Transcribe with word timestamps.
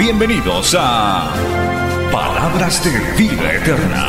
Bienvenidos 0.00 0.74
a 0.78 1.30
Palabras 2.10 2.82
de 2.82 2.90
Vida 3.22 3.52
Eterna. 3.52 4.06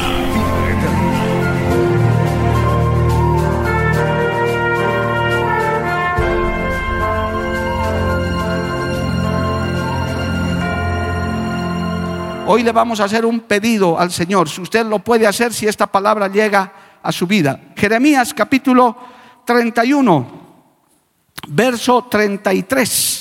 Hoy 12.47 12.63
le 12.63 12.71
vamos 12.71 13.01
a 13.01 13.03
hacer 13.03 13.25
un 13.25 13.41
pedido 13.41 13.99
al 13.99 14.11
Señor. 14.11 14.47
Si 14.47 14.61
usted 14.61 14.85
lo 14.85 14.99
puede 14.99 15.27
hacer, 15.27 15.53
si 15.53 15.67
esta 15.67 15.87
palabra 15.87 16.29
llega 16.29 16.71
a 17.03 17.11
su 17.11 17.27
vida. 17.27 17.59
Jeremías 17.75 18.33
capítulo 18.33 18.95
31, 19.43 20.25
verso 21.49 22.07
33. 22.09 23.20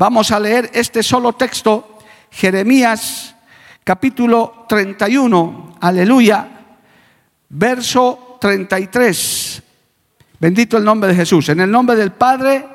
Vamos 0.00 0.32
a 0.32 0.40
leer 0.40 0.70
este 0.72 1.02
solo 1.02 1.34
texto. 1.34 1.98
Jeremías 2.30 3.36
capítulo 3.84 4.64
31, 4.66 5.76
aleluya, 5.78 6.48
verso 7.50 8.38
33. 8.40 9.62
Bendito 10.38 10.78
el 10.78 10.84
nombre 10.84 11.10
de 11.10 11.16
Jesús. 11.16 11.50
En 11.50 11.60
el 11.60 11.70
nombre 11.70 11.96
del 11.96 12.12
Padre, 12.12 12.66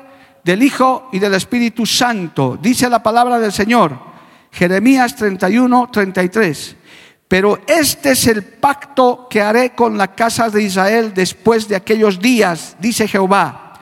del 0.44 0.62
Hijo 0.62 1.08
y 1.10 1.18
del 1.18 1.34
Espíritu 1.34 1.84
Santo. 1.84 2.56
Dice 2.62 2.88
la 2.88 3.02
palabra 3.02 3.40
del 3.40 3.50
Señor. 3.50 3.98
Jeremías 4.52 5.16
31, 5.16 5.88
33. 5.90 6.76
Pero 7.26 7.58
este 7.66 8.12
es 8.12 8.24
el 8.28 8.44
pacto 8.44 9.26
que 9.28 9.42
haré 9.42 9.70
con 9.70 9.98
la 9.98 10.14
casa 10.14 10.48
de 10.48 10.62
Israel 10.62 11.12
después 11.12 11.66
de 11.66 11.74
aquellos 11.74 12.20
días, 12.20 12.76
dice 12.78 13.08
Jehová. 13.08 13.80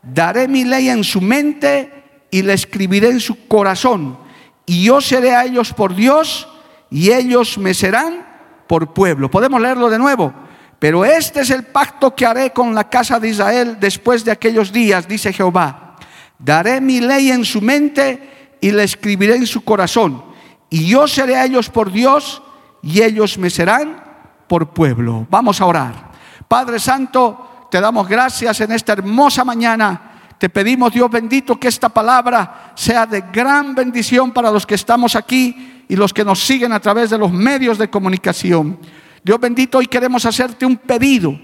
Daré 0.00 0.46
mi 0.46 0.62
ley 0.62 0.90
en 0.90 1.02
su 1.02 1.20
mente 1.20 2.03
y 2.34 2.42
la 2.42 2.54
escribiré 2.54 3.10
en 3.10 3.20
su 3.20 3.46
corazón. 3.46 4.18
Y 4.66 4.82
yo 4.82 5.00
seré 5.00 5.36
a 5.36 5.44
ellos 5.44 5.72
por 5.72 5.94
Dios 5.94 6.48
y 6.90 7.12
ellos 7.12 7.56
me 7.58 7.72
serán 7.74 8.26
por 8.66 8.92
pueblo. 8.92 9.30
Podemos 9.30 9.60
leerlo 9.60 9.88
de 9.88 10.00
nuevo. 10.00 10.34
Pero 10.80 11.04
este 11.04 11.42
es 11.42 11.50
el 11.50 11.62
pacto 11.62 12.12
que 12.12 12.26
haré 12.26 12.50
con 12.50 12.74
la 12.74 12.90
casa 12.90 13.20
de 13.20 13.28
Israel 13.28 13.76
después 13.78 14.24
de 14.24 14.32
aquellos 14.32 14.72
días, 14.72 15.06
dice 15.06 15.32
Jehová. 15.32 15.94
Daré 16.36 16.80
mi 16.80 17.00
ley 17.00 17.30
en 17.30 17.44
su 17.44 17.60
mente 17.60 18.56
y 18.60 18.72
la 18.72 18.82
escribiré 18.82 19.36
en 19.36 19.46
su 19.46 19.62
corazón. 19.62 20.24
Y 20.70 20.88
yo 20.88 21.06
seré 21.06 21.36
a 21.36 21.44
ellos 21.44 21.70
por 21.70 21.92
Dios 21.92 22.42
y 22.82 23.00
ellos 23.00 23.38
me 23.38 23.48
serán 23.48 24.02
por 24.48 24.70
pueblo. 24.70 25.24
Vamos 25.30 25.60
a 25.60 25.66
orar. 25.66 26.10
Padre 26.48 26.80
Santo, 26.80 27.68
te 27.70 27.80
damos 27.80 28.08
gracias 28.08 28.60
en 28.60 28.72
esta 28.72 28.94
hermosa 28.94 29.44
mañana. 29.44 30.13
Te 30.44 30.50
pedimos, 30.50 30.92
Dios 30.92 31.10
bendito, 31.10 31.58
que 31.58 31.68
esta 31.68 31.88
palabra 31.88 32.72
sea 32.74 33.06
de 33.06 33.24
gran 33.32 33.74
bendición 33.74 34.30
para 34.30 34.50
los 34.50 34.66
que 34.66 34.74
estamos 34.74 35.16
aquí 35.16 35.84
y 35.88 35.96
los 35.96 36.12
que 36.12 36.22
nos 36.22 36.38
siguen 36.38 36.70
a 36.72 36.80
través 36.80 37.08
de 37.08 37.16
los 37.16 37.32
medios 37.32 37.78
de 37.78 37.88
comunicación. 37.88 38.78
Dios 39.22 39.40
bendito, 39.40 39.78
hoy 39.78 39.86
queremos 39.86 40.26
hacerte 40.26 40.66
un 40.66 40.76
pedido. 40.76 41.34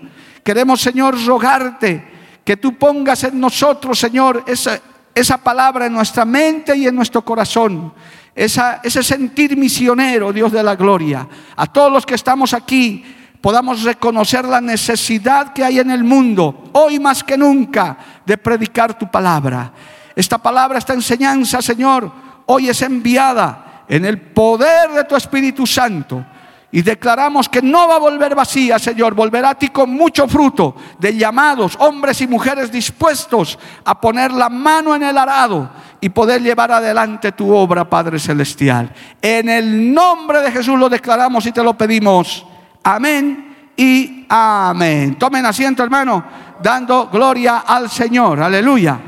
Queremos, 0.44 0.82
Señor, 0.82 1.16
rogarte 1.24 2.06
que 2.44 2.58
tú 2.58 2.76
pongas 2.76 3.24
en 3.24 3.41
nosotros, 3.41 3.98
Señor, 3.98 4.44
esa, 4.47 4.78
esa 5.14 5.38
palabra 5.38 5.86
en 5.86 5.94
nuestra 5.94 6.26
mente 6.26 6.76
y 6.76 6.86
en 6.86 6.94
nuestro 6.94 7.24
corazón. 7.24 7.94
ese 8.34 9.03
sentir 9.03 9.56
misionero, 9.56 10.30
Dios 10.30 10.53
de 10.53 10.62
la 10.62 10.76
gloria. 10.76 11.26
A 11.56 11.66
todos 11.66 11.91
los 11.91 12.04
que 12.04 12.16
estamos 12.16 12.53
aquí 12.53 13.03
podamos 13.40 13.82
reconocer 13.82 14.44
la 14.44 14.60
necesidad 14.60 15.52
que 15.52 15.64
hay 15.64 15.78
en 15.78 15.90
el 15.90 16.04
mundo, 16.04 16.70
hoy 16.72 16.98
más 16.98 17.24
que 17.24 17.36
nunca, 17.36 17.96
de 18.24 18.36
predicar 18.36 18.98
tu 18.98 19.10
palabra. 19.10 19.72
Esta 20.14 20.38
palabra, 20.38 20.78
esta 20.78 20.94
enseñanza, 20.94 21.62
Señor, 21.62 22.10
hoy 22.46 22.68
es 22.68 22.82
enviada 22.82 23.84
en 23.88 24.04
el 24.04 24.20
poder 24.20 24.90
de 24.90 25.04
tu 25.04 25.16
Espíritu 25.16 25.66
Santo 25.66 26.24
y 26.72 26.82
declaramos 26.82 27.48
que 27.48 27.62
no 27.62 27.88
va 27.88 27.96
a 27.96 27.98
volver 27.98 28.34
vacía, 28.34 28.78
Señor, 28.78 29.14
volverá 29.14 29.50
a 29.50 29.54
ti 29.58 29.68
con 29.68 29.90
mucho 29.90 30.28
fruto 30.28 30.76
de 30.98 31.16
llamados, 31.16 31.76
hombres 31.80 32.20
y 32.20 32.28
mujeres 32.28 32.70
dispuestos 32.70 33.58
a 33.84 34.00
poner 34.00 34.30
la 34.30 34.48
mano 34.48 34.94
en 34.94 35.02
el 35.02 35.18
arado 35.18 35.70
y 36.00 36.10
poder 36.10 36.40
llevar 36.42 36.70
adelante 36.70 37.32
tu 37.32 37.52
obra, 37.52 37.88
Padre 37.88 38.20
Celestial. 38.20 38.92
En 39.20 39.48
el 39.48 39.92
nombre 39.92 40.40
de 40.42 40.52
Jesús 40.52 40.78
lo 40.78 40.88
declaramos 40.88 41.44
y 41.46 41.52
te 41.52 41.62
lo 41.62 41.74
pedimos. 41.74 42.46
Amén 42.82 43.72
y 43.76 44.26
amén. 44.28 45.18
Tomen 45.18 45.44
asiento, 45.46 45.82
hermano, 45.82 46.24
dando 46.62 47.08
gloria 47.08 47.58
al 47.58 47.91
Señor. 47.91 48.41
Aleluya. 48.41 48.98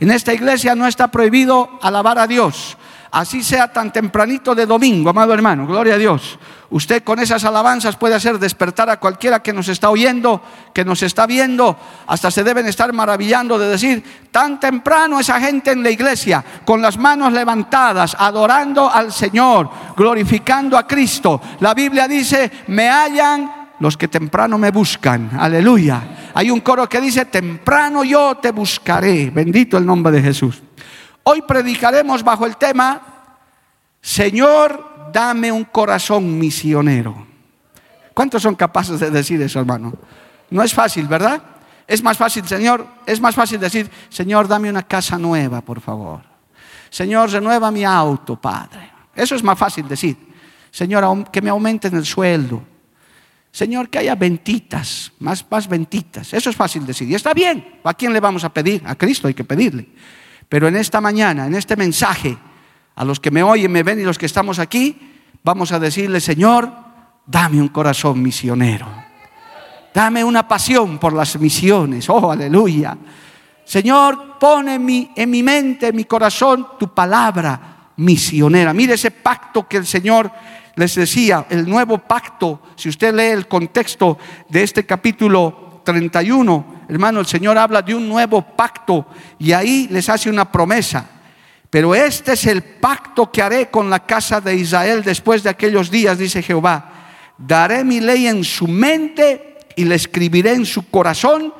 En 0.00 0.10
esta 0.10 0.34
iglesia 0.34 0.74
no 0.74 0.86
está 0.86 1.08
prohibido 1.08 1.78
alabar 1.80 2.18
a 2.18 2.26
Dios 2.26 2.76
así 3.14 3.44
sea 3.44 3.72
tan 3.72 3.92
tempranito 3.92 4.56
de 4.56 4.66
domingo, 4.66 5.10
amado 5.10 5.32
hermano, 5.32 5.68
gloria 5.68 5.94
a 5.94 5.98
Dios. 5.98 6.36
Usted 6.70 7.04
con 7.04 7.20
esas 7.20 7.44
alabanzas 7.44 7.94
puede 7.94 8.16
hacer 8.16 8.40
despertar 8.40 8.90
a 8.90 8.98
cualquiera 8.98 9.40
que 9.40 9.52
nos 9.52 9.68
está 9.68 9.88
oyendo, 9.88 10.42
que 10.72 10.84
nos 10.84 11.00
está 11.04 11.24
viendo, 11.24 11.76
hasta 12.08 12.32
se 12.32 12.42
deben 12.42 12.66
estar 12.66 12.92
maravillando 12.92 13.56
de 13.56 13.68
decir, 13.68 14.02
tan 14.32 14.58
temprano 14.58 15.20
esa 15.20 15.40
gente 15.40 15.70
en 15.70 15.84
la 15.84 15.90
iglesia, 15.90 16.44
con 16.64 16.82
las 16.82 16.98
manos 16.98 17.32
levantadas, 17.32 18.16
adorando 18.18 18.90
al 18.90 19.12
Señor, 19.12 19.70
glorificando 19.96 20.76
a 20.76 20.84
Cristo. 20.84 21.40
La 21.60 21.72
Biblia 21.72 22.08
dice, 22.08 22.50
me 22.66 22.88
hallan 22.88 23.68
los 23.78 23.96
que 23.96 24.08
temprano 24.08 24.58
me 24.58 24.72
buscan. 24.72 25.30
Aleluya. 25.38 26.32
Hay 26.34 26.50
un 26.50 26.60
coro 26.60 26.88
que 26.88 27.00
dice, 27.00 27.26
temprano 27.26 28.02
yo 28.02 28.34
te 28.36 28.50
buscaré. 28.50 29.30
Bendito 29.30 29.78
el 29.78 29.86
nombre 29.86 30.12
de 30.12 30.20
Jesús. 30.20 30.62
Hoy 31.24 31.42
predicaremos 31.42 32.22
bajo 32.22 32.46
el 32.46 32.56
tema, 32.56 33.00
Señor, 34.00 35.10
dame 35.12 35.50
un 35.50 35.64
corazón 35.64 36.38
misionero. 36.38 37.26
¿Cuántos 38.12 38.42
son 38.42 38.54
capaces 38.54 39.00
de 39.00 39.10
decir 39.10 39.40
eso, 39.40 39.58
hermano? 39.58 39.94
No 40.50 40.62
es 40.62 40.74
fácil, 40.74 41.08
¿verdad? 41.08 41.42
Es 41.86 42.02
más 42.02 42.16
fácil, 42.16 42.46
Señor, 42.46 42.86
es 43.06 43.20
más 43.20 43.34
fácil 43.34 43.58
decir, 43.58 43.90
Señor, 44.08 44.46
dame 44.48 44.68
una 44.70 44.82
casa 44.82 45.18
nueva, 45.18 45.62
por 45.62 45.80
favor. 45.80 46.20
Señor, 46.90 47.30
renueva 47.30 47.70
mi 47.70 47.84
auto, 47.84 48.36
Padre. 48.36 48.90
Eso 49.14 49.34
es 49.34 49.42
más 49.42 49.58
fácil 49.58 49.88
decir. 49.88 50.16
Señor, 50.70 51.30
que 51.30 51.40
me 51.40 51.50
aumenten 51.50 51.94
el 51.96 52.04
sueldo. 52.04 52.62
Señor, 53.50 53.88
que 53.88 53.98
haya 53.98 54.14
ventitas, 54.14 55.12
más, 55.20 55.44
más 55.50 55.68
ventitas. 55.68 56.34
Eso 56.34 56.50
es 56.50 56.56
fácil 56.56 56.84
decir. 56.84 57.08
Y 57.08 57.14
está 57.14 57.32
bien. 57.32 57.78
¿A 57.84 57.94
quién 57.94 58.12
le 58.12 58.20
vamos 58.20 58.44
a 58.44 58.52
pedir? 58.52 58.82
A 58.84 58.94
Cristo 58.94 59.28
hay 59.28 59.34
que 59.34 59.44
pedirle. 59.44 59.88
Pero 60.48 60.68
en 60.68 60.76
esta 60.76 61.00
mañana, 61.00 61.46
en 61.46 61.54
este 61.54 61.76
mensaje, 61.76 62.36
a 62.96 63.04
los 63.04 63.20
que 63.20 63.30
me 63.30 63.42
oyen, 63.42 63.72
me 63.72 63.82
ven 63.82 64.00
y 64.00 64.04
los 64.04 64.18
que 64.18 64.26
estamos 64.26 64.58
aquí, 64.58 64.96
vamos 65.42 65.72
a 65.72 65.78
decirle, 65.78 66.20
Señor, 66.20 66.70
dame 67.26 67.60
un 67.60 67.68
corazón 67.68 68.22
misionero. 68.22 68.86
Dame 69.92 70.24
una 70.24 70.46
pasión 70.46 70.98
por 70.98 71.12
las 71.12 71.38
misiones. 71.38 72.08
Oh, 72.10 72.30
aleluya. 72.30 72.96
Señor, 73.64 74.38
pone 74.38 74.74
en 74.74 74.84
mi, 74.84 75.10
en 75.14 75.30
mi 75.30 75.42
mente, 75.42 75.88
en 75.88 75.96
mi 75.96 76.04
corazón, 76.04 76.66
tu 76.78 76.92
palabra 76.92 77.90
misionera. 77.96 78.72
Mire 78.74 78.94
ese 78.94 79.10
pacto 79.10 79.66
que 79.68 79.76
el 79.78 79.86
Señor 79.86 80.30
les 80.76 80.94
decía, 80.96 81.46
el 81.48 81.68
nuevo 81.68 81.98
pacto. 81.98 82.60
Si 82.74 82.88
usted 82.88 83.14
lee 83.14 83.32
el 83.32 83.46
contexto 83.46 84.18
de 84.48 84.62
este 84.62 84.84
capítulo 84.84 85.63
31, 85.84 86.86
hermano, 86.88 87.20
el 87.20 87.26
Señor 87.26 87.58
habla 87.58 87.82
de 87.82 87.94
un 87.94 88.08
nuevo 88.08 88.42
pacto 88.42 89.06
y 89.38 89.52
ahí 89.52 89.86
les 89.90 90.08
hace 90.08 90.30
una 90.30 90.50
promesa. 90.50 91.08
Pero 91.70 91.94
este 91.94 92.32
es 92.32 92.46
el 92.46 92.62
pacto 92.62 93.30
que 93.30 93.42
haré 93.42 93.68
con 93.70 93.90
la 93.90 94.06
casa 94.06 94.40
de 94.40 94.56
Israel 94.56 95.02
después 95.02 95.42
de 95.42 95.50
aquellos 95.50 95.90
días, 95.90 96.18
dice 96.18 96.42
Jehová. 96.42 96.90
Daré 97.36 97.84
mi 97.84 98.00
ley 98.00 98.26
en 98.26 98.44
su 98.44 98.66
mente 98.66 99.58
y 99.76 99.84
la 99.84 99.96
escribiré 99.96 100.52
en 100.52 100.66
su 100.66 100.88
corazón 100.88 101.52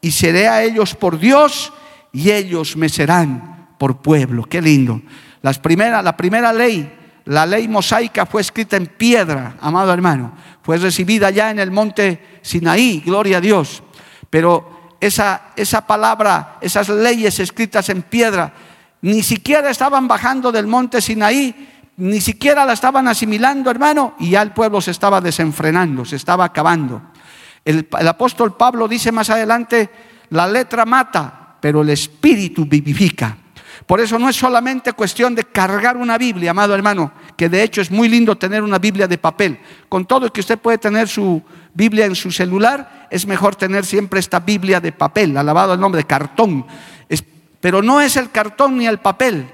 y 0.00 0.10
seré 0.10 0.48
a 0.48 0.62
ellos 0.62 0.94
por 0.94 1.18
Dios 1.18 1.72
y 2.12 2.30
ellos 2.30 2.76
me 2.76 2.88
serán 2.88 3.74
por 3.78 4.02
pueblo. 4.02 4.44
Qué 4.44 4.60
lindo. 4.60 5.00
Las 5.40 5.60
la 5.64 6.16
primera 6.16 6.52
ley, 6.52 6.92
la 7.26 7.46
ley 7.46 7.68
mosaica 7.68 8.26
fue 8.26 8.42
escrita 8.42 8.76
en 8.76 8.86
piedra, 8.86 9.56
amado 9.60 9.92
hermano. 9.92 10.32
Fue 10.62 10.76
recibida 10.76 11.30
ya 11.30 11.50
en 11.50 11.58
el 11.58 11.70
monte 11.70 12.38
Sinaí, 12.42 13.02
gloria 13.04 13.38
a 13.38 13.40
Dios. 13.40 13.82
Pero 14.28 14.96
esa, 15.00 15.52
esa 15.56 15.86
palabra, 15.86 16.58
esas 16.60 16.88
leyes 16.88 17.38
escritas 17.40 17.88
en 17.88 18.02
piedra, 18.02 18.52
Ni 19.02 19.22
siquiera 19.22 19.68
estaban 19.68 20.08
bajando 20.08 20.50
del 20.50 20.66
monte 20.66 21.02
Sinaí, 21.02 21.92
ni 21.98 22.20
siquiera 22.22 22.64
la 22.64 22.72
estaban 22.72 23.06
asimilando, 23.06 23.70
hermano, 23.70 24.14
y 24.18 24.30
ya 24.30 24.40
el 24.40 24.52
pueblo 24.52 24.80
se 24.80 24.90
estaba 24.90 25.20
desenfrenando, 25.20 26.06
se 26.06 26.16
estaba 26.16 26.46
acabando. 26.46 27.02
El, 27.64 27.86
el 27.98 28.08
apóstol 28.08 28.56
Pablo 28.56 28.88
dice 28.88 29.12
más 29.12 29.28
adelante, 29.28 29.90
la 30.30 30.46
letra 30.46 30.86
mata, 30.86 31.56
pero 31.60 31.82
el 31.82 31.90
espíritu 31.90 32.64
vivifica. 32.64 33.36
Por 33.86 34.00
eso 34.00 34.18
no 34.18 34.30
es 34.30 34.36
solamente 34.36 34.94
cuestión 34.94 35.34
de 35.34 35.44
cargar 35.44 35.96
una 35.96 36.16
Biblia, 36.16 36.52
amado 36.52 36.74
hermano, 36.74 37.12
que 37.36 37.50
de 37.50 37.62
hecho 37.62 37.82
es 37.82 37.90
muy 37.90 38.08
lindo 38.08 38.36
tener 38.36 38.62
una 38.62 38.78
Biblia 38.78 39.06
de 39.06 39.18
papel. 39.18 39.58
Con 39.90 40.06
todo 40.06 40.32
que 40.32 40.40
usted 40.40 40.58
puede 40.58 40.78
tener 40.78 41.06
su 41.06 41.42
Biblia 41.74 42.06
en 42.06 42.14
su 42.14 42.30
celular, 42.30 43.08
es 43.10 43.26
mejor 43.26 43.56
tener 43.56 43.84
siempre 43.84 44.20
esta 44.20 44.40
Biblia 44.40 44.80
de 44.80 44.92
papel, 44.92 45.36
alabado 45.36 45.74
el 45.74 45.80
nombre 45.80 45.98
de 45.98 46.06
cartón. 46.06 46.66
pero 47.60 47.80
no 47.80 48.00
es 48.00 48.16
el 48.16 48.30
cartón 48.30 48.76
ni 48.76 48.86
el 48.86 48.98
papel. 48.98 49.46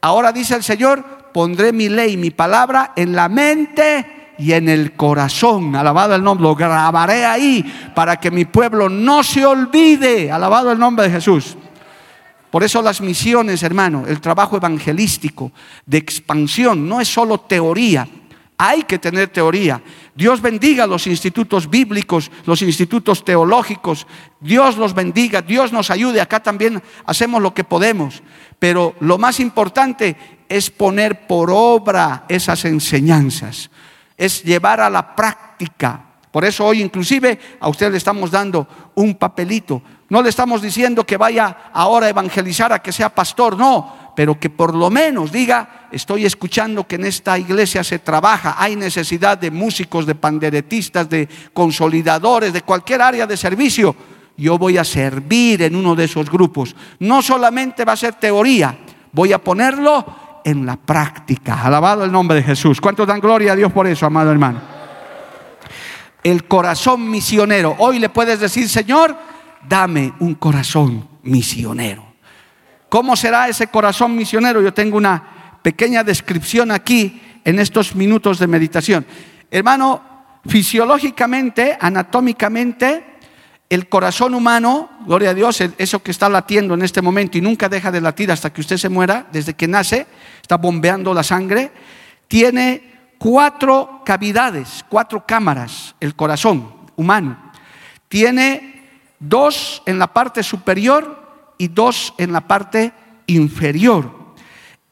Ahora 0.00 0.32
dice 0.32 0.54
el 0.54 0.62
Señor, 0.62 1.04
pondré 1.32 1.72
mi 1.72 1.88
ley, 1.88 2.16
mi 2.16 2.30
palabra 2.30 2.92
en 2.96 3.14
la 3.14 3.28
mente 3.28 4.34
y 4.38 4.52
en 4.52 4.68
el 4.68 4.92
corazón. 4.92 5.76
Alabado 5.76 6.14
el 6.14 6.22
nombre, 6.22 6.42
lo 6.42 6.54
grabaré 6.54 7.26
ahí 7.26 7.90
para 7.94 8.16
que 8.16 8.30
mi 8.30 8.46
pueblo 8.46 8.88
no 8.88 9.22
se 9.22 9.44
olvide. 9.44 10.32
Alabado 10.32 10.72
el 10.72 10.78
nombre 10.78 11.06
de 11.06 11.12
Jesús. 11.12 11.56
Por 12.50 12.64
eso 12.64 12.82
las 12.82 13.00
misiones, 13.00 13.62
hermano, 13.62 14.04
el 14.06 14.20
trabajo 14.20 14.56
evangelístico 14.56 15.52
de 15.86 15.98
expansión 15.98 16.88
no 16.88 17.00
es 17.00 17.08
solo 17.08 17.38
teoría. 17.38 18.08
Hay 18.58 18.82
que 18.82 18.98
tener 18.98 19.28
teoría. 19.28 19.80
Dios 20.14 20.42
bendiga 20.42 20.86
los 20.86 21.06
institutos 21.06 21.70
bíblicos, 21.70 22.30
los 22.44 22.60
institutos 22.60 23.24
teológicos. 23.24 24.06
Dios 24.38 24.76
los 24.76 24.92
bendiga, 24.92 25.40
Dios 25.40 25.72
nos 25.72 25.90
ayude. 25.90 26.20
Acá 26.20 26.42
también 26.42 26.82
hacemos 27.06 27.40
lo 27.40 27.54
que 27.54 27.64
podemos. 27.64 28.22
Pero 28.58 28.94
lo 29.00 29.16
más 29.16 29.40
importante 29.40 30.16
es 30.48 30.70
poner 30.70 31.26
por 31.26 31.50
obra 31.50 32.24
esas 32.28 32.64
enseñanzas. 32.66 33.70
Es 34.18 34.42
llevar 34.42 34.80
a 34.80 34.90
la 34.90 35.14
práctica. 35.16 36.09
Por 36.30 36.44
eso 36.44 36.64
hoy 36.64 36.82
inclusive 36.82 37.38
a 37.60 37.68
usted 37.68 37.90
le 37.90 37.98
estamos 37.98 38.30
dando 38.30 38.66
un 38.94 39.14
papelito 39.14 39.82
no 40.10 40.22
le 40.22 40.28
estamos 40.28 40.60
diciendo 40.60 41.06
que 41.06 41.16
vaya 41.16 41.70
ahora 41.72 42.06
a 42.06 42.10
evangelizar 42.10 42.72
a 42.72 42.80
que 42.80 42.90
sea 42.90 43.10
pastor, 43.10 43.56
no, 43.56 44.12
pero 44.16 44.40
que 44.40 44.50
por 44.50 44.74
lo 44.74 44.90
menos 44.90 45.30
diga, 45.30 45.86
estoy 45.92 46.26
escuchando 46.26 46.84
que 46.84 46.96
en 46.96 47.04
esta 47.04 47.38
iglesia 47.38 47.84
se 47.84 48.00
trabaja, 48.00 48.56
hay 48.58 48.74
necesidad 48.74 49.38
de 49.38 49.52
músicos, 49.52 50.06
de 50.06 50.16
panderetistas, 50.16 51.08
de 51.08 51.28
consolidadores, 51.54 52.52
de 52.52 52.62
cualquier 52.62 53.02
área 53.02 53.24
de 53.24 53.36
servicio. 53.36 53.94
Yo 54.36 54.58
voy 54.58 54.78
a 54.78 54.84
servir 54.84 55.62
en 55.62 55.76
uno 55.76 55.94
de 55.94 56.04
esos 56.04 56.28
grupos. 56.28 56.74
No 56.98 57.22
solamente 57.22 57.84
va 57.84 57.92
a 57.92 57.96
ser 57.96 58.14
teoría, 58.14 58.76
voy 59.12 59.32
a 59.32 59.38
ponerlo 59.38 60.04
en 60.44 60.66
la 60.66 60.74
práctica. 60.74 61.62
Alabado 61.62 62.04
el 62.04 62.10
nombre 62.10 62.38
de 62.38 62.42
Jesús. 62.42 62.80
¿Cuántos 62.80 63.06
dan 63.06 63.20
gloria 63.20 63.52
a 63.52 63.56
Dios 63.56 63.70
por 63.70 63.86
eso, 63.86 64.06
amado 64.06 64.32
hermano? 64.32 64.79
El 66.22 66.44
corazón 66.44 67.10
misionero. 67.10 67.76
Hoy 67.78 67.98
le 67.98 68.08
puedes 68.08 68.40
decir, 68.40 68.68
Señor, 68.68 69.16
dame 69.68 70.12
un 70.20 70.34
corazón 70.34 71.08
misionero. 71.22 72.04
¿Cómo 72.88 73.16
será 73.16 73.48
ese 73.48 73.68
corazón 73.68 74.16
misionero? 74.16 74.60
Yo 74.60 74.74
tengo 74.74 74.96
una 74.96 75.58
pequeña 75.62 76.02
descripción 76.02 76.70
aquí 76.70 77.22
en 77.44 77.58
estos 77.58 77.94
minutos 77.94 78.38
de 78.38 78.46
meditación. 78.46 79.06
Hermano, 79.50 80.02
fisiológicamente, 80.46 81.76
anatómicamente, 81.80 83.04
el 83.68 83.88
corazón 83.88 84.34
humano, 84.34 84.90
gloria 85.06 85.30
a 85.30 85.34
Dios, 85.34 85.60
eso 85.60 86.02
que 86.02 86.10
está 86.10 86.28
latiendo 86.28 86.74
en 86.74 86.82
este 86.82 87.00
momento 87.00 87.38
y 87.38 87.40
nunca 87.40 87.68
deja 87.68 87.92
de 87.92 88.00
latir 88.00 88.32
hasta 88.32 88.52
que 88.52 88.60
usted 88.60 88.76
se 88.76 88.88
muera, 88.88 89.28
desde 89.30 89.54
que 89.54 89.68
nace, 89.68 90.08
está 90.42 90.56
bombeando 90.56 91.14
la 91.14 91.22
sangre, 91.22 91.70
tiene 92.26 93.12
cuatro 93.18 94.02
cavidades, 94.04 94.84
cuatro 94.88 95.24
cámaras, 95.24 95.89
el 96.00 96.16
corazón 96.16 96.72
humano. 96.96 97.52
Tiene 98.08 98.88
dos 99.18 99.82
en 99.86 99.98
la 99.98 100.12
parte 100.12 100.42
superior 100.42 101.52
y 101.58 101.68
dos 101.68 102.14
en 102.18 102.32
la 102.32 102.40
parte 102.40 102.92
inferior. 103.26 104.34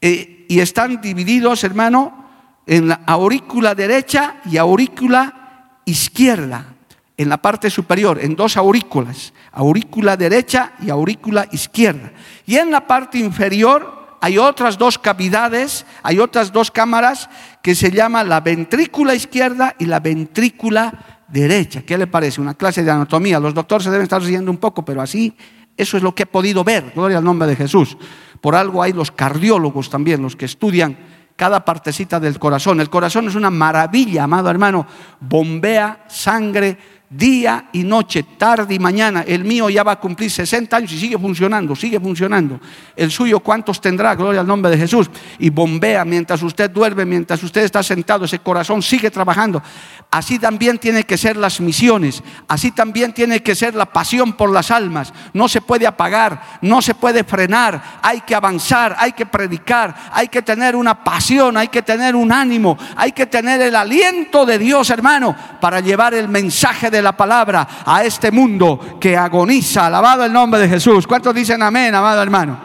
Eh, 0.01 0.45
y 0.47 0.59
están 0.59 1.01
divididos, 1.01 1.63
hermano, 1.63 2.25
en 2.65 2.87
la 2.87 3.01
aurícula 3.05 3.75
derecha 3.75 4.35
y 4.45 4.57
aurícula 4.57 5.81
izquierda, 5.85 6.75
en 7.17 7.27
la 7.27 7.37
parte 7.37 7.69
superior, 7.69 8.19
en 8.21 8.35
dos 8.35 8.55
aurículas, 8.55 9.33
aurícula 9.51 10.15
derecha 10.15 10.73
y 10.79 10.89
aurícula 10.89 11.47
izquierda. 11.51 12.11
Y 12.45 12.57
en 12.57 12.71
la 12.71 12.87
parte 12.87 13.17
inferior 13.17 13.98
hay 14.21 14.37
otras 14.37 14.77
dos 14.77 14.97
cavidades, 14.97 15.85
hay 16.03 16.19
otras 16.19 16.51
dos 16.51 16.71
cámaras 16.71 17.29
que 17.61 17.75
se 17.75 17.91
llaman 17.91 18.29
la 18.29 18.41
ventrícula 18.41 19.15
izquierda 19.15 19.75
y 19.79 19.85
la 19.85 19.99
ventrícula 19.99 21.21
derecha. 21.27 21.83
¿Qué 21.83 21.97
le 21.97 22.07
parece? 22.07 22.41
Una 22.41 22.53
clase 22.53 22.83
de 22.83 22.91
anatomía. 22.91 23.39
Los 23.39 23.53
doctores 23.53 23.83
se 23.85 23.91
deben 23.91 24.03
estar 24.03 24.21
riendo 24.21 24.51
un 24.51 24.57
poco, 24.57 24.83
pero 24.83 25.01
así, 25.01 25.35
eso 25.77 25.97
es 25.97 26.03
lo 26.03 26.13
que 26.13 26.23
he 26.23 26.27
podido 26.27 26.63
ver. 26.63 26.91
Gloria 26.93 27.19
al 27.19 27.23
nombre 27.23 27.47
de 27.47 27.55
Jesús. 27.55 27.97
Por 28.41 28.55
algo 28.55 28.83
hay 28.83 28.93
los 28.93 29.11
cardiólogos 29.11 29.89
también, 29.89 30.21
los 30.21 30.35
que 30.35 30.45
estudian 30.45 30.97
cada 31.35 31.63
partecita 31.63 32.19
del 32.19 32.37
corazón. 32.37 32.81
El 32.81 32.89
corazón 32.89 33.27
es 33.27 33.35
una 33.35 33.49
maravilla, 33.49 34.25
amado 34.25 34.49
hermano. 34.49 34.85
Bombea 35.21 36.03
sangre 36.09 36.77
día 37.09 37.69
y 37.73 37.83
noche, 37.83 38.23
tarde 38.37 38.75
y 38.75 38.79
mañana. 38.79 39.23
El 39.25 39.43
mío 39.43 39.69
ya 39.69 39.83
va 39.83 39.93
a 39.93 39.99
cumplir 39.99 40.29
60 40.29 40.77
años 40.77 40.91
y 40.91 40.99
sigue 40.99 41.17
funcionando, 41.17 41.75
sigue 41.75 41.99
funcionando. 41.99 42.59
El 42.95 43.09
suyo, 43.09 43.39
¿cuántos 43.39 43.81
tendrá? 43.81 44.13
Gloria 44.15 44.41
al 44.41 44.47
nombre 44.47 44.69
de 44.69 44.77
Jesús. 44.77 45.09
Y 45.39 45.49
bombea 45.49 46.05
mientras 46.05 46.43
usted 46.43 46.69
duerme, 46.69 47.05
mientras 47.05 47.41
usted 47.41 47.63
está 47.63 47.81
sentado, 47.81 48.25
ese 48.25 48.39
corazón 48.39 48.81
sigue 48.81 49.09
trabajando. 49.09 49.63
Así 50.11 50.39
también 50.39 50.77
tiene 50.77 51.03
que 51.03 51.17
ser 51.17 51.37
las 51.37 51.61
misiones, 51.61 52.23
así 52.47 52.71
también 52.71 53.13
tiene 53.13 53.43
que 53.43 53.55
ser 53.55 53.75
la 53.75 53.85
pasión 53.85 54.33
por 54.33 54.51
las 54.51 54.71
almas. 54.71 55.13
No 55.33 55.47
se 55.47 55.61
puede 55.61 55.85
apagar, 55.85 56.41
no 56.61 56.81
se 56.81 56.95
puede 56.95 57.23
frenar, 57.23 57.99
hay 58.01 58.21
que 58.21 58.35
avanzar, 58.35 58.95
hay 58.97 59.11
que 59.11 59.25
predicar, 59.25 59.95
hay 60.11 60.27
que 60.27 60.41
tener 60.41 60.75
una 60.75 61.03
pasión, 61.03 61.57
hay 61.57 61.67
que 61.67 61.81
tener 61.81 62.15
un 62.15 62.31
ánimo, 62.31 62.77
hay 62.95 63.11
que 63.11 63.27
tener 63.27 63.61
el 63.61 63.75
aliento 63.75 64.45
de 64.45 64.57
Dios, 64.57 64.89
hermano, 64.89 65.35
para 65.61 65.79
llevar 65.79 66.13
el 66.15 66.27
mensaje 66.27 66.89
de 66.89 66.98
la 67.01 67.15
palabra 67.15 67.67
a 67.85 68.03
este 68.03 68.31
mundo 68.31 68.97
que 68.99 69.15
agoniza. 69.15 69.87
Alabado 69.87 70.25
el 70.25 70.33
nombre 70.33 70.59
de 70.59 70.69
Jesús. 70.69 71.07
¿Cuántos 71.07 71.33
dicen 71.33 71.61
amén, 71.61 71.93
amado 71.93 72.21
hermano? 72.21 72.59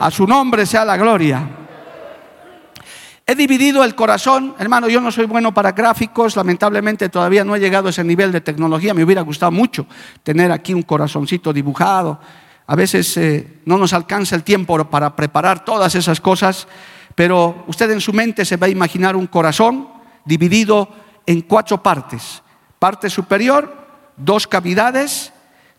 A 0.00 0.10
su 0.10 0.26
nombre 0.26 0.66
sea 0.66 0.84
la 0.84 0.96
gloria. 0.96 1.58
He 3.30 3.34
dividido 3.34 3.84
el 3.84 3.94
corazón, 3.94 4.54
hermano, 4.58 4.88
yo 4.88 5.02
no 5.02 5.12
soy 5.12 5.26
bueno 5.26 5.52
para 5.52 5.72
gráficos, 5.72 6.34
lamentablemente 6.34 7.10
todavía 7.10 7.44
no 7.44 7.54
he 7.54 7.60
llegado 7.60 7.88
a 7.88 7.90
ese 7.90 8.02
nivel 8.02 8.32
de 8.32 8.40
tecnología, 8.40 8.94
me 8.94 9.04
hubiera 9.04 9.20
gustado 9.20 9.52
mucho 9.52 9.86
tener 10.22 10.50
aquí 10.50 10.72
un 10.72 10.82
corazoncito 10.82 11.52
dibujado. 11.52 12.18
A 12.66 12.74
veces 12.74 13.14
eh, 13.18 13.60
no 13.66 13.76
nos 13.76 13.92
alcanza 13.92 14.34
el 14.34 14.44
tiempo 14.44 14.82
para 14.88 15.14
preparar 15.14 15.62
todas 15.62 15.94
esas 15.94 16.22
cosas, 16.22 16.68
pero 17.14 17.64
usted 17.66 17.90
en 17.90 18.00
su 18.00 18.14
mente 18.14 18.46
se 18.46 18.56
va 18.56 18.66
a 18.66 18.70
imaginar 18.70 19.14
un 19.14 19.26
corazón 19.26 19.88
dividido 20.24 20.88
en 21.26 21.42
cuatro 21.42 21.82
partes. 21.82 22.42
Parte 22.78 23.10
superior, 23.10 23.87
dos 24.18 24.46
cavidades 24.46 25.32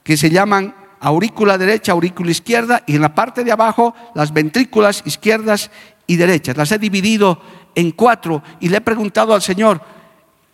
que 0.03 0.17
se 0.17 0.29
llaman 0.29 0.75
aurícula 0.99 1.57
derecha, 1.57 1.91
aurícula 1.91 2.31
izquierda, 2.31 2.83
y 2.87 2.95
en 2.95 3.01
la 3.01 3.15
parte 3.15 3.43
de 3.43 3.51
abajo 3.51 3.93
las 4.15 4.33
ventrículas 4.33 5.03
izquierdas 5.05 5.71
y 6.07 6.15
derechas. 6.15 6.57
Las 6.57 6.71
he 6.71 6.79
dividido 6.79 7.41
en 7.75 7.91
cuatro 7.91 8.43
y 8.59 8.69
le 8.69 8.77
he 8.77 8.81
preguntado 8.81 9.33
al 9.33 9.41
Señor, 9.41 9.81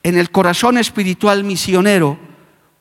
en 0.03 0.17
el 0.17 0.29
corazón 0.29 0.77
espiritual 0.77 1.43
misionero, 1.43 2.19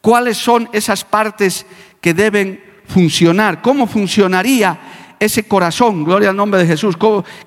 ¿cuáles 0.03 0.37
son 0.37 0.69
esas 0.73 1.05
partes 1.05 1.65
que 2.01 2.13
deben 2.13 2.63
funcionar? 2.87 3.63
¿Cómo 3.63 3.87
funcionaría 3.87 4.79
ese 5.21 5.45
corazón, 5.45 6.05
gloria 6.05 6.31
al 6.31 6.37
nombre 6.37 6.61
de 6.61 6.67
Jesús. 6.67 6.97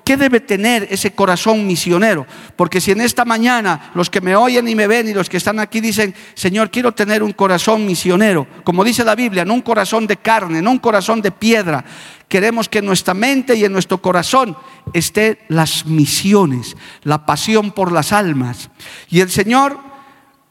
¿Qué 0.04 0.16
debe 0.16 0.40
tener 0.40 0.88
ese 0.90 1.12
corazón 1.12 1.66
misionero? 1.66 2.26
Porque 2.56 2.80
si 2.80 2.90
en 2.90 3.00
esta 3.00 3.24
mañana 3.24 3.90
los 3.94 4.10
que 4.10 4.20
me 4.20 4.34
oyen 4.36 4.68
y 4.68 4.74
me 4.74 4.86
ven 4.86 5.08
y 5.08 5.14
los 5.14 5.28
que 5.28 5.36
están 5.36 5.58
aquí 5.60 5.80
dicen, 5.80 6.14
Señor, 6.34 6.70
quiero 6.70 6.92
tener 6.92 7.22
un 7.22 7.32
corazón 7.32 7.86
misionero, 7.86 8.46
como 8.64 8.84
dice 8.84 9.04
la 9.04 9.14
Biblia, 9.14 9.44
no 9.44 9.54
un 9.54 9.62
corazón 9.62 10.06
de 10.06 10.16
carne, 10.16 10.62
no 10.62 10.70
un 10.70 10.78
corazón 10.78 11.20
de 11.22 11.30
piedra. 11.30 11.84
Queremos 12.28 12.68
que 12.68 12.78
en 12.78 12.86
nuestra 12.86 13.14
mente 13.14 13.54
y 13.54 13.64
en 13.64 13.72
nuestro 13.72 13.98
corazón 13.98 14.56
esté 14.92 15.38
las 15.48 15.86
misiones, 15.86 16.76
la 17.02 17.24
pasión 17.24 17.72
por 17.72 17.92
las 17.92 18.12
almas. 18.12 18.70
Y 19.08 19.20
el 19.20 19.30
Señor 19.30 19.78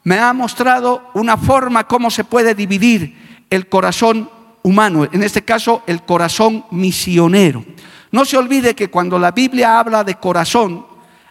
me 0.03 0.19
ha 0.19 0.31
mostrado 0.33 1.09
una 1.13 1.37
forma 1.37 1.85
cómo 1.85 2.09
se 2.09 2.23
puede 2.23 2.55
dividir 2.55 3.43
el 3.49 3.67
corazón 3.67 4.29
humano, 4.67 5.07
en 5.09 5.23
este 5.23 5.43
caso 5.43 5.81
el 5.87 6.03
corazón 6.03 6.65
misionero. 6.71 7.63
No 8.11 8.25
se 8.25 8.37
olvide 8.37 8.75
que 8.75 8.89
cuando 8.89 9.17
la 9.17 9.31
Biblia 9.31 9.79
habla 9.79 10.03
de 10.03 10.15
corazón, 10.15 10.85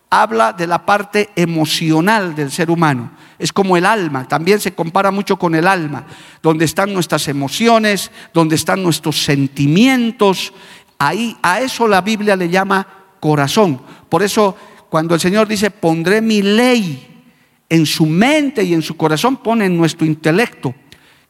habla 0.09 0.55
de 0.55 0.67
la 0.67 0.87
parte 0.87 1.29
emocional 1.37 2.35
del 2.35 2.51
ser 2.51 2.71
humano. 2.71 3.11
Es 3.39 3.53
como 3.53 3.77
el 3.77 3.85
alma, 3.85 4.27
también 4.27 4.59
se 4.59 4.73
compara 4.73 5.11
mucho 5.11 5.37
con 5.37 5.55
el 5.55 5.67
alma, 5.67 6.07
donde 6.43 6.65
están 6.65 6.95
nuestras 6.95 7.29
emociones, 7.29 8.11
donde 8.33 8.57
están 8.57 8.83
nuestros 8.83 9.23
sentimientos. 9.23 10.55
Ahí 10.99 11.37
a 11.43 11.61
eso 11.61 11.87
la 11.87 12.01
Biblia 12.01 12.37
le 12.37 12.49
llama 12.49 12.87
corazón. 13.21 13.83
Por 14.09 14.23
eso 14.23 14.57
cuando 14.89 15.15
el 15.15 15.21
Señor 15.21 15.47
dice, 15.47 15.71
"Pondré 15.71 16.23
mi 16.23 16.41
ley 16.41 17.23
en 17.69 17.85
su 17.85 18.07
mente 18.07 18.65
y 18.65 18.73
en 18.73 18.81
su 18.81 18.97
corazón", 18.97 19.37
pone 19.37 19.67
en 19.67 19.77
nuestro 19.77 20.07
intelecto. 20.07 20.75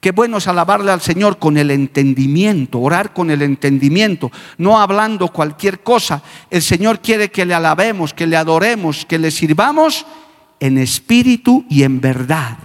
Qué 0.00 0.12
bueno 0.12 0.37
es 0.37 0.47
alabarle 0.47 0.93
al 0.93 1.00
Señor 1.00 1.38
con 1.38 1.57
el 1.57 1.71
entendimiento, 1.71 2.81
orar 2.81 3.12
con 3.12 3.31
el 3.31 3.43
entendimiento, 3.43 4.31
no 4.59 4.79
hablando 4.79 5.29
cualquier 5.29 5.81
cosa. 5.81 6.23
El 6.50 6.62
Señor 6.62 7.00
quiere 7.00 7.31
que 7.31 7.45
le 7.45 7.55
alabemos, 7.55 8.15
que 8.15 8.26
le 8.26 8.37
adoremos, 8.37 9.05
que 9.07 9.19
le 9.19 9.31
sirvamos 9.31 10.07
en 10.61 10.79
espíritu 10.79 11.65
y 11.69 11.83
en 11.83 12.00
verdad 12.00 12.59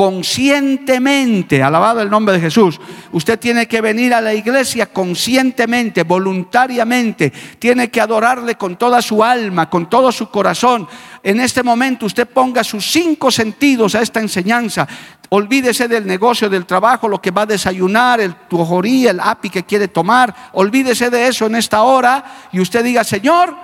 conscientemente, 0.00 1.62
alabado 1.62 2.00
el 2.00 2.08
nombre 2.08 2.34
de 2.34 2.40
Jesús. 2.40 2.80
Usted 3.12 3.38
tiene 3.38 3.68
que 3.68 3.82
venir 3.82 4.14
a 4.14 4.22
la 4.22 4.32
iglesia 4.32 4.86
conscientemente, 4.86 6.04
voluntariamente, 6.04 7.30
tiene 7.58 7.90
que 7.90 8.00
adorarle 8.00 8.54
con 8.54 8.76
toda 8.76 9.02
su 9.02 9.22
alma, 9.22 9.68
con 9.68 9.90
todo 9.90 10.10
su 10.10 10.30
corazón. 10.30 10.88
En 11.22 11.38
este 11.38 11.62
momento 11.62 12.06
usted 12.06 12.26
ponga 12.26 12.64
sus 12.64 12.90
cinco 12.90 13.30
sentidos 13.30 13.94
a 13.94 14.00
esta 14.00 14.20
enseñanza. 14.20 14.88
Olvídese 15.28 15.86
del 15.86 16.06
negocio, 16.06 16.48
del 16.48 16.64
trabajo, 16.64 17.06
lo 17.06 17.20
que 17.20 17.30
va 17.30 17.42
a 17.42 17.46
desayunar, 17.46 18.22
el 18.22 18.34
tujorí, 18.48 19.06
el 19.06 19.20
api 19.20 19.50
que 19.50 19.64
quiere 19.64 19.88
tomar. 19.88 20.34
Olvídese 20.54 21.10
de 21.10 21.28
eso 21.28 21.44
en 21.44 21.56
esta 21.56 21.82
hora 21.82 22.48
y 22.52 22.60
usted 22.60 22.82
diga, 22.82 23.04
Señor, 23.04 23.54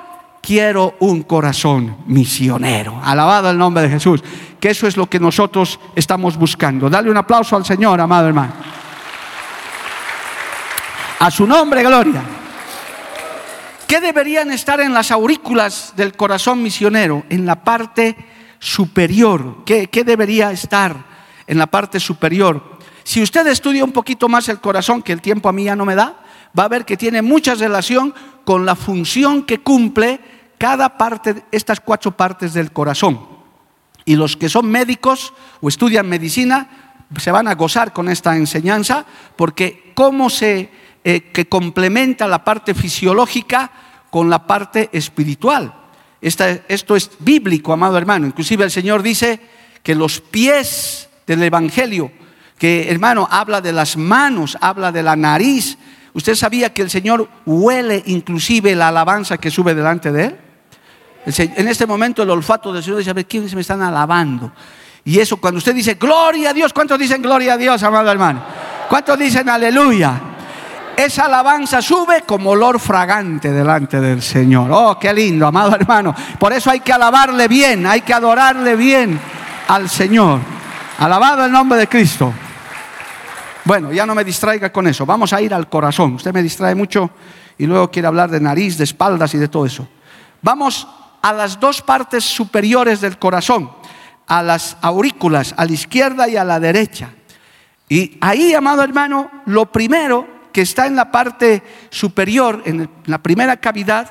quiero 0.47 0.95
un 1.01 1.25
corazón 1.25 1.97
misionero. 2.07 3.01
Alabado 3.03 3.51
el 3.51 3.59
nombre 3.59 3.83
de 3.83 3.89
Jesús. 3.91 4.23
Que 4.61 4.71
eso 4.71 4.87
es 4.87 4.97
lo 4.97 5.07
que 5.07 5.19
nosotros 5.19 5.81
estamos 5.97 6.37
buscando. 6.37 6.89
Dale 6.89 7.11
un 7.11 7.17
aplauso 7.17 7.57
al 7.57 7.65
Señor, 7.65 8.01
amado 8.01 8.29
hermano. 8.29 8.53
A 11.19 11.31
su 11.33 11.49
nombre, 11.49 11.83
gloria. 11.83 12.23
¿Qué 13.89 14.01
deberían 14.01 14.53
estar 14.53 14.81
en 14.81 14.95
las 14.95 15.11
aurículas 15.11 15.95
del 15.97 16.17
corazón 16.17 16.63
misionero? 16.63 17.25
En 17.29 17.45
la 17.45 17.65
parte 17.65 18.17
superior. 18.61 19.65
¿Qué, 19.67 19.89
qué 19.89 20.05
debería 20.05 20.53
estar 20.53 20.95
en 21.49 21.59
la 21.59 21.67
parte 21.67 21.99
superior? 21.99 22.79
Si 23.03 23.21
usted 23.21 23.45
estudia 23.49 23.85
un 23.85 23.93
poquito 23.93 24.29
más 24.29 24.49
el 24.49 24.61
corazón, 24.61 25.03
que 25.03 25.13
el 25.13 25.21
tiempo 25.21 25.49
a 25.49 25.53
mí 25.53 25.65
ya 25.65 25.75
no 25.75 25.85
me 25.85 25.97
da, 25.97 26.19
va 26.57 26.65
a 26.65 26.69
ver 26.69 26.85
que 26.85 26.97
tiene 26.97 27.21
mucha 27.21 27.57
relación 27.57 28.15
con 28.45 28.65
la 28.65 28.77
función 28.77 29.43
que 29.43 29.59
cumple 29.59 30.21
cada 30.59 30.97
parte, 30.97 31.45
estas 31.53 31.81
cuatro 31.81 32.17
partes 32.17 32.55
del 32.55 32.73
corazón. 32.73 33.21
Y 34.05 34.17
los 34.17 34.37
que 34.37 34.49
son 34.49 34.71
médicos 34.71 35.35
o 35.61 35.69
estudian 35.69 36.09
medicina 36.09 36.69
se 37.19 37.31
van 37.31 37.49
a 37.49 37.55
gozar 37.55 37.93
con 37.93 38.09
esta 38.09 38.37
enseñanza 38.37 39.05
porque 39.37 39.93
cómo 39.95 40.31
se 40.31 40.71
eh, 41.05 41.31
que 41.33 41.47
complementa 41.49 42.27
la 42.27 42.43
parte 42.43 42.75
fisiológica 42.75 43.71
con 44.11 44.29
la 44.29 44.47
parte 44.47 44.89
espiritual. 44.93 45.73
esto 46.21 46.97
es 46.97 47.11
bíblico, 47.21 47.73
amado 47.73 47.97
hermano. 47.97 48.27
Inclusive 48.27 48.65
el 48.65 48.71
Señor 48.71 49.03
dice 49.03 49.41
que 49.83 49.95
los 49.95 50.21
pies 50.21 51.09
del 51.27 51.43
Evangelio, 51.43 52.11
que 52.59 52.91
hermano 52.91 53.29
habla 53.31 53.61
de 53.61 53.73
las 53.73 53.97
manos, 53.97 54.59
habla 54.61 54.91
de 54.91 55.03
la 55.03 55.15
nariz. 55.15 55.79
¿Usted 56.13 56.35
sabía 56.35 56.73
que 56.73 56.83
el 56.83 56.91
Señor 56.91 57.29
huele 57.45 58.03
inclusive 58.07 58.75
la 58.75 58.89
alabanza 58.89 59.39
que 59.39 59.51
sube 59.51 59.75
delante 59.75 60.11
de 60.11 60.25
él? 60.25 60.37
En 61.27 61.69
este 61.69 61.87
momento 61.87 62.23
el 62.23 62.31
olfato 62.31 62.73
del 62.73 62.83
Señor 62.83 62.99
dice, 62.99 63.11
a 63.11 63.15
ver, 63.15 63.27
¿quiénes 63.27 63.53
me 63.55 63.61
están 63.61 63.83
alabando? 63.83 64.53
Y 65.05 65.19
eso 65.19 65.39
cuando 65.39 65.59
usted 65.59 65.75
dice, 65.75 65.95
gloria 65.95 66.51
a 66.51 66.53
Dios, 66.53 66.73
¿cuántos 66.73 66.99
dicen 66.99 67.21
gloria 67.21 67.55
a 67.55 67.57
Dios, 67.57 67.83
amado 67.83 68.11
hermano? 68.11 68.43
¿Cuántos 68.89 69.19
dicen 69.19 69.49
aleluya? 69.49 70.21
Esa 70.97 71.27
alabanza 71.27 71.83
sube 71.83 72.23
como 72.23 72.51
olor 72.51 72.81
fragante 72.81 73.51
delante 73.51 74.01
del 74.01 74.23
Señor. 74.23 74.71
Oh, 74.73 74.99
qué 74.99 75.13
lindo, 75.13 75.47
amado 75.47 75.75
hermano. 75.75 76.15
Por 76.39 76.53
eso 76.53 76.71
hay 76.71 76.81
que 76.81 76.93
alabarle 76.93 77.49
bien, 77.49 77.87
hay 77.87 78.01
que 78.01 78.15
adorarle 78.15 78.77
bien 78.77 79.21
al 79.69 79.91
Señor. 79.91 80.41
Alabado 80.99 81.45
el 81.45 81.53
nombre 81.53 81.79
de 81.79 81.89
Cristo. 81.89 82.33
Bueno, 83.65 83.93
ya 83.93 84.07
no 84.07 84.15
me 84.15 84.25
distraiga 84.25 84.73
con 84.73 84.87
eso. 84.87 85.05
Vamos 85.05 85.33
a 85.33 85.43
ir 85.43 85.53
al 85.53 85.69
corazón. 85.69 86.15
Usted 86.15 86.33
me 86.33 86.43
distrae 86.43 86.75
mucho 86.75 87.11
y 87.59 87.67
luego 87.67 87.91
quiere 87.91 88.07
hablar 88.09 88.31
de 88.31 88.41
nariz, 88.41 88.79
de 88.79 88.85
espaldas 88.85 89.35
y 89.35 89.39
de 89.39 89.49
todo 89.49 89.67
eso. 89.67 89.87
Vamos 90.41 90.87
a 91.23 91.33
las 91.33 91.59
dos 91.61 91.83
partes 91.83 92.25
superiores 92.25 93.01
del 93.01 93.19
corazón, 93.19 93.71
a 94.27 94.43
las 94.43 94.77
aurículas, 94.81 95.55
a 95.57 95.65
la 95.65 95.73
izquierda 95.73 96.29
y 96.29 96.37
a 96.37 96.45
la 96.45 96.61
derecha. 96.61 97.11
Y 97.89 98.19
ahí, 98.21 98.55
amado 98.55 98.83
hermano, 98.83 99.31
lo 99.47 99.71
primero 99.71 100.27
que 100.53 100.63
está 100.63 100.87
en 100.87 100.97
la 100.97 101.13
parte 101.13 101.63
superior, 101.91 102.63
en 102.65 102.89
la 103.05 103.23
primera 103.23 103.59
cavidad, 103.59 104.11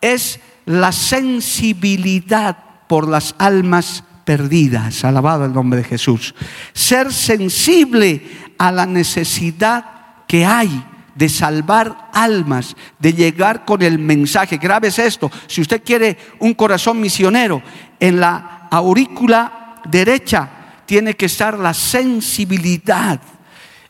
es 0.00 0.40
la 0.64 0.92
sensibilidad 0.92 2.56
por 2.88 3.08
las 3.08 3.34
almas 3.38 4.04
perdidas. 4.24 5.04
Alabado 5.04 5.44
el 5.44 5.52
nombre 5.52 5.82
de 5.82 5.84
Jesús. 5.84 6.34
Ser 6.72 7.12
sensible 7.12 8.54
a 8.58 8.72
la 8.72 8.86
necesidad 8.86 9.84
que 10.26 10.46
hay 10.46 10.84
de 11.14 11.28
salvar 11.28 12.10
almas, 12.12 12.76
de 12.98 13.12
llegar 13.12 13.64
con 13.64 13.82
el 13.82 13.98
mensaje. 13.98 14.56
Grave 14.56 14.88
es 14.88 14.98
esto. 14.98 15.30
Si 15.46 15.60
usted 15.60 15.82
quiere 15.84 16.16
un 16.38 16.54
corazón 16.54 17.00
misionero, 17.00 17.62
en 18.00 18.20
la 18.20 18.68
aurícula 18.70 19.80
derecha 19.88 20.48
tiene 20.86 21.14
que 21.14 21.26
estar 21.26 21.58
la 21.58 21.74
sensibilidad, 21.74 23.20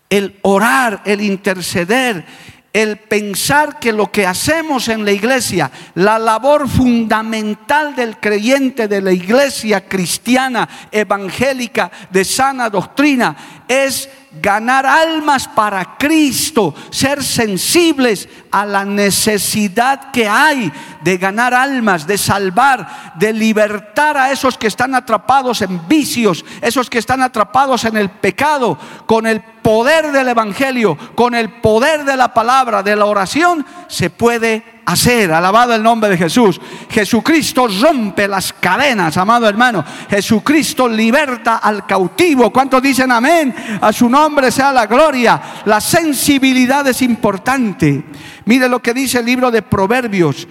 el 0.09 0.39
orar, 0.43 1.03
el 1.05 1.21
interceder, 1.21 2.25
el 2.73 2.97
pensar 2.97 3.79
que 3.79 3.93
lo 3.93 4.11
que 4.11 4.27
hacemos 4.27 4.89
en 4.89 5.05
la 5.05 5.13
iglesia, 5.13 5.71
la 5.95 6.19
labor 6.19 6.69
fundamental 6.69 7.95
del 7.95 8.19
creyente 8.19 8.89
de 8.89 9.03
la 9.03 9.13
iglesia 9.13 9.87
cristiana, 9.87 10.69
evangélica, 10.91 11.91
de 12.11 12.25
sana 12.25 12.71
doctrina, 12.71 13.37
es 13.69 14.09
ganar 14.41 14.87
almas 14.87 15.47
para 15.49 15.97
Cristo, 15.97 16.75
ser 16.91 17.23
sensibles 17.23 18.29
a 18.51 18.65
la 18.65 18.85
necesidad 18.85 20.11
que 20.11 20.29
hay 20.29 20.73
de 21.03 21.19
ganar 21.19 21.53
almas, 21.53 22.07
de 22.07 22.17
salvar, 22.17 23.13
de 23.17 23.33
libertar 23.33 24.17
a 24.17 24.31
esos 24.31 24.57
que 24.57 24.67
están 24.67 24.95
atrapados 24.95 25.63
en 25.63 25.87
vicios, 25.89 26.45
esos 26.61 26.89
que 26.89 26.99
están 26.99 27.23
atrapados 27.23 27.85
en 27.85 27.97
el 27.97 28.11
pecado, 28.11 28.79
con 29.07 29.27
el 29.27 29.41
poder 29.41 30.13
del 30.13 30.29
Evangelio, 30.29 30.97
con 31.15 31.35
el 31.35 31.51
poder 31.61 32.05
de 32.05 32.17
la 32.17 32.33
palabra, 32.33 32.83
de 32.83 32.97
la 32.97 33.07
oración, 33.07 33.67
se 33.89 34.11
puede 34.11 34.72
hacer. 34.85 35.33
Alabado 35.33 35.75
el 35.75 35.83
nombre 35.83 36.11
de 36.11 36.19
Jesús. 36.19 36.61
Jesucristo 36.91 37.67
rompe 37.69 38.29
las 38.29 38.53
cadenas, 38.53 39.17
amado 39.17 39.49
hermano. 39.49 39.85
Jesucristo 40.09 40.89
liberta 40.89 41.59
al 41.59 41.87
cautivo. 41.87 42.53
¿Cuántos 42.53 42.83
dicen 42.83 43.11
amén? 43.13 43.55
A 43.81 43.93
su 43.93 44.09
nombre 44.09 44.51
sea 44.51 44.73
la 44.73 44.87
gloria. 44.87 45.41
La 45.65 45.81
sensibilidad 45.81 46.87
es 46.87 47.03
importante. 47.03 48.05
Mire 48.45 48.69
lo 48.69 48.81
que 48.81 48.95
dice 48.95 49.19
el 49.19 49.27
libro 49.27 49.51
de 49.51 49.63
Proverbios. 49.63 50.47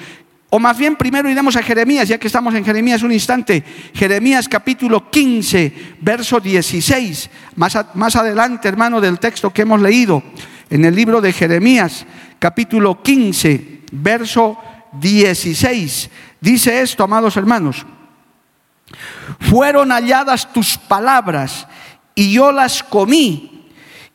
O 0.54 0.60
más 0.60 0.78
bien 0.78 0.98
primero 0.98 1.30
iremos 1.30 1.56
a 1.56 1.64
Jeremías, 1.64 2.10
ya 2.10 2.18
que 2.18 2.28
estamos 2.28 2.54
en 2.56 2.66
Jeremías 2.66 3.04
un 3.04 3.14
instante. 3.14 3.64
Jeremías 3.94 4.50
capítulo 4.50 5.10
15, 5.10 5.96
verso 6.02 6.42
16. 6.42 7.30
Más, 7.56 7.78
más 7.94 8.16
adelante, 8.18 8.68
hermano, 8.68 9.00
del 9.00 9.18
texto 9.18 9.52
que 9.52 9.62
hemos 9.62 9.82
leído. 9.82 10.22
En 10.70 10.84
el 10.84 10.96
libro 10.96 11.22
de 11.22 11.32
Jeremías 11.32 12.06
capítulo 12.40 13.02
15 13.02 13.81
verso 13.92 14.58
16. 14.94 16.10
Dice 16.40 16.82
esto, 16.82 17.04
amados 17.04 17.38
hermanos. 17.38 17.86
Fueron 19.40 19.92
halladas 19.92 20.52
tus 20.52 20.78
palabras 20.78 21.68
y 22.16 22.34
yo 22.34 22.52
las 22.52 22.84
comí. 22.84 23.70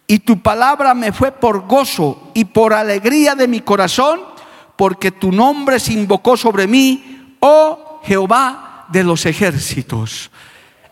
Y 0.09 0.21
tu 0.21 0.41
palabra 0.41 0.95
me 0.95 1.13
fue 1.13 1.33
por 1.33 1.67
gozo 1.67 2.31
y 2.35 2.45
por 2.45 2.73
alegría 2.73 3.35
de 3.35 3.49
mi 3.49 3.61
corazón, 3.61 4.21
porque 4.77 5.11
tu 5.11 5.33
nombre 5.33 5.81
se 5.81 5.95
invocó 5.95 6.37
sobre 6.37 6.69
mí, 6.69 7.37
oh 7.41 8.01
Jehová 8.05 8.87
de 8.89 9.03
los 9.03 9.27
ejércitos. 9.27 10.31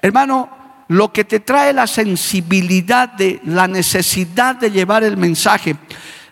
Hermano, 0.03 0.51
lo 0.89 1.13
que 1.13 1.25
te 1.25 1.41
trae 1.41 1.73
la 1.73 1.87
sensibilidad 1.87 3.09
de 3.09 3.41
la 3.45 3.69
necesidad 3.69 4.57
de 4.57 4.71
llevar 4.71 5.05
el 5.05 5.17
mensaje, 5.17 5.77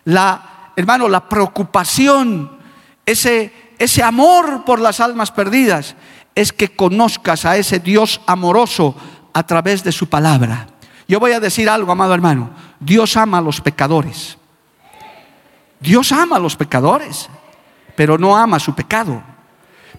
la 0.03 0.52
hermano, 0.75 1.07
la 1.07 1.27
preocupación, 1.29 2.57
ese, 3.05 3.53
ese 3.79 4.03
amor 4.03 4.63
por 4.65 4.79
las 4.79 4.99
almas 4.99 5.31
perdidas, 5.31 5.95
es 6.35 6.51
que 6.51 6.75
conozcas 6.75 7.45
a 7.45 7.57
ese 7.57 7.79
Dios 7.79 8.21
amoroso 8.25 8.95
a 9.33 9.45
través 9.45 9.83
de 9.83 9.91
su 9.91 10.09
palabra. 10.09 10.67
Yo 11.07 11.19
voy 11.19 11.31
a 11.31 11.39
decir 11.39 11.69
algo, 11.69 11.91
amado 11.91 12.13
hermano. 12.13 12.51
Dios 12.79 13.17
ama 13.17 13.39
a 13.39 13.41
los 13.41 13.61
pecadores. 13.61 14.37
Dios 15.79 16.11
ama 16.11 16.37
a 16.37 16.39
los 16.39 16.55
pecadores, 16.55 17.29
pero 17.95 18.17
no 18.17 18.37
ama 18.37 18.59
su 18.59 18.73
pecado. 18.73 19.21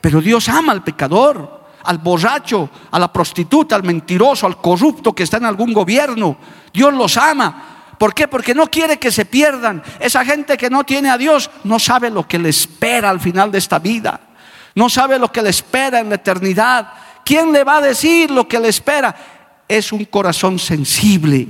Pero 0.01 0.21
Dios 0.21 0.49
ama 0.49 0.73
al 0.73 0.83
pecador, 0.83 1.65
al 1.85 1.99
borracho, 1.99 2.71
a 2.91 2.99
la 2.99 3.13
prostituta, 3.13 3.77
al 3.77 3.83
mentiroso, 3.83 4.47
al 4.47 4.57
corrupto 4.57 5.13
que 5.13 5.23
está 5.23 5.37
en 5.37 5.45
algún 5.45 5.73
gobierno. 5.73 6.37
Dios 6.73 6.93
los 6.95 7.17
ama 7.17 7.74
¿Por 8.05 8.13
qué? 8.13 8.29
Porque 8.29 8.55
no 8.55 8.67
quiere 8.67 8.99
que 8.99 9.11
se 9.11 9.25
pierdan. 9.25 9.83
Esa 9.99 10.27
gente 10.27 10.59
que 10.59 10.69
no 10.69 10.85
tiene 10.85 11.09
a 11.09 11.17
Dios 11.17 11.51
no 11.63 11.79
sabe 11.79 12.11
lo 12.11 12.29
que 12.29 12.39
le 12.39 12.51
espera 12.51 13.09
al 13.09 13.19
final 13.19 13.51
de 13.51 13.57
esta 13.57 13.79
vida. 13.79 14.21
No 14.75 14.91
sabe 14.91 15.19
lo 15.19 15.33
que 15.33 15.41
le 15.41 15.49
espera 15.49 16.01
en 16.01 16.11
la 16.11 16.17
eternidad. 16.17 16.93
¿Quién 17.25 17.51
le 17.51 17.65
va 17.65 17.79
a 17.79 17.81
decir 17.81 18.31
lo 18.31 18.47
que 18.47 18.61
le 18.61 18.69
espera? 18.69 19.17
Es 19.67 19.91
un 19.91 20.05
corazón 20.05 20.59
sensible 20.59 21.47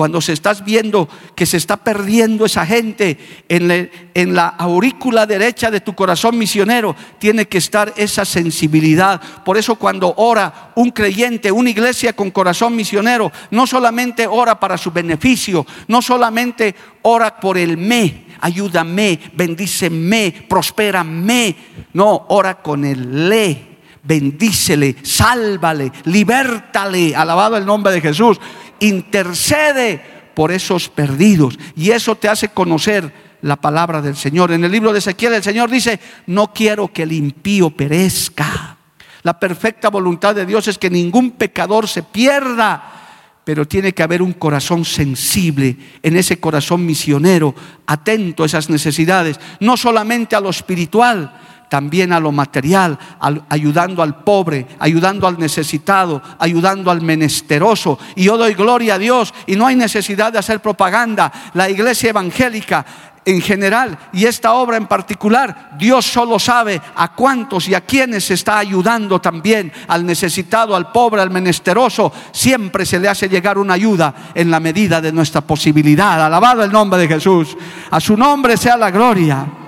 cuando 0.00 0.22
se 0.22 0.32
estás 0.32 0.64
viendo 0.64 1.10
que 1.34 1.44
se 1.44 1.58
está 1.58 1.76
perdiendo 1.76 2.46
esa 2.46 2.64
gente 2.64 3.18
en, 3.50 4.34
la 4.34 4.46
aurícula 4.46 5.26
derecha 5.26 5.70
de 5.70 5.82
tu 5.82 5.94
corazón 5.94 6.38
misionero, 6.38 6.96
tiene 7.18 7.44
que 7.44 7.58
estar 7.58 7.92
esa 7.98 8.24
sensibilidad. 8.24 9.20
Por 9.44 9.58
eso 9.58 9.74
cuando 9.74 10.14
ora 10.16 10.72
un 10.74 10.88
creyente, 10.88 11.52
una 11.52 11.68
iglesia 11.68 12.14
con 12.14 12.30
corazón 12.30 12.74
misionero, 12.76 13.30
no 13.50 13.66
solamente 13.66 14.26
ora 14.26 14.58
para 14.58 14.78
su 14.78 14.90
beneficio, 14.90 15.66
no 15.86 16.00
solamente 16.00 16.74
ora 17.02 17.38
por 17.38 17.58
el 17.58 17.76
me, 17.76 18.24
ayúdame, 18.40 19.20
bendíceme, 19.34 20.46
prospérame, 20.48 21.54
no, 21.92 22.24
ora 22.30 22.62
con 22.62 22.86
el 22.86 23.28
le 23.28 23.68
bendícele, 24.02 24.96
sálvale, 25.02 25.92
libértale, 26.04 27.14
alabado 27.14 27.58
el 27.58 27.66
nombre 27.66 27.92
de 27.92 28.00
Jesús 28.00 28.40
intercede 28.80 30.02
por 30.34 30.52
esos 30.52 30.88
perdidos. 30.88 31.58
Y 31.76 31.90
eso 31.90 32.16
te 32.16 32.28
hace 32.28 32.48
conocer 32.48 33.12
la 33.42 33.56
palabra 33.56 34.02
del 34.02 34.16
Señor. 34.16 34.52
En 34.52 34.64
el 34.64 34.72
libro 34.72 34.92
de 34.92 34.98
Ezequiel 34.98 35.34
el 35.34 35.42
Señor 35.42 35.70
dice, 35.70 36.00
no 36.26 36.52
quiero 36.52 36.92
que 36.92 37.04
el 37.04 37.12
impío 37.12 37.70
perezca. 37.70 38.76
La 39.22 39.38
perfecta 39.38 39.90
voluntad 39.90 40.34
de 40.34 40.46
Dios 40.46 40.68
es 40.68 40.78
que 40.78 40.90
ningún 40.90 41.32
pecador 41.32 41.86
se 41.88 42.02
pierda, 42.02 43.00
pero 43.44 43.66
tiene 43.66 43.92
que 43.92 44.02
haber 44.02 44.22
un 44.22 44.32
corazón 44.32 44.84
sensible, 44.84 45.76
en 46.02 46.16
ese 46.16 46.40
corazón 46.40 46.86
misionero, 46.86 47.54
atento 47.86 48.42
a 48.42 48.46
esas 48.46 48.70
necesidades, 48.70 49.38
no 49.60 49.76
solamente 49.76 50.36
a 50.36 50.40
lo 50.40 50.50
espiritual, 50.50 51.38
también 51.70 52.12
a 52.12 52.18
lo 52.18 52.32
material, 52.32 52.98
ayudando 53.48 54.02
al 54.02 54.24
pobre, 54.24 54.66
ayudando 54.80 55.28
al 55.28 55.38
necesitado, 55.38 56.20
ayudando 56.40 56.90
al 56.90 57.00
menesteroso. 57.00 57.96
Y 58.16 58.24
yo 58.24 58.36
doy 58.36 58.54
gloria 58.54 58.94
a 58.94 58.98
Dios 58.98 59.32
y 59.46 59.54
no 59.54 59.68
hay 59.68 59.76
necesidad 59.76 60.32
de 60.32 60.40
hacer 60.40 60.60
propaganda. 60.60 61.32
La 61.54 61.70
iglesia 61.70 62.10
evangélica 62.10 62.84
en 63.24 63.40
general 63.40 63.96
y 64.12 64.24
esta 64.24 64.54
obra 64.54 64.78
en 64.78 64.88
particular, 64.88 65.70
Dios 65.78 66.06
solo 66.06 66.40
sabe 66.40 66.82
a 66.96 67.14
cuántos 67.14 67.68
y 67.68 67.74
a 67.74 67.82
quienes 67.82 68.24
se 68.24 68.34
está 68.34 68.58
ayudando 68.58 69.20
también, 69.20 69.72
al 69.86 70.04
necesitado, 70.04 70.74
al 70.74 70.90
pobre, 70.90 71.22
al 71.22 71.30
menesteroso. 71.30 72.12
Siempre 72.32 72.84
se 72.84 72.98
le 72.98 73.08
hace 73.08 73.28
llegar 73.28 73.58
una 73.58 73.74
ayuda 73.74 74.12
en 74.34 74.50
la 74.50 74.58
medida 74.58 75.00
de 75.00 75.12
nuestra 75.12 75.42
posibilidad. 75.42 76.20
Alabado 76.26 76.64
el 76.64 76.72
nombre 76.72 76.98
de 76.98 77.06
Jesús. 77.06 77.56
A 77.92 78.00
su 78.00 78.16
nombre 78.16 78.56
sea 78.56 78.76
la 78.76 78.90
gloria. 78.90 79.59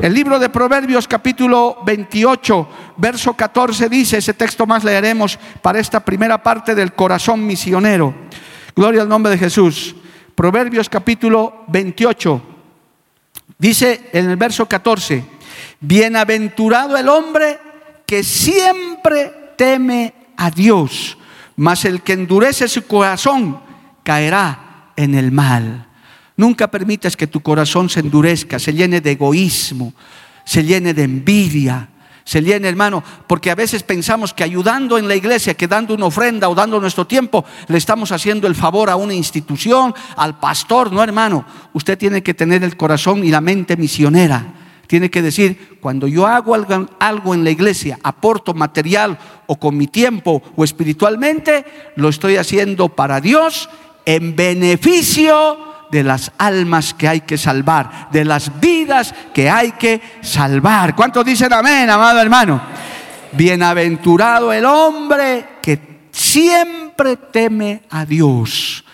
El 0.00 0.14
libro 0.14 0.38
de 0.38 0.48
Proverbios 0.48 1.06
capítulo 1.06 1.78
28, 1.84 2.68
verso 2.96 3.34
14 3.34 3.88
dice, 3.88 4.18
ese 4.18 4.34
texto 4.34 4.66
más 4.66 4.84
leeremos 4.84 5.38
para 5.60 5.78
esta 5.78 6.00
primera 6.00 6.42
parte 6.42 6.74
del 6.74 6.94
corazón 6.94 7.46
misionero. 7.46 8.14
Gloria 8.74 9.02
al 9.02 9.08
nombre 9.08 9.32
de 9.32 9.38
Jesús. 9.38 9.94
Proverbios 10.34 10.88
capítulo 10.88 11.64
28, 11.68 12.42
dice 13.58 14.08
en 14.12 14.30
el 14.30 14.36
verso 14.36 14.66
14, 14.66 15.22
bienaventurado 15.80 16.96
el 16.96 17.08
hombre 17.08 17.58
que 18.06 18.24
siempre 18.24 19.52
teme 19.56 20.14
a 20.38 20.50
Dios, 20.50 21.18
mas 21.56 21.84
el 21.84 22.00
que 22.00 22.14
endurece 22.14 22.68
su 22.68 22.86
corazón 22.86 23.60
caerá 24.02 24.92
en 24.96 25.14
el 25.14 25.30
mal. 25.30 25.89
Nunca 26.40 26.70
permitas 26.70 27.18
que 27.18 27.26
tu 27.26 27.42
corazón 27.42 27.90
se 27.90 28.00
endurezca, 28.00 28.58
se 28.58 28.72
llene 28.72 29.02
de 29.02 29.10
egoísmo, 29.10 29.92
se 30.42 30.64
llene 30.64 30.94
de 30.94 31.02
envidia, 31.02 31.90
se 32.24 32.40
llene, 32.40 32.66
hermano, 32.66 33.04
porque 33.26 33.50
a 33.50 33.54
veces 33.54 33.82
pensamos 33.82 34.32
que 34.32 34.42
ayudando 34.42 34.96
en 34.96 35.06
la 35.06 35.14
iglesia, 35.14 35.52
que 35.52 35.68
dando 35.68 35.92
una 35.92 36.06
ofrenda 36.06 36.48
o 36.48 36.54
dando 36.54 36.80
nuestro 36.80 37.06
tiempo, 37.06 37.44
le 37.68 37.76
estamos 37.76 38.10
haciendo 38.10 38.46
el 38.46 38.54
favor 38.54 38.88
a 38.88 38.96
una 38.96 39.12
institución, 39.12 39.92
al 40.16 40.38
pastor. 40.38 40.90
No, 40.90 41.02
hermano, 41.02 41.44
usted 41.74 41.98
tiene 41.98 42.22
que 42.22 42.32
tener 42.32 42.64
el 42.64 42.74
corazón 42.74 43.22
y 43.22 43.28
la 43.28 43.42
mente 43.42 43.76
misionera. 43.76 44.54
Tiene 44.86 45.10
que 45.10 45.20
decir, 45.20 45.76
cuando 45.78 46.08
yo 46.08 46.26
hago 46.26 46.54
algo 46.54 47.34
en 47.34 47.44
la 47.44 47.50
iglesia, 47.50 47.98
aporto 48.02 48.54
material 48.54 49.18
o 49.46 49.56
con 49.56 49.76
mi 49.76 49.88
tiempo 49.88 50.42
o 50.56 50.64
espiritualmente, 50.64 51.66
lo 51.96 52.08
estoy 52.08 52.38
haciendo 52.38 52.88
para 52.88 53.20
Dios 53.20 53.68
en 54.06 54.34
beneficio 54.34 55.68
de 55.90 56.02
las 56.02 56.32
almas 56.38 56.94
que 56.94 57.08
hay 57.08 57.20
que 57.22 57.36
salvar, 57.36 58.08
de 58.10 58.24
las 58.24 58.60
vidas 58.60 59.14
que 59.34 59.50
hay 59.50 59.72
que 59.72 60.00
salvar. 60.20 60.94
¿Cuántos 60.94 61.24
dicen 61.24 61.52
amén, 61.52 61.90
amado 61.90 62.20
hermano? 62.20 62.60
Bienaventurado 63.32 64.52
el 64.52 64.64
hombre 64.64 65.58
que 65.62 66.08
siempre 66.10 67.16
teme 67.16 67.82
a 67.90 68.04
Dios. 68.04 68.84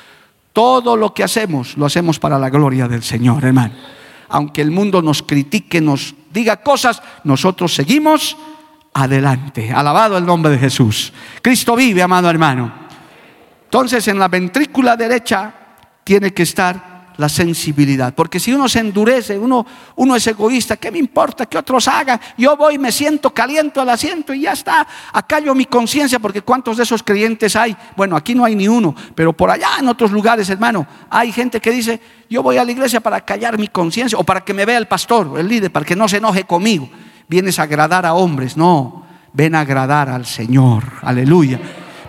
Todo 0.52 0.96
lo 0.96 1.12
que 1.12 1.24
hacemos 1.24 1.76
lo 1.76 1.86
hacemos 1.86 2.18
para 2.18 2.38
la 2.38 2.48
gloria 2.48 2.88
del 2.88 3.02
Señor, 3.02 3.44
hermano. 3.44 3.74
Aunque 4.28 4.62
el 4.62 4.70
mundo 4.70 5.02
nos 5.02 5.22
critique, 5.22 5.80
nos 5.80 6.14
diga 6.32 6.56
cosas, 6.56 7.02
nosotros 7.24 7.74
seguimos 7.74 8.36
adelante. 8.94 9.70
Alabado 9.72 10.16
el 10.16 10.24
nombre 10.24 10.52
de 10.52 10.58
Jesús. 10.58 11.12
Cristo 11.42 11.76
vive, 11.76 12.02
amado 12.02 12.30
hermano. 12.30 12.72
Entonces 13.64 14.08
en 14.08 14.18
la 14.18 14.28
ventrícula 14.28 14.96
derecha 14.96 15.65
tiene 16.06 16.32
que 16.32 16.44
estar 16.44 17.14
la 17.16 17.28
sensibilidad. 17.28 18.14
Porque 18.14 18.38
si 18.38 18.52
uno 18.52 18.68
se 18.68 18.78
endurece, 18.78 19.36
uno, 19.36 19.66
uno 19.96 20.14
es 20.14 20.24
egoísta, 20.28 20.76
¿qué 20.76 20.92
me 20.92 20.98
importa 20.98 21.46
que 21.46 21.58
otros 21.58 21.88
hagan? 21.88 22.20
Yo 22.38 22.56
voy, 22.56 22.78
me 22.78 22.92
siento, 22.92 23.34
caliento 23.34 23.80
al 23.80 23.88
asiento 23.88 24.32
y 24.32 24.42
ya 24.42 24.52
está. 24.52 24.86
Acallo 25.12 25.52
mi 25.52 25.64
conciencia, 25.64 26.20
porque 26.20 26.42
¿cuántos 26.42 26.76
de 26.76 26.84
esos 26.84 27.02
creyentes 27.02 27.56
hay? 27.56 27.76
Bueno, 27.96 28.14
aquí 28.14 28.36
no 28.36 28.44
hay 28.44 28.54
ni 28.54 28.68
uno, 28.68 28.94
pero 29.16 29.32
por 29.32 29.50
allá 29.50 29.70
en 29.80 29.88
otros 29.88 30.12
lugares, 30.12 30.48
hermano, 30.48 30.86
hay 31.10 31.32
gente 31.32 31.60
que 31.60 31.72
dice, 31.72 32.00
yo 32.30 32.40
voy 32.40 32.56
a 32.58 32.64
la 32.64 32.70
iglesia 32.70 33.00
para 33.00 33.20
callar 33.22 33.58
mi 33.58 33.66
conciencia 33.66 34.16
o 34.16 34.22
para 34.22 34.42
que 34.42 34.54
me 34.54 34.64
vea 34.64 34.78
el 34.78 34.86
pastor, 34.86 35.40
el 35.40 35.48
líder, 35.48 35.72
para 35.72 35.84
que 35.84 35.96
no 35.96 36.06
se 36.06 36.18
enoje 36.18 36.44
conmigo. 36.44 36.88
Vienes 37.26 37.58
a 37.58 37.64
agradar 37.64 38.06
a 38.06 38.14
hombres, 38.14 38.56
no, 38.56 39.04
ven 39.32 39.56
a 39.56 39.60
agradar 39.62 40.08
al 40.08 40.24
Señor. 40.24 40.84
Aleluya 41.02 41.58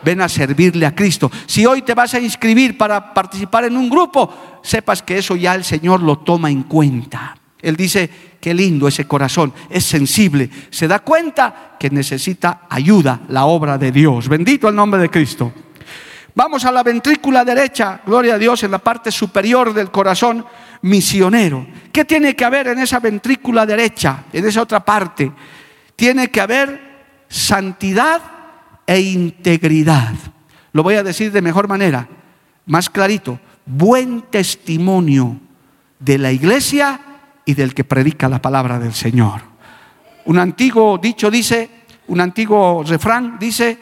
ven 0.08 0.22
a 0.22 0.30
servirle 0.30 0.86
a 0.86 0.96
Cristo. 0.96 1.30
Si 1.46 1.66
hoy 1.66 1.82
te 1.82 1.94
vas 1.94 2.14
a 2.14 2.20
inscribir 2.22 2.78
para 2.78 3.14
participar 3.14 3.66
en 3.66 3.76
un 3.76 3.90
grupo, 3.90 4.62
sepas 4.64 5.04
que 5.04 5.18
eso 5.18 5.36
ya 5.36 5.54
el 5.54 5.66
Señor 5.66 6.02
lo 6.02 6.20
toma 6.20 6.50
en 6.50 6.64
cuenta. 6.64 7.36
Él 7.62 7.76
dice, 7.76 8.10
qué 8.40 8.54
lindo 8.54 8.88
ese 8.88 9.06
corazón, 9.06 9.52
es 9.70 9.84
sensible, 9.84 10.50
se 10.70 10.88
da 10.88 11.00
cuenta 11.00 11.76
que 11.78 11.90
necesita 11.90 12.62
ayuda, 12.70 13.20
la 13.28 13.48
obra 13.48 13.78
de 13.78 13.92
Dios. 13.92 14.30
Bendito 14.30 14.70
el 14.70 14.76
nombre 14.76 15.02
de 15.02 15.10
Cristo. 15.10 15.52
Vamos 16.34 16.64
a 16.64 16.72
la 16.72 16.84
ventrícula 16.84 17.44
derecha, 17.44 18.00
gloria 18.06 18.36
a 18.36 18.38
Dios, 18.38 18.64
en 18.64 18.72
la 18.72 18.78
parte 18.78 19.12
superior 19.12 19.74
del 19.74 19.92
corazón 19.92 20.46
misionero. 20.84 21.68
¿Qué 21.92 22.06
tiene 22.06 22.34
que 22.34 22.46
haber 22.46 22.68
en 22.70 22.80
esa 22.80 23.02
ventrícula 23.02 23.66
derecha, 23.66 24.24
en 24.32 24.46
esa 24.46 24.62
otra 24.62 24.86
parte? 24.86 25.30
Tiene 25.98 26.30
que 26.30 26.40
haber 26.40 27.26
santidad 27.28 28.37
e 28.88 29.00
integridad. 29.00 30.16
Lo 30.72 30.82
voy 30.82 30.96
a 30.96 31.04
decir 31.04 31.32
de 31.32 31.42
mejor 31.42 31.68
manera, 31.68 32.08
más 32.66 32.90
clarito, 32.90 33.40
buen 33.66 34.24
testimonio 34.24 35.40
de 36.00 36.18
la 36.18 36.32
iglesia 36.32 37.00
y 37.46 37.54
del 37.54 37.74
que 37.74 37.84
predica 37.84 38.30
la 38.30 38.42
palabra 38.42 38.80
del 38.80 38.94
Señor. 38.94 39.42
Un 40.26 40.40
antiguo 40.40 40.98
dicho 40.98 41.30
dice, 41.30 41.70
un 42.08 42.22
antiguo 42.22 42.84
refrán 42.84 43.38
dice, 43.40 43.78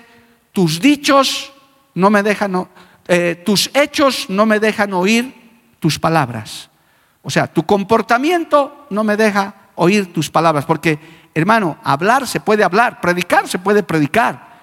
tus 0.51 0.79
dichos 0.79 1.53
no 1.93 2.09
me 2.09 2.23
dejan, 2.23 2.67
eh, 3.07 3.41
tus 3.45 3.69
hechos 3.73 4.29
no 4.29 4.45
me 4.45 4.59
dejan 4.59 4.93
oír 4.93 5.33
tus 5.79 5.99
palabras. 5.99 6.69
O 7.21 7.29
sea, 7.29 7.47
tu 7.47 7.63
comportamiento 7.65 8.87
no 8.89 9.03
me 9.03 9.17
deja 9.17 9.55
oír 9.75 10.13
tus 10.13 10.29
palabras, 10.29 10.65
porque 10.65 10.99
hermano, 11.33 11.77
hablar 11.83 12.27
se 12.27 12.39
puede 12.39 12.63
hablar, 12.63 13.01
predicar 13.01 13.47
se 13.47 13.59
puede 13.59 13.83
predicar, 13.83 14.54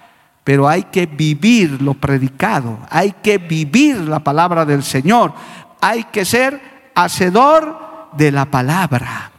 pero 0.43 0.67
hay 0.67 0.83
que 0.83 1.05
vivir 1.05 1.81
lo 1.81 1.93
predicado, 1.93 2.79
hay 2.89 3.15
que 3.23 3.37
vivir 3.37 3.97
la 3.97 4.19
palabra 4.19 4.65
del 4.65 4.83
Señor, 4.83 5.33
hay 5.79 6.05
que 6.05 6.25
ser 6.25 6.91
hacedor 6.95 8.09
de 8.13 8.31
la 8.31 8.45
palabra. 8.45 9.31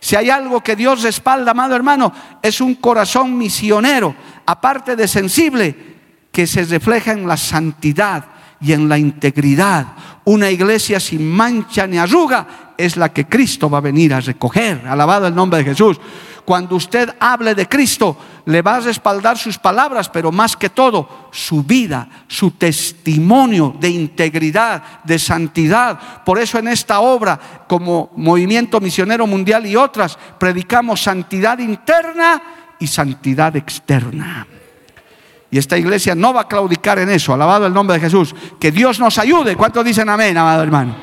Si 0.00 0.16
hay 0.16 0.28
algo 0.28 0.60
que 0.60 0.76
Dios 0.76 1.02
respalda, 1.02 1.52
amado 1.52 1.74
hermano, 1.74 2.12
es 2.42 2.60
un 2.60 2.74
corazón 2.74 3.38
misionero, 3.38 4.14
aparte 4.44 4.96
de 4.96 5.08
sensible, 5.08 5.94
que 6.30 6.46
se 6.46 6.64
refleja 6.64 7.12
en 7.12 7.26
la 7.26 7.36
santidad 7.36 8.24
y 8.60 8.72
en 8.72 8.88
la 8.88 8.98
integridad. 8.98 9.86
Una 10.24 10.50
iglesia 10.50 10.98
sin 10.98 11.30
mancha 11.30 11.86
ni 11.86 11.96
arruga 11.96 12.74
es 12.76 12.96
la 12.96 13.12
que 13.12 13.26
Cristo 13.26 13.70
va 13.70 13.78
a 13.78 13.82
venir 13.82 14.12
a 14.12 14.20
recoger. 14.20 14.82
Alabado 14.86 15.26
el 15.26 15.34
nombre 15.34 15.60
de 15.60 15.64
Jesús. 15.64 15.98
Cuando 16.44 16.76
usted 16.76 17.14
hable 17.18 17.54
de 17.54 17.68
Cristo, 17.68 18.16
le 18.46 18.60
va 18.60 18.76
a 18.76 18.80
respaldar 18.80 19.38
sus 19.38 19.58
palabras, 19.58 20.08
pero 20.08 20.30
más 20.30 20.56
que 20.56 20.68
todo, 20.68 21.28
su 21.32 21.62
vida, 21.62 22.08
su 22.28 22.52
testimonio 22.52 23.74
de 23.80 23.88
integridad, 23.88 25.02
de 25.04 25.18
santidad. 25.18 26.22
Por 26.24 26.38
eso 26.38 26.58
en 26.58 26.68
esta 26.68 27.00
obra, 27.00 27.64
como 27.66 28.10
Movimiento 28.16 28.80
Misionero 28.80 29.26
Mundial 29.26 29.66
y 29.66 29.76
otras, 29.76 30.18
predicamos 30.38 31.02
santidad 31.02 31.58
interna 31.58 32.42
y 32.78 32.86
santidad 32.86 33.56
externa. 33.56 34.46
Y 35.50 35.58
esta 35.58 35.78
iglesia 35.78 36.14
no 36.14 36.34
va 36.34 36.42
a 36.42 36.48
claudicar 36.48 36.98
en 36.98 37.08
eso. 37.10 37.32
Alabado 37.32 37.66
el 37.66 37.72
nombre 37.72 37.94
de 37.94 38.00
Jesús. 38.00 38.34
Que 38.58 38.72
Dios 38.72 38.98
nos 38.98 39.18
ayude. 39.18 39.54
¿Cuántos 39.54 39.84
dicen 39.84 40.08
amén, 40.08 40.36
amado 40.36 40.64
hermano? 40.64 40.96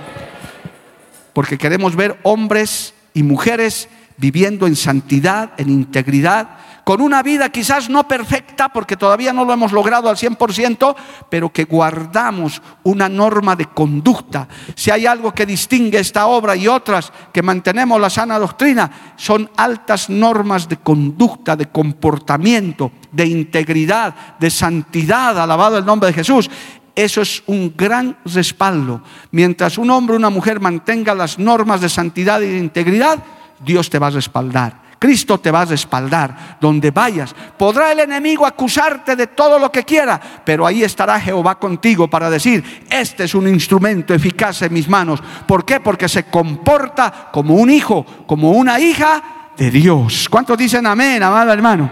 Porque 1.32 1.58
queremos 1.58 1.96
ver 1.96 2.20
hombres 2.24 2.94
y 3.14 3.24
mujeres 3.24 3.88
viviendo 4.22 4.68
en 4.68 4.76
santidad, 4.76 5.54
en 5.58 5.68
integridad, 5.72 6.50
con 6.84 7.02
una 7.02 7.24
vida 7.24 7.50
quizás 7.50 7.90
no 7.90 8.08
perfecta, 8.08 8.70
porque 8.70 8.96
todavía 8.96 9.34
no 9.34 9.46
lo 9.46 9.54
hemos 9.54 9.72
logrado 9.72 10.10
al 10.10 10.16
100%, 10.16 10.96
pero 11.28 11.52
que 11.52 11.64
guardamos 11.64 12.62
una 12.84 13.10
norma 13.10 13.56
de 13.56 13.66
conducta. 13.66 14.48
Si 14.76 14.92
hay 14.92 15.08
algo 15.08 15.32
que 15.32 15.48
distingue 15.48 16.00
esta 16.00 16.28
obra 16.28 16.56
y 16.56 16.68
otras 16.68 17.12
que 17.34 17.42
mantenemos 17.42 18.00
la 18.00 18.12
sana 18.12 18.38
doctrina, 18.38 18.92
son 19.16 19.50
altas 19.58 20.10
normas 20.10 20.70
de 20.70 20.78
conducta, 20.78 21.56
de 21.56 21.68
comportamiento, 21.68 22.92
de 23.12 23.26
integridad, 23.26 24.38
de 24.40 24.52
santidad, 24.52 25.40
alabado 25.40 25.80
el 25.80 25.86
nombre 25.86 26.08
de 26.08 26.14
Jesús. 26.14 26.48
Eso 26.96 27.22
es 27.22 27.42
un 27.48 27.74
gran 27.76 28.18
respaldo. 28.26 29.02
Mientras 29.32 29.80
un 29.80 29.90
hombre 29.90 30.16
o 30.16 30.20
una 30.20 30.30
mujer 30.30 30.60
mantenga 30.60 31.16
las 31.16 31.40
normas 31.40 31.82
de 31.82 31.90
santidad 31.90 32.42
y 32.42 32.48
de 32.48 32.58
integridad, 32.60 33.24
Dios 33.64 33.90
te 33.90 34.00
va 34.00 34.08
a 34.08 34.12
respaldar. 34.12 34.82
Cristo 35.02 35.40
te 35.40 35.50
va 35.50 35.62
a 35.62 35.66
respaldar 35.66 36.58
donde 36.62 36.92
vayas. 36.92 37.34
Podrá 37.58 37.92
el 37.92 38.02
enemigo 38.02 38.46
acusarte 38.46 39.16
de 39.16 39.26
todo 39.26 39.58
lo 39.58 39.72
que 39.72 39.84
quiera, 39.84 40.22
pero 40.46 40.68
ahí 40.68 40.84
estará 40.84 41.20
Jehová 41.20 41.58
contigo 41.58 42.08
para 42.08 42.30
decir, 42.30 42.86
este 42.88 43.24
es 43.24 43.34
un 43.34 43.48
instrumento 43.48 44.14
eficaz 44.14 44.62
en 44.62 44.74
mis 44.74 44.88
manos. 44.88 45.20
¿Por 45.48 45.66
qué? 45.66 45.80
Porque 45.80 46.08
se 46.08 46.26
comporta 46.26 47.30
como 47.34 47.56
un 47.56 47.72
hijo, 47.72 48.06
como 48.28 48.52
una 48.52 48.80
hija 48.80 49.52
de 49.58 49.72
Dios. 49.72 50.30
¿Cuántos 50.30 50.56
dicen 50.56 50.86
amén, 50.86 51.24
amado 51.24 51.52
hermano? 51.52 51.90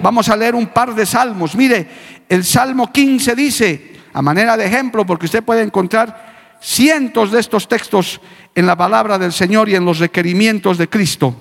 Vamos 0.00 0.28
a 0.28 0.36
leer 0.36 0.54
un 0.54 0.68
par 0.68 0.94
de 0.94 1.06
salmos. 1.06 1.56
Mire, 1.56 1.88
el 2.28 2.44
Salmo 2.44 2.92
15 2.92 3.34
dice, 3.34 3.96
a 4.12 4.22
manera 4.22 4.56
de 4.56 4.66
ejemplo, 4.66 5.04
porque 5.04 5.26
usted 5.26 5.42
puede 5.42 5.62
encontrar 5.62 6.33
cientos 6.64 7.30
de 7.30 7.40
estos 7.40 7.68
textos 7.68 8.20
en 8.54 8.66
la 8.66 8.74
palabra 8.74 9.18
del 9.18 9.32
Señor 9.32 9.68
y 9.68 9.74
en 9.74 9.84
los 9.84 9.98
requerimientos 9.98 10.78
de 10.78 10.88
Cristo. 10.88 11.34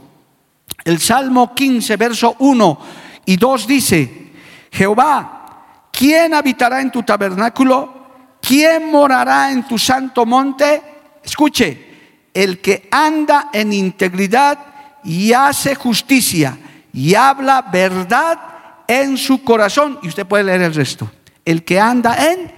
El 0.83 0.99
Salmo 0.99 1.55
15, 1.55 1.95
verso 1.95 2.36
1 2.39 2.79
y 3.25 3.38
2 3.38 3.67
dice, 3.67 4.31
Jehová, 4.71 5.88
¿quién 5.91 6.33
habitará 6.33 6.81
en 6.81 6.91
tu 6.91 7.03
tabernáculo? 7.03 8.03
¿Quién 8.41 8.91
morará 8.91 9.51
en 9.51 9.65
tu 9.65 9.77
santo 9.77 10.25
monte? 10.25 10.81
Escuche, 11.23 11.93
el 12.33 12.59
que 12.59 12.89
anda 12.91 13.49
en 13.53 13.71
integridad 13.71 14.59
y 15.05 15.31
hace 15.31 15.75
justicia 15.75 16.57
y 16.91 17.15
habla 17.15 17.62
verdad 17.62 18.39
en 18.88 19.17
su 19.17 19.41
corazón. 19.43 19.99
Y 20.03 20.09
usted 20.09 20.25
puede 20.25 20.43
leer 20.43 20.63
el 20.63 20.73
resto. 20.73 21.09
El 21.45 21.63
que 21.63 21.79
anda 21.79 22.17
en 22.29 22.51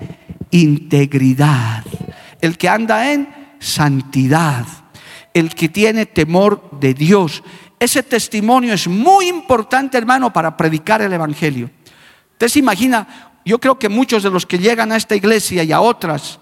integridad, 0.49 1.83
el 2.45 2.57
que 2.57 2.69
anda 2.69 3.11
en 3.11 3.27
santidad, 3.59 4.65
el 5.33 5.53
que 5.53 5.69
tiene 5.69 6.05
temor 6.05 6.69
de 6.79 6.93
Dios. 6.93 7.43
Ese 7.79 8.03
testimonio 8.03 8.73
es 8.73 8.87
muy 8.87 9.27
importante, 9.27 9.97
hermano, 9.97 10.31
para 10.31 10.55
predicar 10.55 11.01
el 11.01 11.11
Evangelio. 11.11 11.69
Usted 12.33 12.47
se 12.47 12.59
imagina, 12.59 13.39
yo 13.43 13.59
creo 13.59 13.77
que 13.77 13.89
muchos 13.89 14.23
de 14.23 14.29
los 14.29 14.45
que 14.45 14.59
llegan 14.59 14.91
a 14.91 14.95
esta 14.95 15.15
iglesia 15.15 15.63
y 15.63 15.71
a 15.71 15.81
otras, 15.81 16.39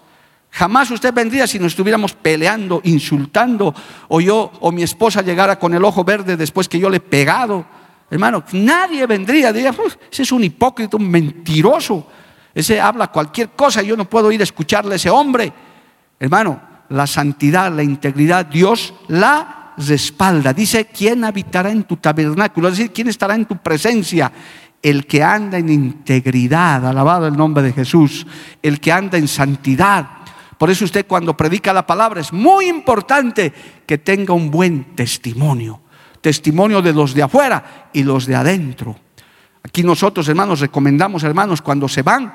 jamás 0.50 0.90
usted 0.90 1.12
vendría 1.12 1.46
si 1.46 1.58
nos 1.58 1.72
estuviéramos 1.72 2.12
peleando, 2.12 2.80
insultando, 2.84 3.74
o 4.08 4.20
yo 4.20 4.52
o 4.60 4.70
mi 4.70 4.82
esposa 4.82 5.22
llegara 5.22 5.58
con 5.58 5.74
el 5.74 5.84
ojo 5.84 6.04
verde 6.04 6.36
después 6.36 6.68
que 6.68 6.78
yo 6.78 6.90
le 6.90 6.98
he 6.98 7.00
pegado. 7.00 7.64
Hermano, 8.10 8.44
nadie 8.52 9.06
vendría, 9.06 9.52
diría, 9.52 9.74
ese 10.10 10.22
es 10.22 10.32
un 10.32 10.44
hipócrita, 10.44 10.96
un 10.96 11.10
mentiroso. 11.10 12.06
Ese 12.54 12.80
habla 12.80 13.08
cualquier 13.08 13.50
cosa, 13.50 13.82
yo 13.82 13.96
no 13.96 14.04
puedo 14.04 14.30
ir 14.30 14.40
a 14.40 14.44
escucharle 14.44 14.92
a 14.92 14.96
ese 14.96 15.10
hombre. 15.10 15.52
Hermano, 16.18 16.60
la 16.88 17.06
santidad, 17.06 17.72
la 17.72 17.82
integridad, 17.82 18.46
Dios 18.46 18.94
la 19.08 19.72
respalda. 19.76 20.52
Dice, 20.52 20.86
¿quién 20.86 21.24
habitará 21.24 21.70
en 21.70 21.84
tu 21.84 21.96
tabernáculo? 21.96 22.68
Es 22.68 22.78
decir, 22.78 22.92
¿quién 22.92 23.08
estará 23.08 23.34
en 23.34 23.46
tu 23.46 23.56
presencia? 23.56 24.30
El 24.82 25.06
que 25.06 25.22
anda 25.22 25.58
en 25.58 25.68
integridad, 25.70 26.86
alabado 26.86 27.26
el 27.26 27.36
nombre 27.36 27.62
de 27.62 27.72
Jesús, 27.72 28.26
el 28.62 28.80
que 28.80 28.92
anda 28.92 29.18
en 29.18 29.28
santidad. 29.28 30.08
Por 30.58 30.70
eso 30.70 30.84
usted 30.84 31.06
cuando 31.06 31.36
predica 31.36 31.72
la 31.72 31.86
palabra 31.86 32.20
es 32.20 32.32
muy 32.32 32.68
importante 32.68 33.52
que 33.86 33.98
tenga 33.98 34.34
un 34.34 34.50
buen 34.50 34.94
testimonio. 34.94 35.80
Testimonio 36.20 36.80
de 36.80 36.92
los 36.92 37.12
de 37.12 37.22
afuera 37.22 37.90
y 37.92 38.02
los 38.02 38.26
de 38.26 38.36
adentro. 38.36 38.96
Aquí 39.62 39.82
nosotros, 39.82 40.28
hermanos, 40.28 40.60
recomendamos, 40.60 41.22
hermanos, 41.24 41.60
cuando 41.60 41.88
se 41.88 42.02
van 42.02 42.32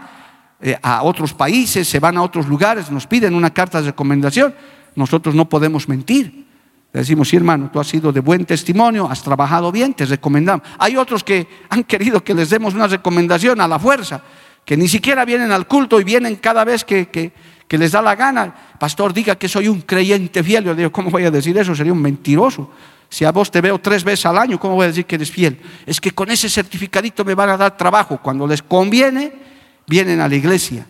eh, 0.62 0.78
a 0.82 1.04
otros 1.04 1.34
países, 1.34 1.88
se 1.88 2.00
van 2.00 2.17
a 2.17 2.22
otros 2.22 2.48
lugares, 2.48 2.91
nos 2.91 3.08
piden 3.08 3.34
una 3.34 3.52
carta 3.52 3.80
de 3.80 3.88
recomendación, 3.88 4.54
nosotros 4.95 5.34
no 5.34 5.48
podemos 5.48 5.88
mentir. 5.88 6.45
Le 6.91 7.02
decimos, 7.02 7.30
sí, 7.30 7.38
hermano, 7.38 7.69
tú 7.72 7.80
has 7.80 7.88
sido 7.88 8.12
de 8.12 8.19
buen 8.19 8.45
testimonio, 8.45 9.08
has 9.10 9.22
trabajado 9.22 9.72
bien, 9.72 9.93
te 9.93 10.06
recomendamos. 10.06 10.67
Hay 10.80 10.98
otros 10.98 11.24
que 11.24 11.48
han 11.69 11.84
querido 11.84 12.24
que 12.24 12.34
les 12.34 12.50
demos 12.50 12.74
una 12.74 12.88
recomendación 12.88 13.62
a 13.62 13.67
la 13.67 13.80
fuerza, 13.80 14.22
que 14.65 14.76
ni 14.76 14.88
siquiera 14.88 15.24
vienen 15.24 15.52
al 15.52 15.67
culto 15.67 16.00
y 16.02 16.04
vienen 16.04 16.36
cada 16.38 16.65
vez 16.65 16.84
que, 16.84 17.08
que, 17.08 17.78
les 17.78 17.91
da 17.91 18.02
la 18.02 18.15
gana. 18.15 18.54
Pastor, 18.80 19.13
diga 19.13 19.36
que 19.36 19.48
soy 19.48 19.67
un 19.67 19.82
creyente 19.82 20.43
fiel. 20.43 20.65
Yo 20.65 20.76
digo, 20.76 20.91
¿cómo 20.91 21.10
voy 21.10 21.24
a 21.24 21.32
decir 21.32 21.58
eso? 21.58 21.74
Sería 21.76 21.93
un 21.93 22.02
mentiroso. 22.02 22.69
Si 23.08 23.24
a 23.24 23.32
vos 23.32 23.50
te 23.50 23.62
veo 23.62 23.80
tres 23.80 24.04
veces 24.04 24.26
al 24.26 24.38
año, 24.38 24.60
¿cómo 24.60 24.76
voy 24.76 24.86
a 24.86 24.88
decir 24.88 25.06
que 25.06 25.15
eres 25.15 25.32
fiel? 25.32 25.60
Es 25.86 26.02
que 26.02 26.12
con 26.12 26.30
ese 26.30 26.50
certificadito 26.50 27.24
me 27.24 27.34
van 27.34 27.50
a 27.50 27.58
dar 27.58 27.78
trabajo. 27.78 28.19
Cuando 28.22 28.45
les 28.45 28.62
conviene, 28.62 29.49
vienen 29.89 30.21
a 30.21 30.28
la 30.28 30.36
iglesia. 30.36 30.86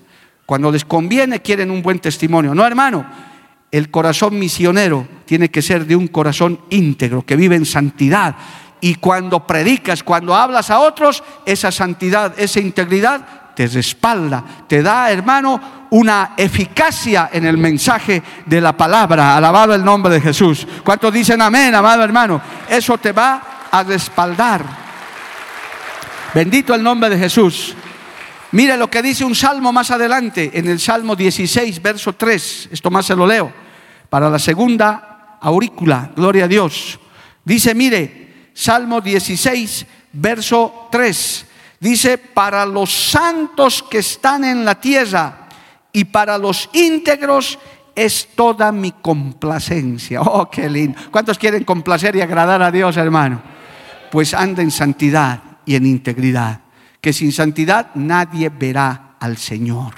Cuando 0.45 0.71
les 0.71 0.85
conviene, 0.85 1.41
quieren 1.41 1.71
un 1.71 1.81
buen 1.81 1.99
testimonio. 1.99 2.53
No, 2.53 2.65
hermano, 2.65 3.05
el 3.71 3.89
corazón 3.89 4.37
misionero 4.37 5.07
tiene 5.25 5.49
que 5.49 5.61
ser 5.61 5.85
de 5.85 5.95
un 5.95 6.07
corazón 6.07 6.59
íntegro, 6.69 7.25
que 7.25 7.35
vive 7.35 7.55
en 7.55 7.65
santidad. 7.65 8.35
Y 8.81 8.95
cuando 8.95 9.45
predicas, 9.45 10.03
cuando 10.03 10.35
hablas 10.35 10.69
a 10.69 10.79
otros, 10.79 11.23
esa 11.45 11.71
santidad, 11.71 12.33
esa 12.37 12.59
integridad 12.59 13.25
te 13.55 13.67
respalda, 13.67 14.43
te 14.67 14.81
da, 14.81 15.11
hermano, 15.11 15.87
una 15.91 16.31
eficacia 16.37 17.29
en 17.31 17.45
el 17.45 17.57
mensaje 17.57 18.23
de 18.45 18.61
la 18.61 18.75
palabra. 18.75 19.35
Alabado 19.35 19.75
el 19.75 19.83
nombre 19.83 20.13
de 20.13 20.21
Jesús. 20.21 20.65
¿Cuántos 20.83 21.13
dicen 21.13 21.41
amén, 21.41 21.75
amado 21.75 22.03
hermano? 22.03 22.41
Eso 22.69 22.97
te 22.97 23.11
va 23.11 23.67
a 23.69 23.83
respaldar. 23.83 24.63
Bendito 26.33 26.73
el 26.73 26.83
nombre 26.83 27.09
de 27.09 27.17
Jesús. 27.17 27.75
Mire 28.51 28.77
lo 28.77 28.89
que 28.89 29.03
dice 29.03 29.23
un 29.23 29.35
salmo 29.35 29.71
más 29.71 29.91
adelante, 29.91 30.51
en 30.53 30.67
el 30.67 30.79
Salmo 30.79 31.15
16, 31.15 31.81
verso 31.81 32.13
3. 32.13 32.69
Esto 32.71 32.89
más 32.89 33.05
se 33.05 33.15
lo 33.15 33.27
leo. 33.27 33.51
Para 34.09 34.29
la 34.29 34.39
segunda 34.39 35.37
aurícula, 35.39 36.11
gloria 36.15 36.45
a 36.45 36.47
Dios. 36.47 36.99
Dice, 37.45 37.75
mire, 37.75 38.49
Salmo 38.53 39.01
16, 39.01 39.85
verso 40.13 40.87
3. 40.91 41.45
Dice, 41.79 42.17
para 42.17 42.65
los 42.65 42.91
santos 42.91 43.83
que 43.83 43.99
están 43.99 44.43
en 44.43 44.65
la 44.65 44.81
tierra 44.81 45.47
y 45.93 46.05
para 46.05 46.37
los 46.39 46.69
íntegros 46.73 47.59
es 47.95 48.29
toda 48.35 48.71
mi 48.71 48.93
complacencia. 48.93 50.21
Oh, 50.25 50.49
qué 50.49 50.67
lindo. 50.67 50.99
¿Cuántos 51.11 51.37
quieren 51.37 51.63
complacer 51.63 52.15
y 52.15 52.21
agradar 52.21 52.63
a 52.63 52.71
Dios, 52.71 52.97
hermano? 52.97 53.41
Pues 54.11 54.33
anda 54.33 54.63
en 54.63 54.71
santidad 54.71 55.39
y 55.67 55.75
en 55.75 55.85
integridad 55.85 56.61
que 57.01 57.13
sin 57.13 57.31
santidad 57.31 57.91
nadie 57.95 58.49
verá 58.49 59.15
al 59.19 59.37
Señor, 59.37 59.93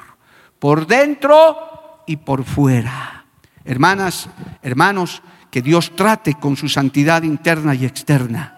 por 0.60 0.88
dentro 0.88 2.04
y 2.06 2.18
por 2.18 2.44
fuera. 2.44 3.26
Hermanas, 3.64 4.30
hermanos, 4.62 5.22
que 5.50 5.62
Dios 5.62 5.96
trate 5.96 6.36
con 6.36 6.56
su 6.56 6.70
santidad 6.70 7.24
interna 7.24 7.76
y 7.76 7.86
externa. 7.86 8.58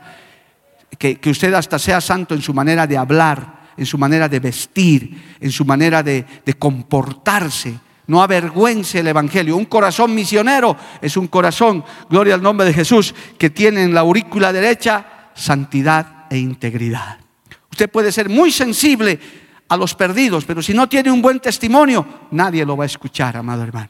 Que, 0.97 1.19
usted 1.25 1.53
hasta 1.53 1.79
sea 1.79 1.99
santo 1.99 2.33
en 2.33 2.41
su 2.41 2.53
manera 2.53 2.87
de 2.87 2.97
hablar, 2.97 3.63
en 3.75 3.85
su 3.85 3.97
manera 3.97 4.29
de 4.29 4.39
vestir, 4.39 5.35
en 5.39 5.51
su 5.51 5.65
manera 5.65 6.03
de, 6.03 6.25
de 6.45 6.53
comportarse. 6.53 7.77
No 8.07 8.21
avergüence 8.21 8.99
el 8.99 9.07
Evangelio. 9.07 9.57
Un 9.57 9.65
corazón 9.65 10.13
misionero 10.13 10.77
es 11.01 11.17
un 11.17 11.27
corazón, 11.27 11.83
gloria 12.09 12.35
al 12.35 12.43
nombre 12.43 12.67
de 12.67 12.73
Jesús, 12.73 13.15
que 13.37 13.49
tiene 13.49 13.83
en 13.83 13.93
la 13.93 14.01
aurícula 14.01 14.53
derecha 14.53 15.31
santidad 15.33 16.25
e 16.29 16.37
integridad. 16.37 17.22
Usted 17.73 17.89
puede 17.89 18.11
ser 18.11 18.29
muy 18.29 18.51
sensible 18.51 19.19
a 19.67 19.75
los 19.75 19.95
perdidos, 19.95 20.45
pero 20.45 20.61
si 20.61 20.75
no 20.75 20.87
tiene 20.87 21.09
un 21.09 21.23
buen 21.23 21.39
testimonio, 21.39 22.05
nadie 22.29 22.63
lo 22.63 22.77
va 22.77 22.83
a 22.83 22.85
escuchar, 22.85 23.35
amado 23.35 23.63
hermano. 23.63 23.89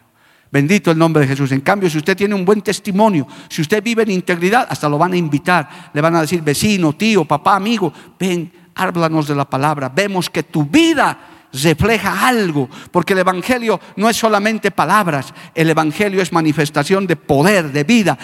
Bendito 0.50 0.90
el 0.90 0.98
nombre 0.98 1.24
de 1.24 1.28
Jesús. 1.28 1.52
En 1.52 1.60
cambio, 1.60 1.90
si 1.90 1.98
usted 1.98 2.16
tiene 2.16 2.34
un 2.34 2.46
buen 2.46 2.62
testimonio, 2.62 3.28
si 3.50 3.62
usted 3.62 3.84
vive 3.84 4.04
en 4.04 4.12
integridad, 4.12 4.68
hasta 4.70 4.88
lo 4.88 4.98
van 4.98 5.12
a 5.12 5.18
invitar. 5.18 5.92
Le 5.92 6.00
van 6.00 6.16
a 6.16 6.22
decir, 6.22 6.42
vecino, 6.42 6.94
tío, 6.94 7.26
papá, 7.26 7.58
amigo, 7.58 7.92
ven, 8.18 8.50
háblanos 8.74 9.28
de 9.28 9.36
la 9.36 9.44
palabra. 9.44 9.90
Vemos 9.90 10.30
que 10.30 10.44
tu 10.44 10.64
vida 10.64 11.33
refleja 11.54 12.28
algo, 12.28 12.70
porque 12.92 13.14
el 13.14 13.20
Evangelio 13.20 13.80
no 13.96 14.10
es 14.10 14.18
solamente 14.18 14.72
palabras, 14.72 15.34
el 15.54 15.70
Evangelio 15.70 16.22
es 16.22 16.34
manifestación 16.34 17.06
de 17.06 17.16
poder, 17.16 17.72
de 17.72 17.84
vida. 17.84 18.18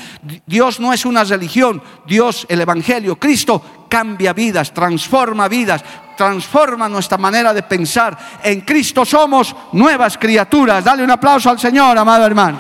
Dios 0.46 0.80
no 0.80 0.92
es 0.92 1.06
una 1.06 1.24
religión, 1.24 1.82
Dios, 2.08 2.46
el 2.50 2.62
Evangelio, 2.62 3.18
Cristo 3.18 3.86
cambia 3.88 4.34
vidas, 4.34 4.74
transforma 4.74 5.48
vidas, 5.48 5.84
transforma 6.18 6.90
nuestra 6.90 7.18
manera 7.18 7.54
de 7.54 7.64
pensar. 7.64 8.18
En 8.44 8.62
Cristo 8.62 9.06
somos 9.06 9.56
nuevas 9.72 10.18
criaturas. 10.18 10.84
Dale 10.84 11.04
un 11.04 11.12
aplauso 11.12 11.50
al 11.50 11.60
Señor, 11.60 11.98
amado 11.98 12.26
hermano. 12.26 12.58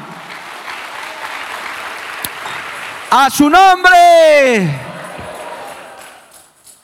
A 3.12 3.29
su 3.29 3.49
nombre. 3.49 4.88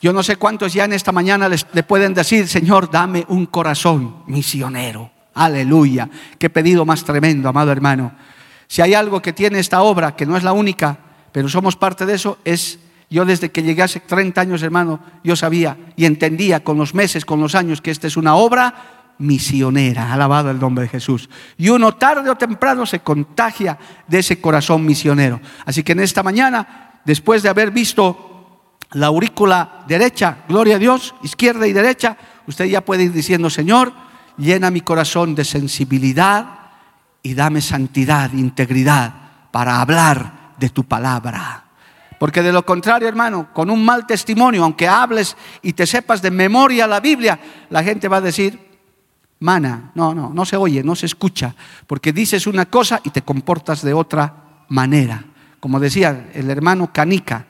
Yo 0.06 0.14
no 0.14 0.22
sé 0.22 0.36
cuántos 0.36 0.72
ya 0.72 0.86
en 0.86 0.94
esta 0.94 1.12
mañana 1.12 1.50
les, 1.50 1.66
le 1.74 1.82
pueden 1.82 2.14
decir, 2.14 2.48
Señor, 2.48 2.92
dame 2.92 3.26
un 3.28 3.48
corazón 3.48 4.18
misionero. 4.28 5.10
Aleluya. 5.34 6.08
Qué 6.38 6.52
pedido 6.52 6.86
más 6.86 7.04
tremendo, 7.04 7.50
amado 7.50 7.72
hermano. 7.72 8.12
Si 8.68 8.84
hay 8.84 8.94
algo 8.94 9.20
que 9.20 9.34
tiene 9.34 9.58
esta 9.58 9.82
obra, 9.82 10.16
que 10.16 10.28
no 10.28 10.38
es 10.38 10.44
la 10.44 10.54
única, 10.54 10.96
pero 11.32 11.50
somos 11.50 11.76
parte 11.76 12.06
de 12.06 12.14
eso, 12.14 12.38
es 12.46 12.78
yo 13.10 13.26
desde 13.26 13.50
que 13.50 13.64
llegué 13.64 13.82
hace 13.82 14.00
30 14.00 14.42
años, 14.42 14.62
hermano, 14.62 15.00
yo 15.24 15.36
sabía 15.36 15.76
y 15.96 16.06
entendía 16.06 16.64
con 16.64 16.78
los 16.78 16.94
meses, 16.94 17.26
con 17.26 17.42
los 17.42 17.56
años, 17.56 17.82
que 17.82 17.90
esta 17.90 18.06
es 18.06 18.16
una 18.16 18.36
obra 18.36 19.16
misionera, 19.18 20.14
alabado 20.14 20.52
el 20.52 20.60
nombre 20.60 20.84
de 20.84 20.90
Jesús. 20.90 21.32
Y 21.58 21.70
uno 21.70 21.96
tarde 21.96 22.30
o 22.30 22.36
temprano 22.36 22.86
se 22.86 23.00
contagia 23.00 23.80
de 24.08 24.20
ese 24.20 24.40
corazón 24.40 24.86
misionero. 24.86 25.42
Así 25.66 25.82
que 25.82 25.94
en 25.94 26.02
esta 26.02 26.22
mañana, 26.22 27.02
después 27.06 27.42
de 27.42 27.50
haber 27.50 27.72
visto 27.72 28.34
la 28.96 29.08
aurícula 29.08 29.84
derecha, 29.88 30.38
gloria 30.48 30.78
a 30.78 30.80
Dios, 30.80 31.16
izquierda 31.22 31.68
y 31.68 31.74
derecha, 31.74 32.16
usted 32.48 32.66
ya 32.66 32.80
puede 32.80 33.04
ir 33.04 33.12
diciendo, 33.12 33.50
Señor, 33.50 33.92
llena 34.38 34.72
mi 34.72 34.80
corazón 34.82 35.36
de 35.36 35.44
sensibilidad 35.44 36.60
y 37.22 37.34
dame 37.34 37.60
santidad, 37.60 38.32
integridad 38.32 39.14
para 39.52 39.82
hablar 39.82 40.54
de 40.58 40.70
tu 40.70 40.86
palabra. 40.86 41.66
Porque 42.18 42.42
de 42.42 42.54
lo 42.54 42.66
contrario, 42.66 43.10
hermano, 43.10 43.50
con 43.54 43.70
un 43.70 43.84
mal 43.84 44.08
testimonio, 44.08 44.64
aunque 44.64 44.88
hables 44.88 45.36
y 45.62 45.74
te 45.74 45.86
sepas 45.86 46.22
de 46.22 46.32
memoria 46.32 46.88
la 46.88 47.02
Biblia, 47.02 47.38
la 47.70 47.84
gente 47.84 48.08
va 48.08 48.18
a 48.18 48.22
decir, 48.22 48.58
mana, 49.42 49.92
no, 49.96 50.16
no, 50.16 50.32
no 50.34 50.46
se 50.46 50.56
oye, 50.56 50.84
no 50.84 50.96
se 50.96 51.08
escucha, 51.08 51.54
porque 51.86 52.14
dices 52.14 52.48
una 52.48 52.68
cosa 52.68 53.02
y 53.04 53.10
te 53.10 53.24
comportas 53.24 53.82
de 53.82 53.94
otra 53.94 54.64
manera. 54.70 55.22
Como 55.60 55.82
decía 55.82 56.30
el 56.34 56.50
hermano 56.50 56.94
Canica, 56.94 57.48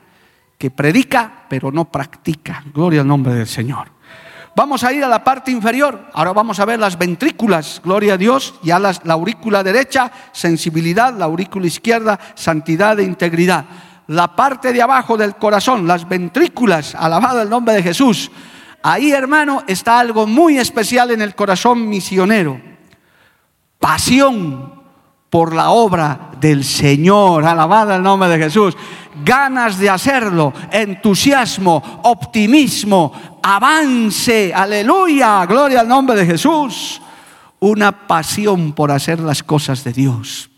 que 0.58 0.70
predica 0.70 1.44
pero 1.48 1.70
no 1.70 1.86
practica. 1.86 2.62
Gloria 2.72 3.00
al 3.02 3.06
nombre 3.06 3.34
del 3.34 3.46
Señor. 3.46 3.96
Vamos 4.56 4.84
a 4.84 4.92
ir 4.92 5.04
a 5.04 5.08
la 5.08 5.22
parte 5.22 5.50
inferior. 5.50 6.06
Ahora 6.14 6.32
vamos 6.32 6.58
a 6.58 6.64
ver 6.64 6.78
las 6.78 6.96
ventrículas, 6.96 7.82
gloria 7.84 8.14
a 8.14 8.16
Dios, 8.16 8.54
ya 8.62 8.78
la 8.78 8.94
aurícula 9.08 9.62
derecha, 9.62 10.10
sensibilidad, 10.32 11.14
la 11.14 11.26
aurícula 11.26 11.66
izquierda, 11.66 12.18
santidad 12.34 12.98
e 12.98 13.04
integridad. 13.04 13.66
La 14.06 14.34
parte 14.34 14.72
de 14.72 14.80
abajo 14.80 15.18
del 15.18 15.36
corazón, 15.36 15.86
las 15.86 16.08
ventrículas, 16.08 16.94
alabado 16.94 17.42
el 17.42 17.50
nombre 17.50 17.74
de 17.74 17.82
Jesús. 17.82 18.30
Ahí, 18.82 19.12
hermano, 19.12 19.62
está 19.66 19.98
algo 19.98 20.26
muy 20.26 20.58
especial 20.58 21.10
en 21.10 21.20
el 21.20 21.34
corazón 21.34 21.86
misionero. 21.86 22.58
Pasión 23.78 24.75
por 25.30 25.54
la 25.54 25.70
obra 25.70 26.30
del 26.40 26.64
Señor. 26.64 27.44
Alabado 27.44 27.94
el 27.94 28.02
nombre 28.02 28.28
de 28.28 28.38
Jesús 28.38 28.76
ganas 29.24 29.78
de 29.78 29.88
hacerlo, 29.88 30.52
entusiasmo, 30.70 32.00
optimismo, 32.04 33.38
avance, 33.42 34.52
aleluya, 34.54 35.44
gloria 35.46 35.80
al 35.80 35.88
nombre 35.88 36.16
de 36.16 36.26
Jesús. 36.26 37.00
Una 37.60 38.06
pasión 38.06 38.72
por 38.72 38.90
hacer 38.90 39.20
las 39.20 39.42
cosas 39.42 39.82
de 39.84 39.92
Dios. 39.92 40.50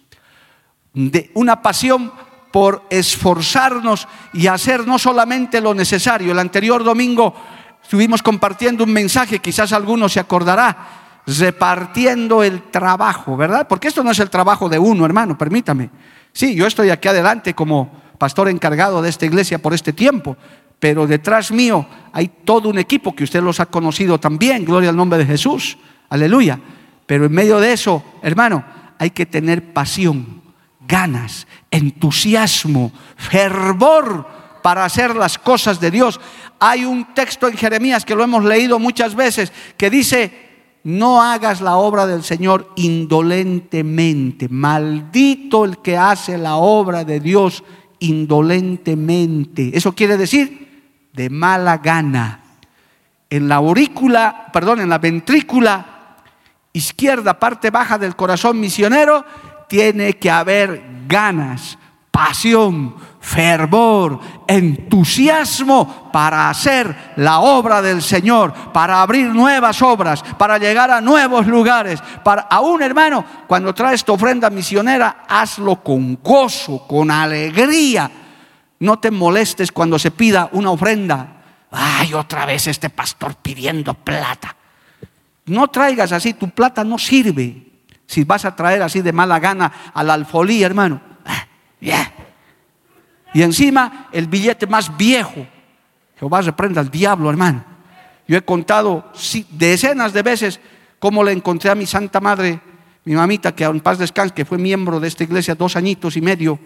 De, 0.93 1.31
una 1.35 1.63
pasión 1.63 2.13
por 2.51 2.85
esforzarnos 2.91 4.09
y 4.33 4.49
hacer 4.49 4.87
no 4.87 4.99
solamente 4.99 5.61
lo 5.61 5.75
necesario. 5.75 6.33
El 6.33 6.39
anterior 6.39 6.83
domingo 6.83 7.35
estuvimos 7.83 8.23
compartiendo 8.23 8.85
un 8.85 8.93
mensaje, 8.93 9.39
quizás 9.39 9.73
alguno 9.73 10.09
se 10.09 10.19
acordará, 10.19 10.98
repartiendo 11.37 12.43
el 12.43 12.71
trabajo, 12.71 13.37
¿verdad? 13.37 13.69
Porque 13.69 13.89
esto 13.89 14.03
no 14.03 14.11
es 14.11 14.19
el 14.19 14.31
trabajo 14.31 14.69
de 14.69 14.79
uno, 14.79 15.05
hermano, 15.05 15.37
permítame. 15.37 15.91
Sí, 16.33 16.55
yo 16.55 16.67
estoy 16.67 16.89
aquí 16.89 17.09
adelante 17.09 17.55
como 17.55 17.91
pastor 18.17 18.49
encargado 18.49 19.03
de 19.03 19.11
esta 19.11 19.27
iglesia 19.27 19.59
por 19.59 19.75
este 19.75 19.93
tiempo, 19.93 20.37
pero 20.79 21.07
detrás 21.07 21.53
mío 21.53 21.87
hay 22.13 22.29
todo 22.29 22.71
un 22.71 22.79
equipo 22.79 23.15
que 23.15 23.25
usted 23.25 23.43
los 23.43 23.61
ha 23.61 23.67
conocido 23.67 24.19
también, 24.19 24.65
gloria 24.65 24.89
al 24.89 24.97
nombre 24.97 25.19
de 25.19 25.27
Jesús, 25.27 25.77
aleluya. 26.09 26.59
Pero 27.05 27.27
en 27.27 27.33
medio 27.33 27.61
de 27.61 27.73
eso, 27.73 28.03
hermano, 28.23 28.65
hay 28.99 29.11
que 29.11 29.27
tener 29.27 29.75
pasión, 29.75 30.43
ganas, 30.87 31.47
entusiasmo, 31.71 32.91
fervor 33.17 34.27
para 34.63 34.85
hacer 34.85 35.15
las 35.15 35.39
cosas 35.39 35.79
de 35.79 35.91
Dios. 35.91 36.19
Hay 36.59 36.85
un 36.85 37.13
texto 37.15 37.49
en 37.49 37.57
Jeremías 37.57 38.05
que 38.05 38.15
lo 38.15 38.25
hemos 38.25 38.45
leído 38.45 38.79
muchas 38.79 39.15
veces 39.15 39.53
que 39.77 39.91
dice, 39.91 40.48
no 40.85 41.23
hagas 41.23 41.61
la 41.61 41.77
obra 41.77 42.07
del 42.07 42.23
Señor 42.23 42.73
indolentemente. 42.77 44.49
Maldito 44.49 45.65
el 45.65 45.79
que 45.79 45.97
hace 45.97 46.39
la 46.39 46.57
obra 46.57 47.05
de 47.05 47.21
Dios 47.21 47.65
indolentemente. 47.99 49.77
Eso 49.77 49.93
quiere 49.93 50.17
decir 50.17 50.69
de 51.13 51.31
mala 51.31 51.79
gana. 51.79 52.43
En 53.31 53.49
la 53.49 53.57
aurícula, 53.57 54.47
perdón, 54.53 54.81
en 54.81 54.89
la 54.89 54.99
ventrícula 54.99 56.17
izquierda, 56.73 57.39
parte 57.39 57.71
baja 57.71 57.99
del 57.99 58.17
corazón 58.17 58.59
misionero, 58.61 59.25
tiene 59.69 60.15
que 60.15 60.31
haber 60.31 60.83
ganas, 61.07 61.79
pasión, 62.11 62.95
fervor, 63.21 64.21
entusiasmo 64.47 66.11
para 66.13 66.49
hacer 66.51 67.13
la 67.17 67.41
obra 67.41 67.83
del 67.83 68.03
Señor, 68.03 68.53
para 68.73 69.03
abrir 69.03 69.27
nuevas 69.27 69.83
obras, 69.83 70.23
para 70.39 70.59
llegar 70.59 70.91
a 70.91 71.01
nuevos 71.01 71.47
lugares. 71.47 72.01
Para 72.25 72.43
aún, 72.43 72.83
hermano, 72.83 73.25
cuando 73.47 73.75
traes 73.75 74.05
tu 74.05 74.13
ofrenda 74.13 74.51
misionera, 74.51 75.25
hazlo 75.29 75.83
con 75.83 76.19
gozo, 76.23 76.87
con 76.87 77.11
alegría. 77.11 78.11
No 78.81 78.99
te 78.99 79.11
molestes 79.11 79.73
cuando 79.73 79.99
se 79.99 80.11
pida 80.11 80.49
una 80.53 80.71
ofrenda. 80.71 81.35
Ay, 81.71 82.15
otra 82.15 82.47
vez 82.47 82.67
este 82.67 82.91
pastor 82.91 83.35
pidiendo 83.37 83.95
plata. 83.95 84.55
No 85.47 85.69
traigas 85.69 86.13
así, 86.13 86.35
tu 86.35 86.51
plata 86.51 86.85
no 86.85 86.99
sirve. 86.99 87.67
Si 88.07 88.25
vas 88.25 88.45
a 88.45 88.55
traer 88.55 88.83
así 88.83 89.03
de 89.03 89.13
mala 89.13 89.39
gana 89.39 89.73
a 89.93 90.03
la 90.03 90.15
alfolía, 90.15 90.67
hermano. 90.67 91.01
Ah, 91.27 91.47
y 93.35 93.43
encima 93.43 94.09
el 94.13 94.27
billete 94.27 94.67
más 94.67 94.97
viejo. 94.97 95.47
Jehová 96.19 96.43
reprenda 96.43 96.81
al 96.81 96.91
diablo, 96.91 97.31
hermano. 97.31 97.65
Yo 98.27 98.37
he 98.37 98.43
contado 98.43 99.13
decenas 99.51 100.13
de 100.13 100.23
veces 100.23 100.61
cómo 100.99 101.25
le 101.25 101.33
encontré 101.33 101.71
a 101.71 101.75
mi 101.75 101.87
santa 101.87 102.21
madre, 102.21 102.61
mi 103.05 103.15
mamita, 103.15 103.55
que 103.55 103.65
en 103.65 103.81
paz 103.81 103.99
descanse, 103.99 104.35
que 104.35 104.45
fue 104.45 104.59
miembro 104.59 105.01
de 105.01 105.09
esta 105.09 105.25
iglesia 105.25 105.55
dos 105.55 105.77
añitos 105.77 106.17
y 106.17 106.21
medio. 106.21 106.59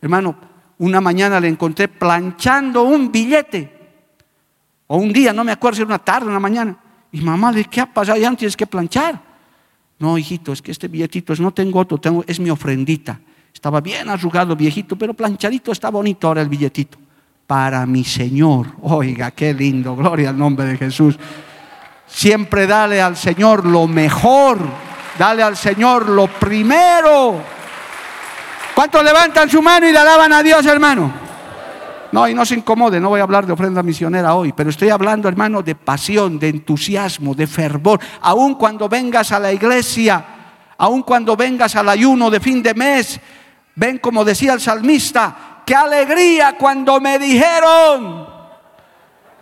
Hermano, 0.00 0.36
una 0.78 1.00
mañana 1.00 1.40
le 1.40 1.48
encontré 1.48 1.88
planchando 1.88 2.82
un 2.82 3.10
billete. 3.10 3.72
O 4.88 4.98
un 4.98 5.12
día, 5.12 5.32
no 5.32 5.42
me 5.42 5.52
acuerdo 5.52 5.76
si 5.76 5.82
era 5.82 5.88
una 5.88 5.98
tarde, 5.98 6.28
una 6.28 6.40
mañana. 6.40 6.76
Y 7.12 7.20
mamá, 7.20 7.52
¿de 7.52 7.64
qué 7.64 7.80
ha 7.80 7.86
pasado? 7.86 8.18
Ya 8.18 8.30
no 8.30 8.36
tienes 8.36 8.56
que 8.56 8.66
planchar. 8.66 9.20
No, 9.98 10.18
hijito, 10.18 10.52
es 10.52 10.60
que 10.60 10.70
este 10.70 10.88
billetito 10.88 11.32
es, 11.32 11.40
no 11.40 11.52
tengo 11.52 11.80
otro, 11.80 11.96
tengo, 11.98 12.24
es 12.26 12.38
mi 12.38 12.50
ofrendita. 12.50 13.18
Estaba 13.56 13.80
bien 13.80 14.10
arrugado, 14.10 14.54
viejito, 14.54 14.96
pero 14.96 15.14
planchadito, 15.14 15.72
está 15.72 15.88
bonito 15.88 16.28
ahora 16.28 16.42
el 16.42 16.48
billetito. 16.50 16.98
Para 17.46 17.86
mi 17.86 18.04
Señor. 18.04 18.66
Oiga, 18.82 19.30
qué 19.30 19.54
lindo, 19.54 19.96
gloria 19.96 20.28
al 20.28 20.36
nombre 20.36 20.66
de 20.66 20.76
Jesús. 20.76 21.18
Siempre 22.06 22.66
dale 22.66 23.00
al 23.00 23.16
Señor 23.16 23.64
lo 23.64 23.86
mejor, 23.86 24.58
dale 25.18 25.42
al 25.42 25.56
Señor 25.56 26.06
lo 26.06 26.26
primero. 26.26 27.40
¿Cuántos 28.74 29.02
levantan 29.02 29.48
su 29.48 29.62
mano 29.62 29.88
y 29.88 29.92
le 29.92 30.00
alaban 30.00 30.34
a 30.34 30.42
Dios, 30.42 30.66
hermano? 30.66 31.10
No, 32.12 32.28
y 32.28 32.34
no 32.34 32.44
se 32.44 32.56
incomode, 32.56 33.00
no 33.00 33.08
voy 33.08 33.20
a 33.20 33.22
hablar 33.22 33.46
de 33.46 33.54
ofrenda 33.54 33.82
misionera 33.82 34.34
hoy, 34.34 34.52
pero 34.52 34.68
estoy 34.68 34.90
hablando, 34.90 35.28
hermano, 35.28 35.62
de 35.62 35.74
pasión, 35.74 36.38
de 36.38 36.50
entusiasmo, 36.50 37.34
de 37.34 37.46
fervor. 37.46 38.00
Aun 38.20 38.56
cuando 38.56 38.86
vengas 38.86 39.32
a 39.32 39.40
la 39.40 39.50
iglesia, 39.50 40.22
aun 40.76 41.02
cuando 41.02 41.34
vengas 41.38 41.74
al 41.74 41.88
ayuno 41.88 42.28
de 42.28 42.38
fin 42.38 42.62
de 42.62 42.74
mes, 42.74 43.18
Ven 43.76 43.98
como 43.98 44.24
decía 44.24 44.54
el 44.54 44.60
salmista, 44.60 45.62
qué 45.64 45.74
alegría 45.74 46.56
cuando 46.58 46.98
me 46.98 47.18
dijeron, 47.18 48.26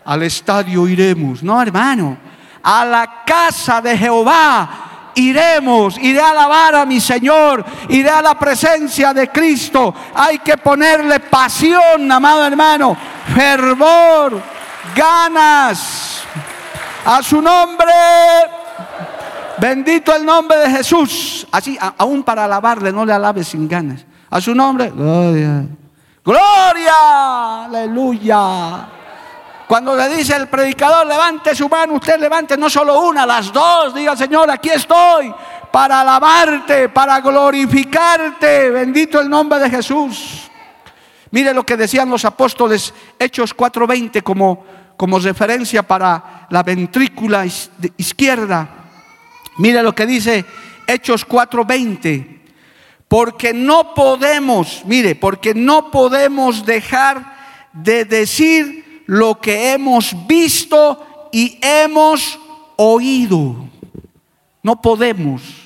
al 0.05 0.23
estadio 0.23 0.89
iremos. 0.89 1.43
No, 1.43 1.63
hermano, 1.63 2.19
a 2.63 2.85
la 2.85 3.23
casa 3.25 3.81
de 3.81 3.97
Jehová 3.97 5.11
iremos, 5.15 5.97
iré 5.99 6.21
a 6.21 6.31
alabar 6.31 6.75
a 6.75 6.85
mi 6.85 7.01
Señor, 7.01 7.65
iré 7.89 8.11
a 8.11 8.21
la 8.21 8.37
presencia 8.37 9.15
de 9.15 9.29
Cristo. 9.29 9.95
Hay 10.15 10.41
que 10.41 10.57
ponerle 10.57 11.21
pasión, 11.21 12.11
amado 12.11 12.45
hermano, 12.45 12.97
fervor, 13.35 14.43
ganas 14.97 16.23
a 17.05 17.23
su 17.23 17.41
nombre. 17.41 17.93
Bendito 19.59 20.15
el 20.15 20.25
nombre 20.25 20.59
de 20.59 20.71
Jesús. 20.71 21.47
Así, 21.53 21.79
aún 21.99 22.25
para 22.25 22.45
alabarle, 22.47 22.91
no 22.91 23.07
le 23.07 23.13
alabes 23.13 23.47
sin 23.47 23.69
ganas. 23.69 24.05
A 24.35 24.41
su 24.41 24.53
nombre, 24.53 24.91
gloria. 24.91 25.65
Gloria, 26.25 27.67
aleluya. 27.67 28.89
Cuando 29.65 29.95
le 29.95 30.09
dice 30.09 30.35
el 30.35 30.49
predicador, 30.49 31.07
levante 31.07 31.55
su 31.55 31.69
mano, 31.69 31.93
usted 31.93 32.19
levante 32.19 32.57
no 32.57 32.69
solo 32.69 33.01
una, 33.01 33.25
las 33.25 33.53
dos. 33.53 33.95
Diga, 33.95 34.17
Señor, 34.17 34.51
aquí 34.51 34.71
estoy 34.71 35.33
para 35.71 36.01
alabarte, 36.01 36.89
para 36.89 37.21
glorificarte. 37.21 38.71
Bendito 38.71 39.21
el 39.21 39.31
nombre 39.31 39.61
de 39.61 39.71
Jesús. 39.71 40.51
Mire 41.31 41.55
lo 41.55 41.65
que 41.65 41.77
decían 41.77 42.11
los 42.11 42.25
apóstoles, 42.25 42.93
Hechos 43.17 43.55
4:20, 43.57 44.21
como, 44.25 44.65
como 44.97 45.21
referencia 45.21 45.85
para 45.85 46.49
la 46.51 46.65
ventrícula 46.65 47.47
izquierda. 47.97 48.69
Mire 49.59 49.81
lo 49.81 49.95
que 49.95 50.07
dice 50.07 50.45
Hechos 50.89 51.25
4:20. 51.25 52.34
Porque 53.09 53.53
no 53.53 53.95
podemos, 53.95 54.83
mire, 54.85 55.15
porque 55.15 55.55
no 55.55 55.91
podemos 55.91 56.65
dejar 56.65 57.71
de 57.73 58.05
decir 58.05 59.03
lo 59.07 59.41
que 59.41 59.73
hemos 59.73 60.15
visto 60.27 61.29
y 61.33 61.59
hemos 61.61 62.39
oído. 62.77 63.69
No 64.63 64.81
podemos. 64.81 65.64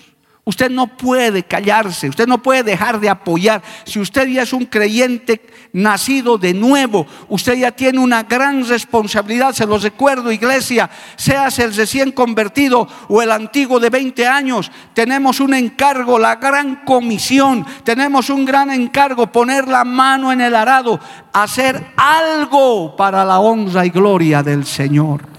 Usted 0.48 0.70
no 0.70 0.87
puede 0.87 1.42
callarse, 1.42 2.08
usted 2.08 2.26
no 2.26 2.42
puede 2.42 2.62
dejar 2.62 2.98
de 3.00 3.11
apoyar. 3.11 3.62
Si 3.84 4.00
usted 4.00 4.26
ya 4.28 4.44
es 4.44 4.54
un 4.54 4.64
creyente 4.64 5.42
nacido 5.74 6.38
de 6.38 6.54
nuevo, 6.54 7.06
usted 7.28 7.52
ya 7.56 7.70
tiene 7.70 7.98
una 7.98 8.22
gran 8.22 8.66
responsabilidad, 8.66 9.52
se 9.52 9.66
los 9.66 9.82
recuerdo 9.82 10.32
iglesia, 10.32 10.88
seas 11.16 11.58
el 11.58 11.76
recién 11.76 12.12
convertido 12.12 12.88
o 13.08 13.20
el 13.20 13.30
antiguo 13.30 13.78
de 13.78 13.90
20 13.90 14.26
años, 14.26 14.72
tenemos 14.94 15.38
un 15.40 15.52
encargo, 15.52 16.18
la 16.18 16.37
gran 16.37 16.76
comisión, 16.76 17.66
tenemos 17.84 18.30
un 18.30 18.46
gran 18.46 18.70
encargo, 18.70 19.30
poner 19.30 19.68
la 19.68 19.84
mano 19.84 20.32
en 20.32 20.40
el 20.40 20.54
arado, 20.54 20.98
hacer 21.30 21.92
algo 21.94 22.96
para 22.96 23.22
la 23.22 23.38
honra 23.38 23.84
y 23.84 23.90
gloria 23.90 24.42
del 24.42 24.64
Señor. 24.64 25.38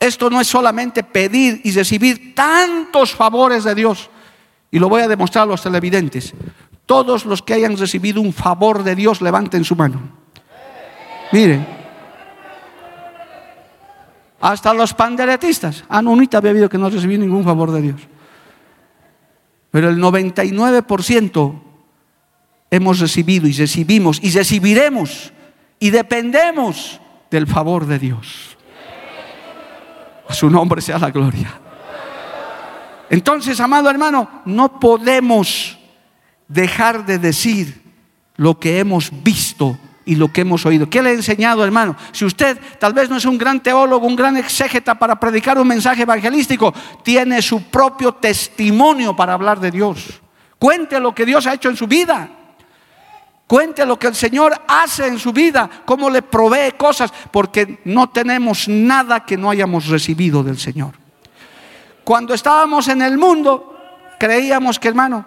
Esto 0.00 0.30
no 0.30 0.40
es 0.40 0.46
solamente 0.46 1.02
pedir 1.02 1.60
y 1.64 1.72
recibir 1.72 2.34
tantos 2.34 3.14
favores 3.14 3.64
de 3.64 3.74
Dios. 3.74 4.10
Y 4.70 4.78
lo 4.78 4.88
voy 4.88 5.02
a 5.02 5.08
demostrar 5.08 5.42
a 5.44 5.46
los 5.46 5.62
televidentes. 5.62 6.34
Todos 6.86 7.24
los 7.24 7.42
que 7.42 7.54
hayan 7.54 7.76
recibido 7.76 8.20
un 8.20 8.32
favor 8.32 8.82
de 8.82 8.94
Dios, 8.94 9.20
levanten 9.20 9.64
su 9.64 9.74
mano. 9.76 10.00
Miren. 11.32 11.66
Hasta 14.40 14.72
los 14.72 14.94
panderetistas. 14.94 15.84
Ah, 15.88 16.00
no, 16.00 16.12
había 16.12 16.50
habido 16.50 16.68
que 16.68 16.78
no 16.78 16.88
recibí 16.88 17.18
ningún 17.18 17.44
favor 17.44 17.72
de 17.72 17.82
Dios. 17.82 18.00
Pero 19.70 19.90
el 19.90 19.98
99% 19.98 21.60
hemos 22.70 23.00
recibido 23.00 23.48
y 23.48 23.52
recibimos 23.52 24.20
y 24.22 24.30
recibiremos 24.30 25.32
y 25.78 25.90
dependemos 25.90 27.00
del 27.30 27.46
favor 27.46 27.86
de 27.86 27.98
Dios. 27.98 28.57
A 30.28 30.34
su 30.34 30.50
nombre 30.50 30.80
sea 30.80 30.98
la 30.98 31.10
gloria. 31.10 31.60
Entonces, 33.10 33.58
amado 33.60 33.88
hermano, 33.88 34.42
no 34.44 34.78
podemos 34.78 35.78
dejar 36.46 37.06
de 37.06 37.18
decir 37.18 37.82
lo 38.36 38.58
que 38.58 38.78
hemos 38.78 39.10
visto 39.22 39.78
y 40.04 40.16
lo 40.16 40.32
que 40.32 40.42
hemos 40.42 40.64
oído. 40.64 40.88
¿Qué 40.88 41.02
le 41.02 41.10
he 41.10 41.14
enseñado, 41.14 41.64
hermano? 41.64 41.96
Si 42.12 42.24
usted 42.24 42.58
tal 42.78 42.94
vez 42.94 43.10
no 43.10 43.16
es 43.16 43.24
un 43.24 43.36
gran 43.36 43.62
teólogo, 43.62 44.06
un 44.06 44.16
gran 44.16 44.36
exégeta 44.36 44.94
para 44.94 45.20
predicar 45.20 45.58
un 45.58 45.68
mensaje 45.68 46.02
evangelístico, 46.02 46.72
tiene 47.02 47.42
su 47.42 47.64
propio 47.64 48.14
testimonio 48.14 49.14
para 49.14 49.34
hablar 49.34 49.60
de 49.60 49.70
Dios. 49.70 50.20
Cuente 50.58 50.98
lo 50.98 51.14
que 51.14 51.26
Dios 51.26 51.46
ha 51.46 51.54
hecho 51.54 51.68
en 51.68 51.76
su 51.76 51.86
vida. 51.86 52.30
Cuente 53.48 53.86
lo 53.86 53.98
que 53.98 54.08
el 54.08 54.14
Señor 54.14 54.52
hace 54.68 55.06
en 55.06 55.18
su 55.18 55.32
vida, 55.32 55.70
cómo 55.86 56.10
le 56.10 56.20
provee 56.20 56.72
cosas, 56.76 57.10
porque 57.30 57.80
no 57.86 58.10
tenemos 58.10 58.68
nada 58.68 59.24
que 59.24 59.38
no 59.38 59.48
hayamos 59.48 59.86
recibido 59.86 60.42
del 60.42 60.58
Señor. 60.58 60.92
Cuando 62.04 62.34
estábamos 62.34 62.88
en 62.88 63.00
el 63.00 63.16
mundo, 63.16 63.74
creíamos 64.18 64.78
que, 64.78 64.88
hermano, 64.88 65.24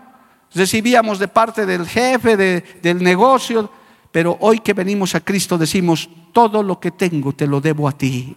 recibíamos 0.54 1.18
de 1.18 1.30
parte 1.30 1.66
del 1.66 1.88
jefe, 1.88 2.38
del 2.38 3.04
negocio, 3.04 3.72
pero 4.12 4.38
hoy 4.42 4.60
que 4.60 4.74
venimos 4.74 5.16
a 5.16 5.22
Cristo 5.22 5.58
decimos, 5.58 6.08
todo 6.32 6.62
lo 6.62 6.80
que 6.80 6.92
tengo 6.92 7.34
te 7.34 7.48
lo 7.48 7.60
debo 7.60 7.90
a 7.90 7.94
ti. 7.94 8.36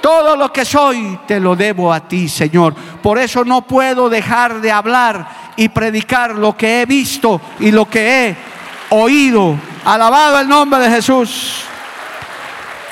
Todo 0.00 0.36
lo 0.36 0.52
que 0.52 0.64
soy 0.64 1.18
te 1.26 1.40
lo 1.40 1.56
debo 1.56 1.92
a 1.92 2.06
ti, 2.06 2.28
Señor. 2.28 2.74
Por 3.02 3.18
eso 3.18 3.44
no 3.44 3.66
puedo 3.66 4.08
dejar 4.08 4.60
de 4.60 4.70
hablar 4.70 5.52
y 5.56 5.68
predicar 5.70 6.36
lo 6.36 6.56
que 6.56 6.82
he 6.82 6.86
visto 6.86 7.40
y 7.58 7.72
lo 7.72 7.88
que 7.88 8.28
he 8.28 8.51
oído. 8.92 9.58
Alabado 9.84 10.38
el 10.40 10.48
nombre 10.48 10.80
de 10.80 10.90
Jesús. 10.90 11.64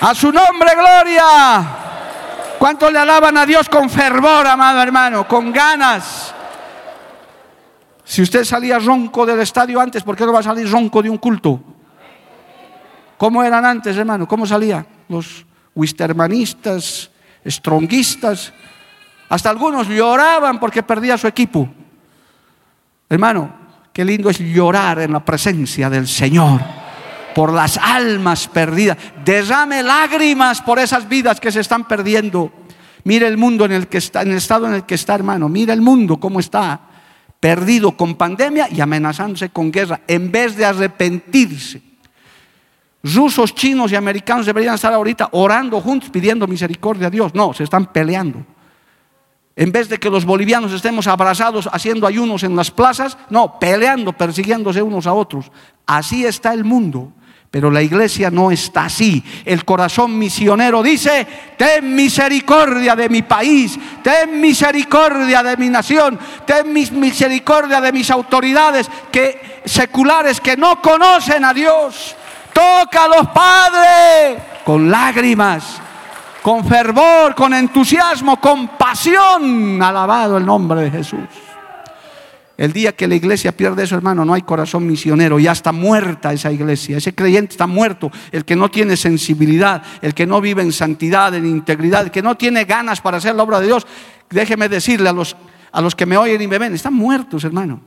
A 0.00 0.14
su 0.14 0.32
nombre, 0.32 0.70
gloria. 0.74 1.76
¿Cuántos 2.58 2.92
le 2.92 2.98
alaban 2.98 3.36
a 3.36 3.46
Dios 3.46 3.68
con 3.68 3.88
fervor, 3.88 4.46
amado 4.46 4.82
hermano? 4.82 5.26
Con 5.28 5.52
ganas. 5.52 6.34
Si 8.04 8.22
usted 8.22 8.44
salía 8.44 8.78
ronco 8.78 9.24
del 9.24 9.40
estadio 9.40 9.80
antes, 9.80 10.02
¿por 10.02 10.16
qué 10.16 10.26
no 10.26 10.32
va 10.32 10.40
a 10.40 10.42
salir 10.42 10.70
ronco 10.70 11.02
de 11.02 11.10
un 11.10 11.18
culto? 11.18 11.60
¿Cómo 13.16 13.42
eran 13.44 13.64
antes, 13.64 13.96
hermano? 13.96 14.26
¿Cómo 14.26 14.46
salía? 14.46 14.84
Los 15.08 15.44
wistermanistas, 15.74 17.10
stronguistas. 17.46 18.52
Hasta 19.28 19.50
algunos 19.50 19.86
lloraban 19.86 20.58
porque 20.58 20.82
perdía 20.82 21.16
su 21.18 21.28
equipo. 21.28 21.68
Hermano, 23.08 23.59
Qué 23.92 24.04
lindo 24.04 24.30
es 24.30 24.38
llorar 24.38 25.00
en 25.00 25.12
la 25.12 25.24
presencia 25.24 25.90
del 25.90 26.06
Señor 26.06 26.60
por 27.34 27.52
las 27.52 27.76
almas 27.76 28.48
perdidas. 28.48 28.96
Derrame 29.24 29.82
lágrimas 29.82 30.60
por 30.60 30.78
esas 30.78 31.08
vidas 31.08 31.40
que 31.40 31.52
se 31.52 31.60
están 31.60 31.86
perdiendo. 31.86 32.52
Mire 33.04 33.26
el 33.26 33.36
mundo 33.36 33.64
en 33.64 33.72
el 33.72 33.88
que 33.88 33.98
está, 33.98 34.22
en 34.22 34.30
el 34.30 34.36
estado 34.36 34.66
en 34.66 34.74
el 34.74 34.84
que 34.84 34.94
está, 34.94 35.14
hermano. 35.14 35.48
Mira 35.48 35.72
el 35.72 35.80
mundo 35.80 36.18
cómo 36.18 36.40
está. 36.40 36.80
Perdido 37.40 37.96
con 37.96 38.16
pandemia 38.16 38.68
y 38.70 38.80
amenazándose 38.80 39.48
con 39.48 39.72
guerra, 39.72 40.02
en 40.06 40.30
vez 40.30 40.56
de 40.56 40.66
arrepentirse. 40.66 41.80
Rusos, 43.02 43.54
chinos 43.54 43.90
y 43.92 43.96
americanos 43.96 44.44
deberían 44.44 44.74
estar 44.74 44.92
ahorita 44.92 45.30
orando 45.32 45.80
juntos, 45.80 46.10
pidiendo 46.10 46.46
misericordia 46.46 47.06
a 47.06 47.10
Dios. 47.10 47.34
No, 47.34 47.54
se 47.54 47.64
están 47.64 47.86
peleando. 47.86 48.44
En 49.56 49.72
vez 49.72 49.88
de 49.88 49.98
que 49.98 50.10
los 50.10 50.24
bolivianos 50.24 50.72
estemos 50.72 51.06
abrazados 51.06 51.68
haciendo 51.72 52.06
ayunos 52.06 52.42
en 52.44 52.56
las 52.56 52.70
plazas, 52.70 53.18
no, 53.28 53.58
peleando, 53.58 54.12
persiguiéndose 54.12 54.80
unos 54.80 55.06
a 55.06 55.12
otros. 55.12 55.50
Así 55.86 56.24
está 56.24 56.54
el 56.54 56.64
mundo. 56.64 57.12
Pero 57.50 57.68
la 57.68 57.82
iglesia 57.82 58.30
no 58.30 58.52
está 58.52 58.84
así. 58.84 59.24
El 59.44 59.64
corazón 59.64 60.16
misionero 60.16 60.84
dice, 60.84 61.26
ten 61.58 61.96
misericordia 61.96 62.94
de 62.94 63.08
mi 63.08 63.22
país, 63.22 63.76
ten 64.04 64.40
misericordia 64.40 65.42
de 65.42 65.56
mi 65.56 65.68
nación, 65.68 66.16
ten 66.46 66.72
misericordia 66.72 67.80
de 67.80 67.92
mis 67.92 68.08
autoridades 68.12 68.88
que, 69.10 69.62
seculares 69.64 70.40
que 70.40 70.56
no 70.56 70.80
conocen 70.80 71.44
a 71.44 71.52
Dios. 71.52 72.14
Toca 72.52 73.04
a 73.04 73.08
los 73.08 73.28
padres 73.30 74.40
con 74.64 74.88
lágrimas 74.88 75.80
con 76.42 76.64
fervor, 76.64 77.34
con 77.34 77.52
entusiasmo, 77.54 78.40
con 78.40 78.68
pasión, 78.76 79.80
alabado 79.82 80.38
el 80.38 80.46
nombre 80.46 80.82
de 80.82 80.90
Jesús. 80.90 81.28
El 82.56 82.72
día 82.72 82.92
que 82.92 83.08
la 83.08 83.14
iglesia 83.14 83.52
pierde 83.52 83.84
eso, 83.84 83.94
hermano, 83.94 84.24
no 84.24 84.34
hay 84.34 84.42
corazón 84.42 84.86
misionero, 84.86 85.38
ya 85.38 85.52
está 85.52 85.72
muerta 85.72 86.32
esa 86.32 86.52
iglesia, 86.52 86.98
ese 86.98 87.14
creyente 87.14 87.52
está 87.52 87.66
muerto, 87.66 88.10
el 88.32 88.44
que 88.44 88.54
no 88.54 88.70
tiene 88.70 88.98
sensibilidad, 88.98 89.82
el 90.02 90.12
que 90.12 90.26
no 90.26 90.42
vive 90.42 90.60
en 90.60 90.72
santidad, 90.72 91.34
en 91.34 91.46
integridad, 91.46 92.02
el 92.02 92.10
que 92.10 92.20
no 92.20 92.36
tiene 92.36 92.64
ganas 92.64 93.00
para 93.00 93.16
hacer 93.16 93.34
la 93.34 93.44
obra 93.44 93.60
de 93.60 93.66
Dios, 93.66 93.86
déjeme 94.28 94.68
decirle 94.68 95.08
a 95.08 95.14
los, 95.14 95.36
a 95.72 95.80
los 95.80 95.94
que 95.94 96.04
me 96.04 96.18
oyen 96.18 96.42
y 96.42 96.46
me 96.46 96.58
ven, 96.58 96.74
están 96.74 96.94
muertos, 96.94 97.44
hermano. 97.44 97.80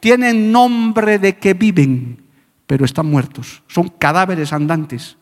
Tienen 0.00 0.50
nombre 0.50 1.20
de 1.20 1.36
que 1.36 1.54
viven, 1.54 2.20
pero 2.66 2.84
están 2.84 3.06
muertos, 3.06 3.62
son 3.68 3.90
cadáveres 3.90 4.52
andantes 4.52 5.18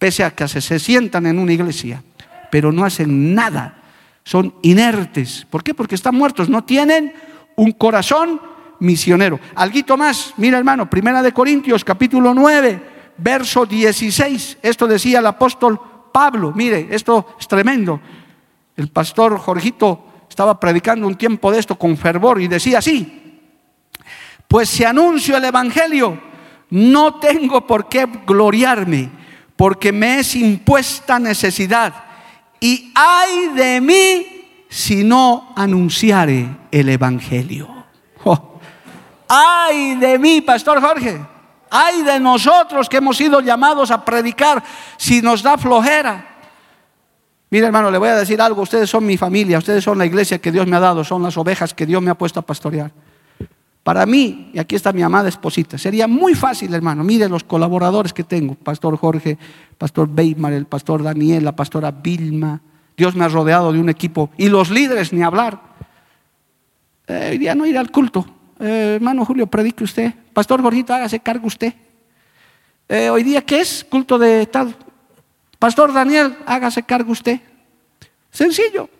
pese 0.00 0.24
a 0.24 0.30
que 0.30 0.48
se 0.48 0.78
sientan 0.78 1.26
en 1.26 1.38
una 1.38 1.52
iglesia, 1.52 2.02
pero 2.50 2.72
no 2.72 2.86
hacen 2.86 3.34
nada. 3.34 3.76
Son 4.24 4.54
inertes. 4.62 5.46
¿Por 5.50 5.62
qué? 5.62 5.74
Porque 5.74 5.94
están 5.94 6.14
muertos, 6.14 6.48
no 6.48 6.64
tienen 6.64 7.12
un 7.54 7.72
corazón 7.72 8.40
misionero. 8.78 9.38
Alguito 9.54 9.98
más, 9.98 10.32
mira 10.38 10.56
hermano, 10.56 10.88
Primera 10.88 11.22
de 11.22 11.32
Corintios 11.32 11.84
capítulo 11.84 12.32
9, 12.32 12.82
verso 13.18 13.66
16. 13.66 14.58
Esto 14.62 14.86
decía 14.86 15.18
el 15.18 15.26
apóstol 15.26 15.78
Pablo. 16.10 16.52
Mire, 16.56 16.88
esto 16.90 17.36
es 17.38 17.46
tremendo. 17.46 18.00
El 18.76 18.88
pastor 18.88 19.38
Jorgito 19.38 20.24
estaba 20.30 20.58
predicando 20.58 21.06
un 21.06 21.16
tiempo 21.16 21.52
de 21.52 21.58
esto 21.58 21.76
con 21.76 21.98
fervor 21.98 22.40
y 22.40 22.48
decía 22.48 22.78
así, 22.78 23.42
pues 24.48 24.70
si 24.70 24.82
anuncio 24.82 25.36
el 25.36 25.44
Evangelio, 25.44 26.18
no 26.70 27.20
tengo 27.20 27.66
por 27.66 27.86
qué 27.86 28.08
gloriarme, 28.26 29.19
porque 29.60 29.92
me 29.92 30.20
es 30.20 30.36
impuesta 30.36 31.18
necesidad. 31.18 31.92
Y 32.60 32.90
ay 32.94 33.48
de 33.48 33.78
mí 33.82 34.64
si 34.70 35.04
no 35.04 35.52
anunciare 35.54 36.48
el 36.70 36.88
Evangelio. 36.88 37.68
Ay 39.28 39.96
de 39.96 40.18
mí, 40.18 40.40
Pastor 40.40 40.80
Jorge. 40.80 41.20
Ay 41.70 42.00
de 42.00 42.18
nosotros 42.18 42.88
que 42.88 42.96
hemos 42.96 43.18
sido 43.18 43.42
llamados 43.42 43.90
a 43.90 44.02
predicar 44.02 44.64
si 44.96 45.20
nos 45.20 45.42
da 45.42 45.58
flojera. 45.58 46.38
Mire 47.50 47.66
hermano, 47.66 47.90
le 47.90 47.98
voy 47.98 48.08
a 48.08 48.16
decir 48.16 48.40
algo, 48.40 48.62
ustedes 48.62 48.88
son 48.88 49.04
mi 49.04 49.18
familia, 49.18 49.58
ustedes 49.58 49.84
son 49.84 49.98
la 49.98 50.06
iglesia 50.06 50.38
que 50.38 50.50
Dios 50.50 50.66
me 50.66 50.76
ha 50.76 50.80
dado, 50.80 51.04
son 51.04 51.22
las 51.22 51.36
ovejas 51.36 51.74
que 51.74 51.84
Dios 51.84 52.00
me 52.00 52.10
ha 52.10 52.14
puesto 52.14 52.40
a 52.40 52.46
pastorear. 52.46 52.92
Para 53.82 54.04
mí, 54.04 54.50
y 54.52 54.58
aquí 54.58 54.76
está 54.76 54.92
mi 54.92 55.02
amada 55.02 55.28
esposita, 55.28 55.78
sería 55.78 56.06
muy 56.06 56.34
fácil, 56.34 56.74
hermano. 56.74 57.02
Mire 57.02 57.28
los 57.28 57.44
colaboradores 57.44 58.12
que 58.12 58.24
tengo: 58.24 58.54
Pastor 58.54 58.96
Jorge, 58.98 59.38
Pastor 59.78 60.08
Beimar, 60.08 60.52
el 60.52 60.66
Pastor 60.66 61.02
Daniel, 61.02 61.44
la 61.44 61.56
Pastora 61.56 61.90
Vilma. 61.90 62.60
Dios 62.96 63.16
me 63.16 63.24
ha 63.24 63.28
rodeado 63.28 63.72
de 63.72 63.80
un 63.80 63.88
equipo. 63.88 64.30
Y 64.36 64.50
los 64.50 64.70
líderes, 64.70 65.12
ni 65.12 65.22
hablar. 65.22 65.58
Eh, 67.06 67.38
día 67.38 67.54
no 67.54 67.64
ir 67.64 67.78
al 67.78 67.90
culto. 67.90 68.26
Eh, 68.60 68.96
hermano 68.96 69.24
Julio, 69.24 69.46
predique 69.46 69.82
usted. 69.82 70.12
Pastor 70.34 70.60
Jorgito, 70.60 70.92
hágase 70.92 71.18
cargo 71.20 71.46
usted. 71.46 71.72
Eh, 72.88 73.08
hoy 73.08 73.22
día, 73.22 73.40
¿qué 73.42 73.60
es? 73.60 73.86
Culto 73.88 74.18
de 74.18 74.46
tal. 74.46 74.76
Pastor 75.58 75.92
Daniel, 75.92 76.36
hágase 76.44 76.82
cargo 76.82 77.12
usted. 77.12 77.40
Sencillo. 78.30 78.90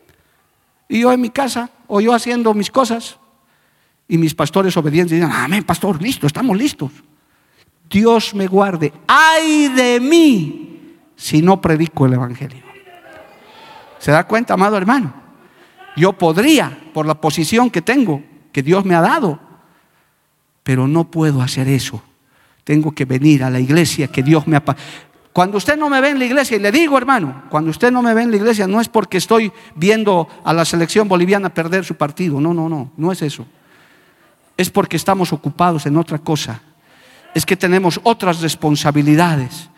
Y 0.88 1.00
yo 1.00 1.12
en 1.12 1.20
mi 1.20 1.30
casa, 1.30 1.70
o 1.86 2.00
yo 2.00 2.14
haciendo 2.14 2.54
mis 2.54 2.70
cosas, 2.70 3.19
y 4.10 4.18
mis 4.18 4.34
pastores 4.34 4.76
obedientes 4.76 5.16
dicen, 5.16 5.30
amén, 5.32 5.62
pastor, 5.62 6.02
listo, 6.02 6.26
estamos 6.26 6.58
listos. 6.58 6.90
Dios 7.88 8.34
me 8.34 8.48
guarde. 8.48 8.92
Ay 9.06 9.68
de 9.68 10.00
mí 10.00 10.96
si 11.14 11.40
no 11.40 11.60
predico 11.60 12.06
el 12.06 12.14
Evangelio. 12.14 12.64
¿Se 14.00 14.10
da 14.10 14.26
cuenta, 14.26 14.54
amado 14.54 14.76
hermano? 14.76 15.14
Yo 15.96 16.12
podría, 16.12 16.76
por 16.92 17.06
la 17.06 17.20
posición 17.20 17.70
que 17.70 17.82
tengo, 17.82 18.20
que 18.50 18.64
Dios 18.64 18.84
me 18.84 18.96
ha 18.96 19.00
dado, 19.00 19.38
pero 20.64 20.88
no 20.88 21.08
puedo 21.08 21.40
hacer 21.40 21.68
eso. 21.68 22.02
Tengo 22.64 22.90
que 22.90 23.04
venir 23.04 23.44
a 23.44 23.50
la 23.50 23.60
iglesia 23.60 24.08
que 24.08 24.24
Dios 24.24 24.44
me 24.48 24.56
ha... 24.56 24.64
Cuando 25.32 25.58
usted 25.58 25.76
no 25.76 25.88
me 25.88 26.00
ve 26.00 26.10
en 26.10 26.18
la 26.18 26.24
iglesia, 26.24 26.56
y 26.56 26.60
le 26.60 26.72
digo 26.72 26.98
hermano, 26.98 27.44
cuando 27.48 27.70
usted 27.70 27.92
no 27.92 28.02
me 28.02 28.12
ve 28.12 28.22
en 28.22 28.32
la 28.32 28.38
iglesia 28.38 28.66
no 28.66 28.80
es 28.80 28.88
porque 28.88 29.18
estoy 29.18 29.52
viendo 29.76 30.26
a 30.42 30.52
la 30.52 30.64
selección 30.64 31.06
boliviana 31.06 31.54
perder 31.54 31.84
su 31.84 31.94
partido, 31.94 32.40
no, 32.40 32.52
no, 32.52 32.68
no, 32.68 32.90
no 32.96 33.12
es 33.12 33.22
eso 33.22 33.46
es 34.60 34.68
porque 34.68 34.98
estamos 34.98 35.32
ocupados 35.32 35.86
en 35.86 35.96
otra 35.96 36.18
cosa. 36.18 36.60
Es 37.34 37.46
que 37.46 37.56
tenemos 37.56 37.98
otras 38.02 38.42
responsabilidades. 38.42 39.70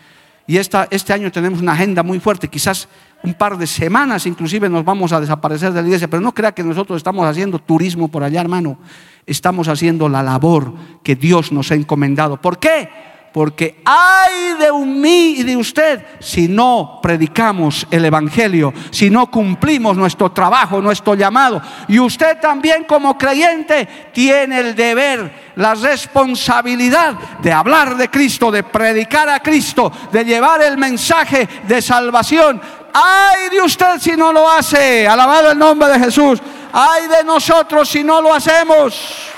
Y 0.44 0.56
esta, 0.56 0.88
este 0.90 1.12
año 1.12 1.30
tenemos 1.30 1.60
una 1.60 1.74
agenda 1.74 2.02
muy 2.02 2.18
fuerte. 2.18 2.48
Quizás 2.48 2.88
un 3.22 3.34
par 3.34 3.56
de 3.56 3.68
semanas 3.68 4.26
inclusive 4.26 4.68
nos 4.68 4.84
vamos 4.84 5.12
a 5.12 5.20
desaparecer 5.20 5.72
de 5.72 5.82
la 5.82 5.86
iglesia. 5.86 6.08
Pero 6.08 6.20
no 6.20 6.34
crea 6.34 6.50
que 6.50 6.64
nosotros 6.64 6.96
estamos 6.96 7.24
haciendo 7.24 7.60
turismo 7.60 8.08
por 8.08 8.24
allá, 8.24 8.40
hermano. 8.40 8.76
Estamos 9.24 9.68
haciendo 9.68 10.08
la 10.08 10.20
labor 10.20 10.74
que 11.04 11.14
Dios 11.14 11.52
nos 11.52 11.70
ha 11.70 11.76
encomendado. 11.76 12.40
¿Por 12.40 12.58
qué? 12.58 12.90
Porque 13.32 13.80
hay 13.84 14.54
de 14.58 14.70
mí 14.84 15.36
y 15.38 15.42
de 15.42 15.56
usted 15.56 16.04
si 16.20 16.48
no 16.48 17.00
predicamos 17.02 17.86
el 17.90 18.04
Evangelio, 18.04 18.74
si 18.90 19.08
no 19.08 19.30
cumplimos 19.30 19.96
nuestro 19.96 20.32
trabajo, 20.32 20.82
nuestro 20.82 21.14
llamado. 21.14 21.62
Y 21.88 21.98
usted 21.98 22.38
también 22.40 22.84
como 22.84 23.16
creyente 23.16 23.88
tiene 24.12 24.60
el 24.60 24.74
deber, 24.74 25.52
la 25.56 25.74
responsabilidad 25.74 27.14
de 27.40 27.52
hablar 27.52 27.96
de 27.96 28.10
Cristo, 28.10 28.50
de 28.50 28.64
predicar 28.64 29.30
a 29.30 29.40
Cristo, 29.40 29.90
de 30.12 30.24
llevar 30.24 30.60
el 30.60 30.76
mensaje 30.76 31.48
de 31.66 31.80
salvación. 31.80 32.60
Ay 32.92 33.48
de 33.48 33.62
usted 33.62 33.98
si 33.98 34.12
no 34.12 34.30
lo 34.30 34.50
hace, 34.50 35.08
alabado 35.08 35.52
el 35.52 35.58
nombre 35.58 35.88
de 35.88 35.98
Jesús. 35.98 36.38
Ay 36.70 37.08
de 37.08 37.24
nosotros 37.24 37.88
si 37.88 38.04
no 38.04 38.20
lo 38.20 38.34
hacemos. 38.34 39.30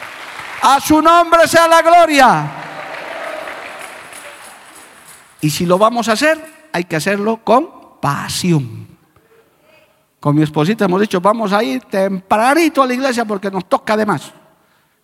A 0.63 0.81
su 0.81 1.01
nombre 1.01 1.47
sea 1.47 1.69
la 1.69 1.81
gloria. 1.81 2.64
Y 5.45 5.51
si 5.51 5.67
lo 5.67 5.77
vamos 5.77 6.09
a 6.09 6.13
hacer, 6.13 6.43
hay 6.73 6.85
que 6.85 6.97
hacerlo 6.97 7.41
con 7.45 7.69
pasión. 8.01 8.89
Con 10.19 10.35
mi 10.35 10.43
esposita 10.43 10.87
hemos 10.87 11.03
dicho, 11.03 11.21
vamos 11.21 11.53
a 11.53 11.63
ir 11.63 11.83
tempranito 11.83 12.83
a 12.83 12.87
la 12.87 12.95
iglesia 12.95 13.27
porque 13.27 13.51
nos 13.51 13.69
toca 13.69 13.93
además. 13.93 14.33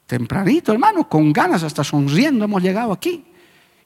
Tempranito, 0.07 0.73
hermano, 0.73 1.07
con 1.07 1.31
ganas, 1.31 1.63
hasta 1.63 1.85
sonriendo 1.85 2.47
hemos 2.47 2.63
llegado 2.63 2.91
aquí. 2.91 3.23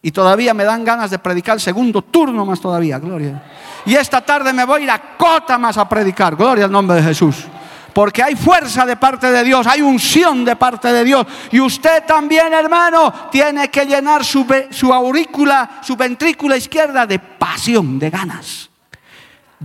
Y 0.00 0.12
todavía 0.12 0.54
me 0.54 0.62
dan 0.62 0.84
ganas 0.84 1.10
de 1.10 1.18
predicar 1.18 1.56
el 1.56 1.60
segundo 1.60 2.02
turno 2.02 2.46
más 2.46 2.60
todavía, 2.60 3.00
gloria. 3.00 3.42
Y 3.84 3.96
esta 3.96 4.20
tarde 4.20 4.52
me 4.52 4.64
voy 4.64 4.82
a 4.82 4.84
ir 4.84 4.90
a 4.92 5.16
Cota 5.16 5.58
más 5.58 5.76
a 5.76 5.88
predicar, 5.88 6.36
gloria 6.36 6.66
al 6.66 6.70
nombre 6.70 6.98
de 6.98 7.02
Jesús. 7.02 7.48
Porque 7.94 8.24
hay 8.24 8.34
fuerza 8.34 8.84
de 8.84 8.96
parte 8.96 9.30
de 9.30 9.44
Dios, 9.44 9.66
hay 9.68 9.80
unción 9.80 10.44
de 10.44 10.56
parte 10.56 10.92
de 10.92 11.04
Dios. 11.04 11.24
Y 11.52 11.60
usted 11.60 12.04
también, 12.04 12.52
hermano, 12.52 13.30
tiene 13.30 13.68
que 13.68 13.86
llenar 13.86 14.24
su, 14.24 14.44
aurícula, 14.92 15.78
su 15.80 15.94
ventrícula 15.94 16.56
izquierda 16.56 17.06
de 17.06 17.20
pasión, 17.20 18.00
de 18.00 18.10
ganas. 18.10 18.68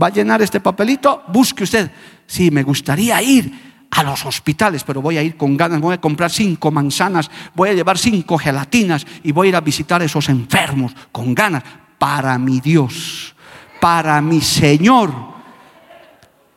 Va 0.01 0.07
a 0.07 0.11
llenar 0.11 0.43
este 0.43 0.59
papelito, 0.59 1.23
busque 1.27 1.63
usted. 1.63 1.89
Sí, 2.27 2.51
me 2.51 2.61
gustaría 2.61 3.19
ir 3.23 3.87
a 3.89 4.03
los 4.03 4.23
hospitales, 4.23 4.83
pero 4.83 5.01
voy 5.01 5.17
a 5.17 5.23
ir 5.23 5.35
con 5.35 5.57
ganas, 5.57 5.81
voy 5.81 5.95
a 5.95 6.01
comprar 6.01 6.29
cinco 6.29 6.69
manzanas, 6.69 7.31
voy 7.55 7.69
a 7.69 7.73
llevar 7.73 7.97
cinco 7.97 8.37
gelatinas 8.37 9.07
y 9.23 9.31
voy 9.31 9.47
a 9.47 9.49
ir 9.49 9.55
a 9.55 9.61
visitar 9.61 10.03
a 10.03 10.05
esos 10.05 10.29
enfermos 10.29 10.93
con 11.11 11.33
ganas 11.33 11.63
para 11.97 12.37
mi 12.37 12.59
Dios, 12.59 13.35
para 13.81 14.21
mi 14.21 14.39
Señor 14.39 15.38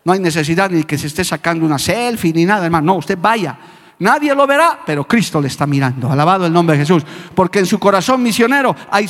no 0.04 0.12
hay 0.12 0.20
necesidad 0.20 0.70
ni 0.70 0.84
que 0.84 0.98
se 0.98 1.06
esté 1.06 1.24
sacando 1.24 1.64
una 1.64 1.78
selfie 1.78 2.32
ni 2.32 2.44
nada, 2.44 2.64
hermano. 2.64 2.86
No, 2.86 2.98
usted 2.98 3.18
vaya. 3.20 3.56
Nadie 4.00 4.34
lo 4.34 4.48
verá, 4.48 4.80
pero 4.84 5.04
Cristo 5.06 5.40
le 5.40 5.46
está 5.46 5.64
mirando. 5.64 6.10
Alabado 6.10 6.44
el 6.44 6.52
nombre 6.52 6.76
de 6.76 6.82
Jesús. 6.82 7.04
Porque 7.34 7.60
en 7.60 7.66
su 7.66 7.78
corazón 7.78 8.20
misionero 8.20 8.74
hay, 8.90 9.08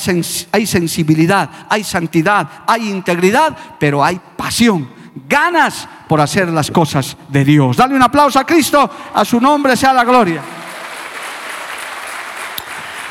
hay 0.53 0.67
sensibilidad, 0.67 1.49
hay 1.71 1.83
santidad, 1.83 2.47
hay 2.67 2.91
integridad, 2.91 3.57
pero 3.79 4.05
hay 4.05 4.21
pasión, 4.37 4.91
ganas 5.27 5.89
por 6.07 6.21
hacer 6.21 6.49
las 6.49 6.71
cosas 6.71 7.17
de 7.29 7.43
Dios. 7.43 7.79
Dale 7.79 7.95
un 7.95 8.03
aplauso 8.03 8.39
a 8.39 8.45
Cristo, 8.45 8.91
a 9.15 9.25
su 9.25 9.41
nombre 9.41 9.77
sea 9.77 9.95
la 9.95 10.05
gloria. 10.05 10.43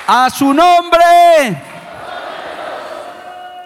A 0.05 0.29
su 0.29 0.53
nombre. 0.53 1.70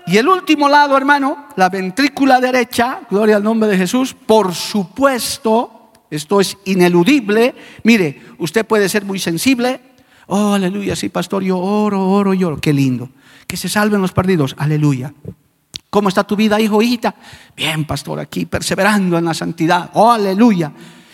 Y 0.08 0.18
el 0.18 0.28
último 0.28 0.70
lado, 0.70 0.96
hermano, 0.96 1.48
la 1.56 1.70
ventrícula 1.70 2.40
derecha, 2.40 3.02
gloria 3.10 3.38
al 3.38 3.44
nombre 3.44 3.68
de 3.70 3.78
Jesús, 3.78 4.14
por 4.14 4.54
supuesto, 4.54 5.92
esto 6.12 6.40
es 6.40 6.58
ineludible. 6.66 7.56
Mire, 7.84 8.22
usted 8.38 8.66
puede 8.66 8.88
ser 8.88 9.04
muy 9.04 9.18
sensible. 9.18 9.82
Oh, 10.28 10.54
aleluya, 10.54 10.96
sí, 10.96 11.10
pastor, 11.10 11.44
yo 11.44 11.58
oro, 11.58 12.08
oro, 12.08 12.34
lloro. 12.34 12.58
Qué 12.58 12.72
lindo. 12.72 13.10
Que 13.48 13.58
se 13.58 13.68
salven 13.68 14.02
los 14.02 14.12
perdidos. 14.12 14.56
Aleluya. 14.60 15.14
¿Cómo 15.90 16.10
está 16.10 16.24
tu 16.24 16.36
vida, 16.36 16.60
hijo, 16.60 16.82
hijita? 16.82 17.16
Bien, 17.56 17.86
pastor, 17.86 18.20
aquí 18.20 18.46
perseverando 18.46 19.18
en 19.18 19.26
la 19.26 19.34
santidad. 19.34 19.90
Oh, 19.94 20.12
aleluya. 20.12 20.72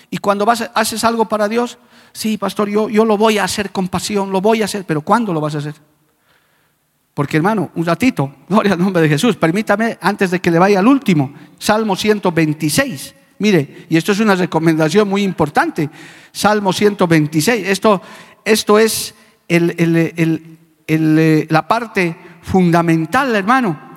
Y 0.09 0.17
cuando 0.17 0.45
vas, 0.45 0.69
haces 0.73 1.03
algo 1.03 1.29
para 1.29 1.47
Dios, 1.47 1.77
sí, 2.11 2.37
pastor, 2.37 2.67
yo, 2.67 2.89
yo 2.89 3.05
lo 3.05 3.17
voy 3.17 3.37
a 3.37 3.45
hacer 3.45 3.71
con 3.71 3.87
pasión, 3.87 4.31
lo 4.31 4.41
voy 4.41 4.61
a 4.61 4.65
hacer, 4.65 4.83
pero 4.85 5.01
¿cuándo 5.01 5.33
lo 5.33 5.39
vas 5.39 5.55
a 5.55 5.59
hacer? 5.59 5.75
Porque 7.13 7.37
hermano, 7.37 7.71
un 7.75 7.85
ratito, 7.85 8.33
gloria 8.49 8.73
al 8.73 8.79
nombre 8.79 9.01
de 9.01 9.09
Jesús, 9.09 9.35
permítame 9.35 9.97
antes 10.01 10.31
de 10.31 10.39
que 10.39 10.51
le 10.51 10.59
vaya 10.59 10.79
al 10.79 10.87
último, 10.87 11.33
Salmo 11.59 11.95
126. 11.95 13.15
Mire, 13.39 13.85
y 13.89 13.97
esto 13.97 14.11
es 14.11 14.19
una 14.19 14.35
recomendación 14.35 15.09
muy 15.09 15.23
importante, 15.23 15.89
Salmo 16.31 16.71
126. 16.71 17.67
Esto, 17.67 18.01
esto 18.45 18.77
es 18.77 19.15
eh, 19.49 21.47
la 21.49 21.67
parte 21.67 22.15
fundamental, 22.43 23.35
hermano, 23.35 23.91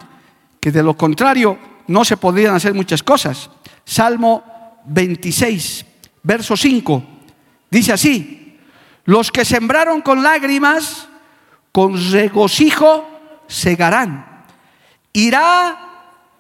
que 0.59 0.73
de 0.73 0.83
lo 0.83 0.97
contrario 0.97 1.59
no 1.89 2.05
se 2.05 2.17
podrían 2.17 2.55
hacer 2.55 2.73
muchas 2.73 3.03
cosas. 3.03 3.51
Salmo 3.85 4.43
26, 4.87 5.85
verso 6.23 6.57
5, 6.57 7.05
dice 7.71 7.93
así, 7.93 8.57
los 9.05 9.31
que 9.31 9.45
sembraron 9.45 10.01
con 10.01 10.23
lágrimas, 10.23 11.09
con 11.75 11.99
regocijo 12.13 13.05
segarán. 13.49 14.45
Irá 15.13 15.77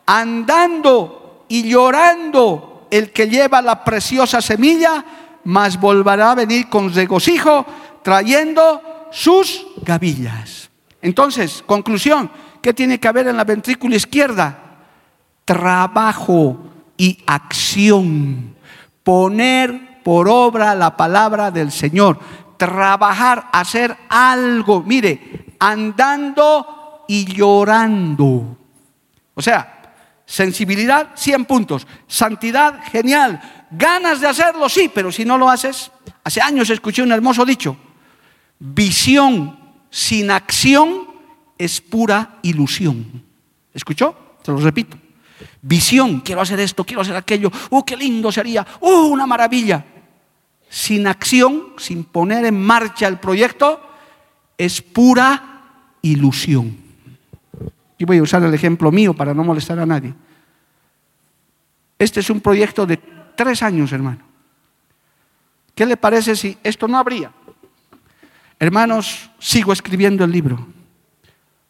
andando 0.07 1.45
y 1.49 1.69
llorando 1.69 2.87
el 2.89 3.11
que 3.11 3.29
lleva 3.29 3.61
la 3.61 3.83
preciosa 3.83 4.41
semilla, 4.41 5.05
mas 5.43 5.81
volverá 5.81 6.31
a 6.31 6.37
venir 6.37 6.69
con 6.69 6.95
regocijo 6.95 7.67
trayendo 8.05 9.09
sus 9.11 9.67
gavillas. 9.83 10.71
Entonces, 11.03 11.65
conclusión, 11.67 12.31
¿qué 12.63 12.73
tiene 12.73 13.01
que 13.01 13.09
haber 13.09 13.27
en 13.27 13.37
la 13.37 13.43
ventrícula 13.43 13.97
izquierda? 13.97 14.57
Trabajo 15.45 16.59
y 16.97 17.19
acción 17.27 18.55
poner 19.03 20.01
por 20.05 20.29
obra 20.29 20.77
la 20.77 20.97
palabra 20.97 21.51
del 21.51 21.73
Señor, 21.73 22.21
trabajar, 22.67 23.49
hacer 23.53 23.97
algo, 24.09 24.83
mire, 24.83 25.55
andando 25.59 27.05
y 27.09 27.25
llorando. 27.25 28.57
O 29.35 29.43
sea, 29.43 29.93
sensibilidad, 30.25 31.11
100 31.15 31.45
puntos, 31.45 31.87
santidad, 32.07 32.83
genial, 32.91 33.67
ganas 33.71 34.21
de 34.21 34.29
hacerlo, 34.29 34.69
sí, 34.69 34.91
pero 34.93 35.13
si 35.13 35.25
no 35.25 35.37
lo 35.37 35.51
haces, 35.51 35.91
hace 36.23 36.41
años 36.41 36.71
escuché 36.71 37.03
un 37.03 37.13
hermoso 37.13 37.45
dicho, 37.45 37.77
visión 38.59 39.59
sin 39.91 40.31
acción 40.31 41.09
es 41.59 41.81
pura 41.81 42.39
ilusión. 42.43 43.23
¿Escuchó? 43.73 44.39
Se 44.43 44.53
lo 44.53 44.59
repito. 44.59 44.97
Visión, 45.61 46.21
quiero 46.21 46.41
hacer 46.41 46.61
esto, 46.61 46.85
quiero 46.85 47.03
hacer 47.03 47.17
aquello, 47.17 47.51
¡uh, 47.71 47.85
qué 47.85 47.97
lindo 47.97 48.31
sería! 48.31 48.67
¡uh, 48.81 48.89
una 48.89 49.27
maravilla! 49.27 49.85
Sin 50.75 51.07
acción, 51.07 51.67
sin 51.77 52.03
poner 52.03 52.45
en 52.45 52.61
marcha 52.61 53.07
el 53.07 53.21
proyecto, 53.21 53.81
es 54.59 54.83
pura 54.83 55.61
ilusión. 56.03 56.77
Y 57.97 58.05
voy 58.05 58.19
a 58.19 58.23
usar 58.25 58.43
el 58.43 58.53
ejemplo 58.53 58.91
mío 58.91 59.15
para 59.15 59.33
no 59.33 59.45
molestar 59.45 59.79
a 59.79 59.87
nadie. 59.87 60.13
Este 61.97 62.19
es 62.19 62.29
un 62.29 62.41
proyecto 62.41 62.87
de 62.87 62.97
tres 63.37 63.63
años, 63.63 63.93
hermano. 63.93 64.25
¿Qué 65.77 65.87
le 65.87 65.97
parece 65.97 66.35
si 66.35 66.59
esto 66.65 66.89
no 66.89 66.99
habría? 66.99 67.31
Hermanos, 68.59 69.31
sigo 69.39 69.73
escribiendo 69.73 70.25
el 70.25 70.33
libro. 70.33 70.67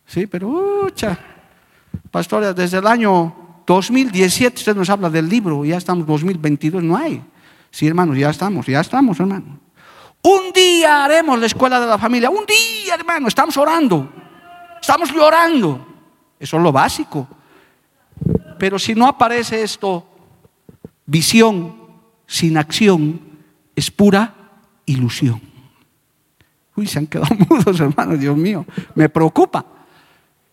Sí, 0.06 0.26
pero, 0.26 0.48
ucha, 0.86 1.18
pastores, 2.10 2.56
desde 2.56 2.78
el 2.78 2.86
año 2.86 3.60
2017 3.66 4.56
usted 4.56 4.74
nos 4.74 4.88
habla 4.88 5.10
del 5.10 5.28
libro, 5.28 5.62
ya 5.62 5.76
estamos 5.76 6.06
2022, 6.06 6.82
no 6.82 6.96
hay. 6.96 7.22
Sí, 7.74 7.88
hermanos, 7.88 8.16
ya 8.16 8.30
estamos, 8.30 8.66
ya 8.66 8.78
estamos, 8.78 9.18
hermano. 9.18 9.58
Un 10.22 10.52
día 10.52 11.04
haremos 11.04 11.36
la 11.40 11.46
escuela 11.46 11.80
de 11.80 11.86
la 11.88 11.98
familia, 11.98 12.30
un 12.30 12.46
día, 12.46 12.94
hermano, 12.94 13.26
estamos 13.26 13.56
orando, 13.56 14.12
estamos 14.80 15.12
llorando. 15.12 15.84
Eso 16.38 16.56
es 16.56 16.62
lo 16.62 16.70
básico. 16.70 17.26
Pero 18.60 18.78
si 18.78 18.94
no 18.94 19.08
aparece 19.08 19.64
esto, 19.64 20.06
visión 21.04 21.74
sin 22.28 22.56
acción 22.58 23.20
es 23.74 23.90
pura 23.90 24.32
ilusión. 24.86 25.40
Uy, 26.76 26.86
se 26.86 27.00
han 27.00 27.08
quedado 27.08 27.34
mudos, 27.50 27.80
hermano, 27.80 28.16
Dios 28.16 28.36
mío, 28.36 28.64
me 28.94 29.08
preocupa. 29.08 29.66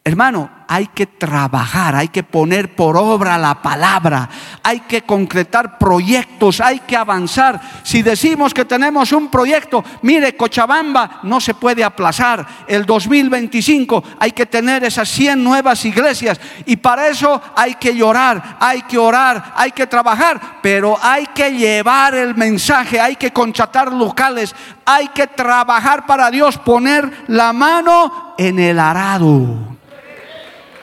Hermano, 0.04 0.49
hay 0.68 0.88
que 0.88 1.06
trabajar, 1.06 1.95
hay 1.95 2.08
que 2.08 2.24
poner 2.24 2.76
por 2.76 2.97
obra 2.97 3.38
la 3.38 3.62
palabra, 3.62 4.28
hay 4.64 4.80
que 4.80 5.04
concretar 5.04 5.78
proyectos, 5.78 6.60
hay 6.60 6.80
que 6.80 6.97
avanzar. 6.97 7.62
Si 7.84 8.02
decimos 8.02 8.52
que 8.52 8.66
tenemos 8.66 9.12
un 9.12 9.30
proyecto, 9.30 9.84
mire, 10.02 10.36
Cochabamba 10.36 11.20
no 11.22 11.39
se 11.39 11.54
puede 11.54 11.84
aplazar. 11.84 12.47
El 12.68 12.88
2025 12.88 14.04
hay 14.18 14.32
que 14.32 14.47
tener 14.47 14.84
esas 14.84 15.08
100 15.08 15.43
nuevas 15.43 15.86
iglesias 15.86 16.39
y 16.66 16.78
para 16.78 17.08
eso 17.08 17.39
hay 17.56 17.76
que 17.76 17.93
llorar, 17.93 18.58
hay 18.60 18.82
que 18.82 18.97
orar, 18.97 19.54
hay 19.56 19.72
que 19.72 19.86
trabajar, 19.86 20.62
pero 20.64 20.97
hay 20.99 21.28
que 21.28 21.52
llevar 21.52 22.16
el 22.16 22.34
mensaje, 22.34 22.99
hay 22.99 23.18
que 23.18 23.32
conchatar 23.32 23.93
locales, 23.93 24.56
hay 24.84 25.10
que 25.10 25.28
trabajar 25.28 26.08
para 26.08 26.32
Dios, 26.32 26.58
poner 26.58 27.26
la 27.28 27.54
mano 27.54 28.34
en 28.39 28.58
el 28.58 28.80
arado. 28.80 29.72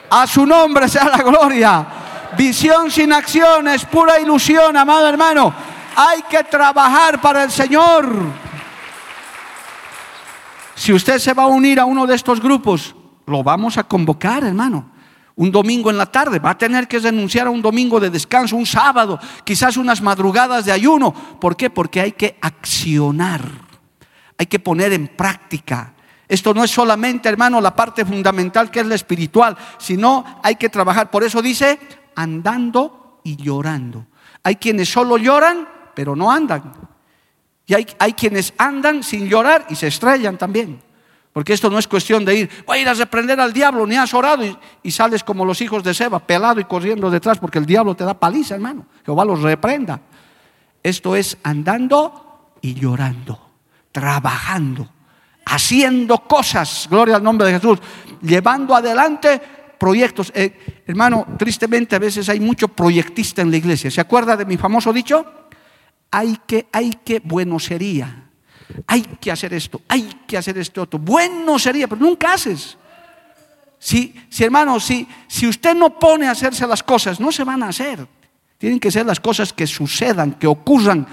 A 0.09 0.25
su 0.25 0.45
nombre 0.45 0.87
sea 0.87 1.05
la 1.05 1.17
gloria. 1.17 1.87
Visión 2.37 2.89
sin 2.91 3.13
acción 3.13 3.67
es 3.67 3.85
pura 3.85 4.19
ilusión, 4.19 4.75
amado 4.75 5.07
hermano. 5.07 5.53
Hay 5.95 6.21
que 6.29 6.43
trabajar 6.43 7.19
para 7.19 7.43
el 7.43 7.51
Señor. 7.51 8.07
Si 10.75 10.93
usted 10.93 11.19
se 11.19 11.33
va 11.33 11.43
a 11.43 11.47
unir 11.47 11.79
a 11.79 11.85
uno 11.85 12.07
de 12.07 12.15
estos 12.15 12.39
grupos, 12.39 12.95
lo 13.25 13.43
vamos 13.43 13.77
a 13.77 13.83
convocar, 13.83 14.43
hermano. 14.43 14.91
Un 15.35 15.51
domingo 15.51 15.89
en 15.89 15.97
la 15.97 16.05
tarde, 16.05 16.39
va 16.39 16.51
a 16.51 16.57
tener 16.57 16.87
que 16.87 16.99
renunciar 16.99 17.47
a 17.47 17.49
un 17.49 17.61
domingo 17.61 17.99
de 17.99 18.09
descanso, 18.09 18.55
un 18.55 18.65
sábado, 18.65 19.19
quizás 19.43 19.77
unas 19.77 20.01
madrugadas 20.01 20.65
de 20.65 20.71
ayuno. 20.71 21.13
¿Por 21.13 21.55
qué? 21.55 21.69
Porque 21.69 22.01
hay 22.01 22.11
que 22.13 22.37
accionar, 22.41 23.41
hay 24.37 24.45
que 24.45 24.59
poner 24.59 24.93
en 24.93 25.07
práctica 25.07 25.93
esto 26.29 26.53
no 26.53 26.63
es 26.63 26.69
solamente, 26.69 27.27
hermano, 27.27 27.59
la 27.59 27.75
parte 27.75 28.05
fundamental 28.05 28.69
que 28.69 28.81
es 28.81 28.85
la 28.85 28.93
espiritual, 28.93 29.57
sino 29.79 30.23
hay 30.43 30.55
que 30.55 30.69
trabajar. 30.69 31.09
Por 31.09 31.23
eso 31.23 31.41
dice, 31.41 31.79
andando 32.15 33.19
y 33.23 33.35
llorando. 33.35 34.05
Hay 34.43 34.57
quienes 34.57 34.89
solo 34.89 35.17
lloran, 35.17 35.67
pero 35.95 36.15
no 36.15 36.31
andan. 36.31 36.71
Y 37.65 37.73
hay, 37.73 37.87
hay 37.97 38.13
quienes 38.13 38.53
andan 38.59 39.01
sin 39.01 39.27
llorar 39.27 39.65
y 39.69 39.75
se 39.75 39.87
estrellan 39.87 40.37
también. 40.37 40.79
Porque 41.33 41.53
esto 41.53 41.67
no 41.67 41.79
es 41.79 41.87
cuestión 41.87 42.23
de 42.23 42.35
ir, 42.35 42.49
voy 42.65 42.77
a 42.77 42.81
ir 42.81 42.89
a 42.89 42.93
reprender 42.93 43.39
al 43.39 43.51
diablo, 43.51 43.87
ni 43.87 43.95
has 43.95 44.13
orado 44.13 44.45
y, 44.45 44.55
y, 44.83 44.91
sales 44.91 45.23
como 45.23 45.45
los 45.45 45.61
hijos 45.61 45.83
de 45.83 45.95
Seba, 45.95 46.19
pelado 46.19 46.59
y 46.59 46.65
corriendo 46.65 47.09
detrás, 47.09 47.39
porque 47.39 47.57
el 47.57 47.65
diablo 47.65 47.95
te 47.95 48.03
da 48.03 48.13
paliza, 48.13 48.53
hermano. 48.53 48.85
Jehová 49.03 49.25
los 49.25 49.41
reprenda. 49.41 49.99
Esto 50.83 51.15
es 51.15 51.37
andando 51.41 52.53
y 52.61 52.75
llorando, 52.75 53.49
trabajando 53.91 54.89
haciendo 55.49 56.19
cosas, 56.19 56.87
gloria 56.89 57.15
al 57.15 57.23
nombre 57.23 57.47
de 57.47 57.59
Jesús, 57.59 57.79
llevando 58.21 58.75
adelante 58.75 59.41
proyectos. 59.79 60.31
Eh, 60.35 60.83
hermano, 60.85 61.25
tristemente 61.37 61.95
a 61.95 61.99
veces 61.99 62.29
hay 62.29 62.39
mucho 62.39 62.67
proyectista 62.67 63.41
en 63.41 63.49
la 63.49 63.57
iglesia. 63.57 63.89
¿Se 63.89 64.01
acuerda 64.01 64.37
de 64.37 64.45
mi 64.45 64.57
famoso 64.57 64.93
dicho? 64.93 65.25
Hay 66.11 66.39
que, 66.45 66.67
hay 66.71 66.91
que, 67.03 67.19
bueno 67.23 67.59
sería. 67.59 68.25
Hay 68.85 69.01
que 69.01 69.31
hacer 69.31 69.53
esto, 69.55 69.81
hay 69.87 70.21
que 70.27 70.37
hacer 70.37 70.57
esto 70.59 70.83
otro. 70.83 70.99
Bueno 70.99 71.57
sería, 71.57 71.87
pero 71.87 72.01
nunca 72.01 72.33
haces. 72.33 72.77
Si, 73.79 74.13
si 74.29 74.43
hermano, 74.43 74.79
si, 74.79 75.07
si 75.27 75.47
usted 75.47 75.73
no 75.73 75.97
pone 75.97 76.27
a 76.27 76.31
hacerse 76.31 76.67
las 76.67 76.83
cosas, 76.83 77.19
no 77.19 77.31
se 77.31 77.43
van 77.43 77.63
a 77.63 77.69
hacer. 77.69 78.05
Tienen 78.59 78.79
que 78.79 78.91
ser 78.91 79.05
las 79.05 79.19
cosas 79.19 79.51
que 79.51 79.65
sucedan, 79.65 80.33
que 80.33 80.45
ocurran. 80.45 81.07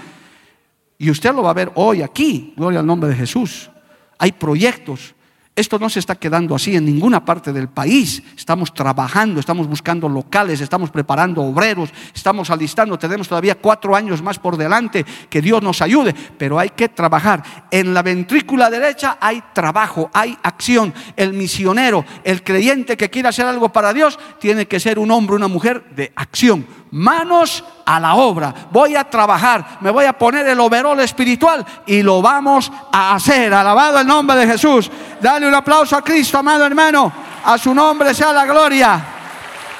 Y 0.99 1.09
usted 1.09 1.33
lo 1.33 1.41
va 1.41 1.51
a 1.51 1.53
ver 1.53 1.71
hoy 1.75 2.03
aquí, 2.03 2.53
gloria 2.55 2.81
al 2.81 2.85
nombre 2.85 3.09
de 3.09 3.15
Jesús 3.15 3.71
hay 4.17 4.31
proyectos. 4.31 5.15
Esto 5.57 5.79
no 5.79 5.89
se 5.89 5.97
está 5.97 6.13
quedando 6.13 6.53
así 6.53 6.75
en 6.75 6.85
ninguna 6.85 7.25
parte 7.25 7.51
del 7.51 7.67
país. 7.67 8.21
Estamos 8.37 8.71
trabajando, 8.75 9.39
estamos 9.39 9.65
buscando 9.67 10.07
locales, 10.07 10.61
estamos 10.61 10.91
preparando 10.91 11.41
obreros, 11.41 11.89
estamos 12.13 12.51
alistando. 12.51 12.99
Tenemos 12.99 13.27
todavía 13.27 13.55
cuatro 13.55 13.95
años 13.95 14.21
más 14.21 14.37
por 14.37 14.55
delante. 14.55 15.03
Que 15.31 15.41
Dios 15.41 15.63
nos 15.63 15.81
ayude, 15.81 16.13
pero 16.37 16.59
hay 16.59 16.69
que 16.69 16.89
trabajar. 16.89 17.41
En 17.71 17.95
la 17.95 18.03
ventrícula 18.03 18.69
derecha 18.69 19.17
hay 19.19 19.41
trabajo, 19.51 20.11
hay 20.13 20.37
acción. 20.43 20.93
El 21.15 21.33
misionero, 21.33 22.05
el 22.23 22.43
creyente 22.43 22.95
que 22.95 23.09
quiera 23.09 23.29
hacer 23.29 23.47
algo 23.47 23.69
para 23.69 23.93
Dios, 23.93 24.19
tiene 24.39 24.67
que 24.67 24.79
ser 24.79 24.99
un 24.99 25.09
hombre, 25.09 25.37
una 25.37 25.47
mujer 25.47 25.85
de 25.95 26.13
acción 26.15 26.67
manos 26.97 27.63
a 27.85 27.99
la 27.99 28.15
obra. 28.15 28.53
Voy 28.71 28.95
a 28.95 29.03
trabajar, 29.03 29.77
me 29.81 29.91
voy 29.91 30.05
a 30.05 30.13
poner 30.13 30.47
el 30.47 30.59
overol 30.59 30.99
espiritual 30.99 31.65
y 31.85 32.01
lo 32.01 32.21
vamos 32.21 32.71
a 32.91 33.15
hacer. 33.15 33.53
Alabado 33.53 33.99
el 33.99 34.07
nombre 34.07 34.35
de 34.37 34.47
Jesús. 34.47 34.91
Dale 35.21 35.47
un 35.47 35.53
aplauso 35.53 35.95
a 35.95 36.01
Cristo, 36.01 36.37
amado 36.37 36.65
hermano. 36.65 37.11
A 37.45 37.57
su 37.57 37.73
nombre 37.73 38.13
sea 38.13 38.33
la 38.33 38.45
gloria. 38.45 38.99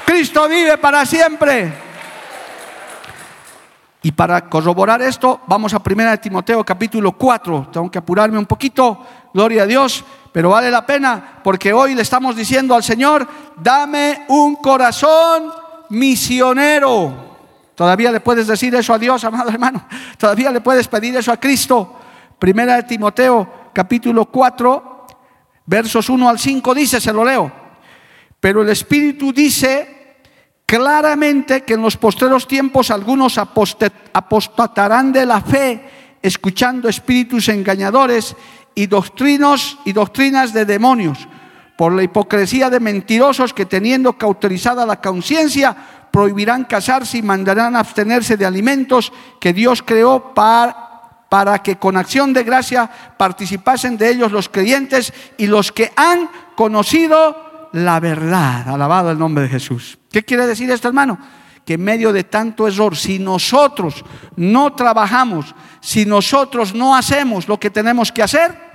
Cristo 0.05 0.47
vive 0.47 0.77
para 0.77 1.05
siempre. 1.05 1.85
Y 4.03 4.11
para 4.11 4.47
corroborar 4.47 5.01
esto, 5.01 5.41
vamos 5.47 5.73
a 5.73 5.81
1 5.85 6.19
Timoteo 6.19 6.63
capítulo 6.63 7.11
4. 7.13 7.69
Tengo 7.73 7.91
que 7.91 7.97
apurarme 7.97 8.37
un 8.37 8.45
poquito, 8.45 9.05
gloria 9.33 9.63
a 9.63 9.65
Dios, 9.65 10.05
pero 10.31 10.51
vale 10.51 10.71
la 10.71 10.85
pena 10.85 11.39
porque 11.43 11.73
hoy 11.73 11.95
le 11.95 12.03
estamos 12.03 12.35
diciendo 12.35 12.75
al 12.75 12.83
Señor, 12.83 13.27
dame 13.57 14.23
un 14.29 14.55
corazón 14.57 15.51
misionero. 15.89 17.37
Todavía 17.75 18.11
le 18.11 18.19
puedes 18.19 18.47
decir 18.47 18.73
eso 18.75 18.93
a 18.93 18.99
Dios, 18.99 19.23
amado 19.23 19.49
hermano. 19.49 19.85
Todavía 20.17 20.51
le 20.51 20.61
puedes 20.61 20.87
pedir 20.87 21.15
eso 21.15 21.31
a 21.31 21.39
Cristo. 21.39 21.95
Primera 22.39 22.75
de 22.75 22.83
Timoteo, 22.83 23.69
capítulo 23.73 24.25
4, 24.25 25.07
versos 25.65 26.09
1 26.09 26.29
al 26.29 26.39
5 26.39 26.73
dice, 26.73 26.99
se 26.99 27.13
lo 27.13 27.23
leo. 27.23 27.51
Pero 28.39 28.61
el 28.61 28.69
Espíritu 28.69 29.31
dice 29.31 30.17
claramente 30.65 31.61
que 31.61 31.75
en 31.75 31.81
los 31.81 31.97
postreros 31.97 32.47
tiempos 32.47 32.91
algunos 32.91 33.37
apostatarán 33.37 35.11
de 35.11 35.25
la 35.25 35.41
fe, 35.41 36.17
escuchando 36.21 36.89
espíritus 36.89 37.47
engañadores 37.49 38.35
y 38.75 38.87
doctrinos 38.87 39.77
y 39.85 39.93
doctrinas 39.93 40.51
de 40.51 40.65
demonios 40.65 41.27
por 41.77 41.93
la 41.93 42.03
hipocresía 42.03 42.69
de 42.69 42.79
mentirosos 42.79 43.53
que 43.53 43.65
teniendo 43.65 44.17
cauterizada 44.17 44.85
la 44.85 44.99
conciencia, 44.99 45.77
prohibirán 46.11 46.65
casarse 46.65 47.19
y 47.19 47.21
mandarán 47.21 47.75
abstenerse 47.75 48.35
de 48.35 48.45
alimentos 48.45 49.13
que 49.39 49.53
Dios 49.53 49.83
creó 49.83 50.33
para, 50.33 51.25
para 51.29 51.59
que 51.59 51.75
con 51.75 51.95
acción 51.95 52.33
de 52.33 52.43
gracia 52.43 52.89
participasen 53.17 53.97
de 53.97 54.09
ellos 54.09 54.31
los 54.31 54.49
creyentes 54.49 55.13
y 55.37 55.45
los 55.45 55.71
que 55.71 55.93
han 55.95 56.29
conocido 56.55 57.69
la 57.73 57.99
verdad. 57.99 58.67
Alabado 58.67 59.11
el 59.11 59.19
nombre 59.19 59.43
de 59.43 59.49
Jesús. 59.49 59.99
¿Qué 60.11 60.23
quiere 60.23 60.47
decir 60.47 60.69
esto, 60.71 60.87
hermano? 60.87 61.17
que 61.63 61.73
en 61.73 61.83
medio 61.83 62.13
de 62.13 62.23
tanto 62.23 62.65
error, 62.65 62.95
si 62.95 63.19
nosotros 63.19 64.05
no 64.37 64.73
trabajamos, 64.73 65.53
si 65.81 66.05
nosotros 66.05 66.73
no 66.73 66.95
hacemos 66.95 67.49
lo 67.49 67.59
que 67.59 67.69
tenemos 67.69 68.09
que 68.09 68.23
hacer, 68.23 68.66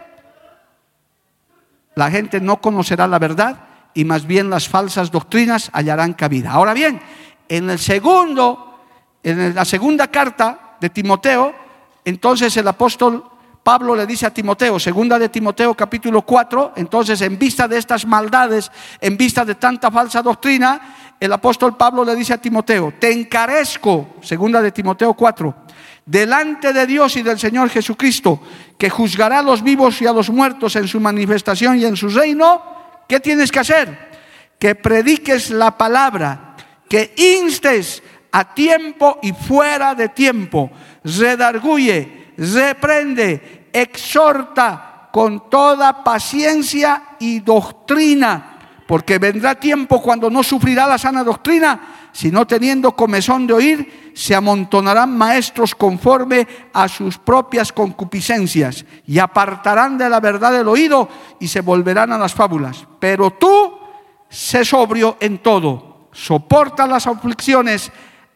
la 1.95 2.11
gente 2.11 2.40
no 2.40 2.61
conocerá 2.61 3.07
la 3.07 3.18
verdad 3.18 3.57
y 3.95 4.05
más 4.05 4.26
bien 4.26 4.51
las 4.51 4.68
falsas 4.68 5.11
doctrinas 5.11 5.70
hallarán 5.72 6.14
cabida. 6.14 6.53
Ahora 6.53 6.74
bien, 6.74 7.01
en 7.49 7.70
el 7.70 7.78
segundo, 7.78 8.80
en 9.22 9.55
la 9.55 9.64
segunda 9.64 10.09
carta 10.09 10.76
de 10.80 10.90
Timoteo, 10.90 11.55
entonces 12.05 12.57
el 12.57 12.66
apóstol 12.66 13.24
Pablo 13.62 13.95
le 13.95 14.07
dice 14.07 14.26
a 14.26 14.34
Timoteo, 14.34 14.80
segunda 14.80 15.18
de 15.18 15.28
Timoteo 15.28 15.74
capítulo 15.74 16.22
4, 16.22 16.72
entonces 16.76 17.20
en 17.20 17.38
vista 17.38 17.68
de 17.68 17.78
estas 17.78 18.05
maldades, 18.05 18.72
en 19.01 19.16
vista 19.16 19.45
de 19.45 19.55
tanta 19.55 19.90
falsa 19.90 20.20
doctrina, 20.20 21.14
el 21.20 21.32
apóstol 21.32 21.76
Pablo 21.76 22.05
le 22.05 22.16
dice 22.16 22.32
a 22.32 22.38
Timoteo, 22.38 22.93
te 22.99 23.12
encarezco, 23.12 24.16
segunda 24.20 24.61
de 24.61 24.72
Timoteo 24.72 25.14
4, 25.14 25.55
delante 26.05 26.73
de 26.73 26.87
Dios 26.87 27.17
y 27.17 27.23
del 27.23 27.39
Señor 27.39 27.71
Jesucristo, 27.71 28.41
que 28.79 28.91
juzgará 28.91 29.39
a 29.39 29.43
los 29.43 29.63
vivos 29.63 30.01
y 30.03 30.07
a 30.07 30.13
los 30.13 30.31
muertos 30.31 30.77
en 30.77 30.89
su 30.89 31.01
manifestación 31.01 31.79
y 31.79 31.85
en 31.85 31.97
su 31.97 32.09
reino, 32.09 32.63
¿qué 33.09 33.21
tienes 33.21 33.53
que 33.53 33.61
hacer? 33.61 34.11
Que 34.59 34.75
prediques 34.75 35.51
la 35.51 35.77
palabra, 35.77 36.57
que 36.89 37.15
instes 37.17 38.03
a 38.33 38.55
tiempo 38.55 39.19
y 39.23 39.33
fuera 39.33 39.95
de 39.95 40.09
tiempo, 40.09 40.71
redarguye, 41.05 42.33
reprende, 42.37 43.69
exhorta 43.73 45.09
con 45.13 45.51
toda 45.51 46.03
paciencia 46.03 47.03
y 47.19 47.41
doctrina 47.41 48.53
porque 48.93 49.19
vendrá 49.19 49.55
tiempo 49.55 50.03
cuando 50.03 50.29
no 50.29 50.43
sufrirá 50.43 50.87
la 50.87 50.99
sana 50.99 51.25
doctrina, 51.25 52.11
sino 52.13 52.47
teniendo 52.47 52.95
comezón 52.95 53.47
de 53.47 53.55
oír, 53.55 54.02
se 54.15 54.35
amontonarán 54.35 55.17
maestros 55.17 55.75
conforme 55.75 56.47
a 56.73 56.89
sus 56.89 57.19
propias 57.19 57.73
concupiscencias 57.73 58.85
y 59.07 59.19
apartarán 59.19 59.97
de 59.99 60.09
la 60.09 60.21
verdad 60.21 60.59
el 60.59 60.69
oído 60.69 61.09
y 61.41 61.49
se 61.49 61.61
volverán 61.61 62.13
a 62.13 62.19
las 62.19 62.35
fábulas. 62.35 62.87
Pero 62.99 63.31
tú, 63.31 63.79
sé 64.29 64.65
sobrio 64.65 65.17
en 65.21 65.39
todo, 65.39 66.09
soporta 66.13 66.87
las 66.87 67.07
aflicciones, 67.07 67.91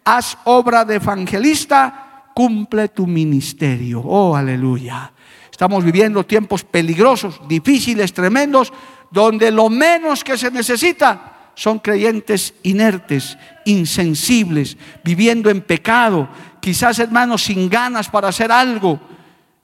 haz 0.05 0.39
obra 0.45 0.85
de 0.85 0.97
evangelista, 0.97 2.31
cumple 2.35 2.89
tu 2.89 3.07
ministerio. 3.07 4.01
Oh, 4.01 4.37
aleluya. 4.37 5.13
Estamos 5.51 5.85
viviendo 5.85 6.25
tiempos 6.25 6.65
peligrosos, 6.65 7.41
difíciles, 7.49 8.13
tremendos, 8.13 8.73
donde 9.11 9.51
lo 9.51 9.71
menos 9.71 10.23
que 10.23 10.37
se 10.37 10.51
necesita 10.51 11.36
son 11.57 11.79
creyentes 11.79 12.55
inertes, 12.63 13.37
insensibles, 13.65 14.77
viviendo 15.03 15.51
en 15.51 15.63
pecado, 15.63 16.29
quizás 16.61 16.99
hermanos 16.99 17.45
sin 17.45 17.69
ganas 17.69 18.11
para 18.11 18.29
hacer 18.29 18.53
algo. 18.53 19.01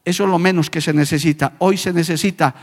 Eso 0.04 0.24
es 0.24 0.30
lo 0.30 0.38
menos 0.38 0.70
que 0.70 0.80
se 0.80 0.94
necesita. 0.94 1.52
Hoy 1.58 1.76
se 1.76 1.92
necesita 1.92 2.54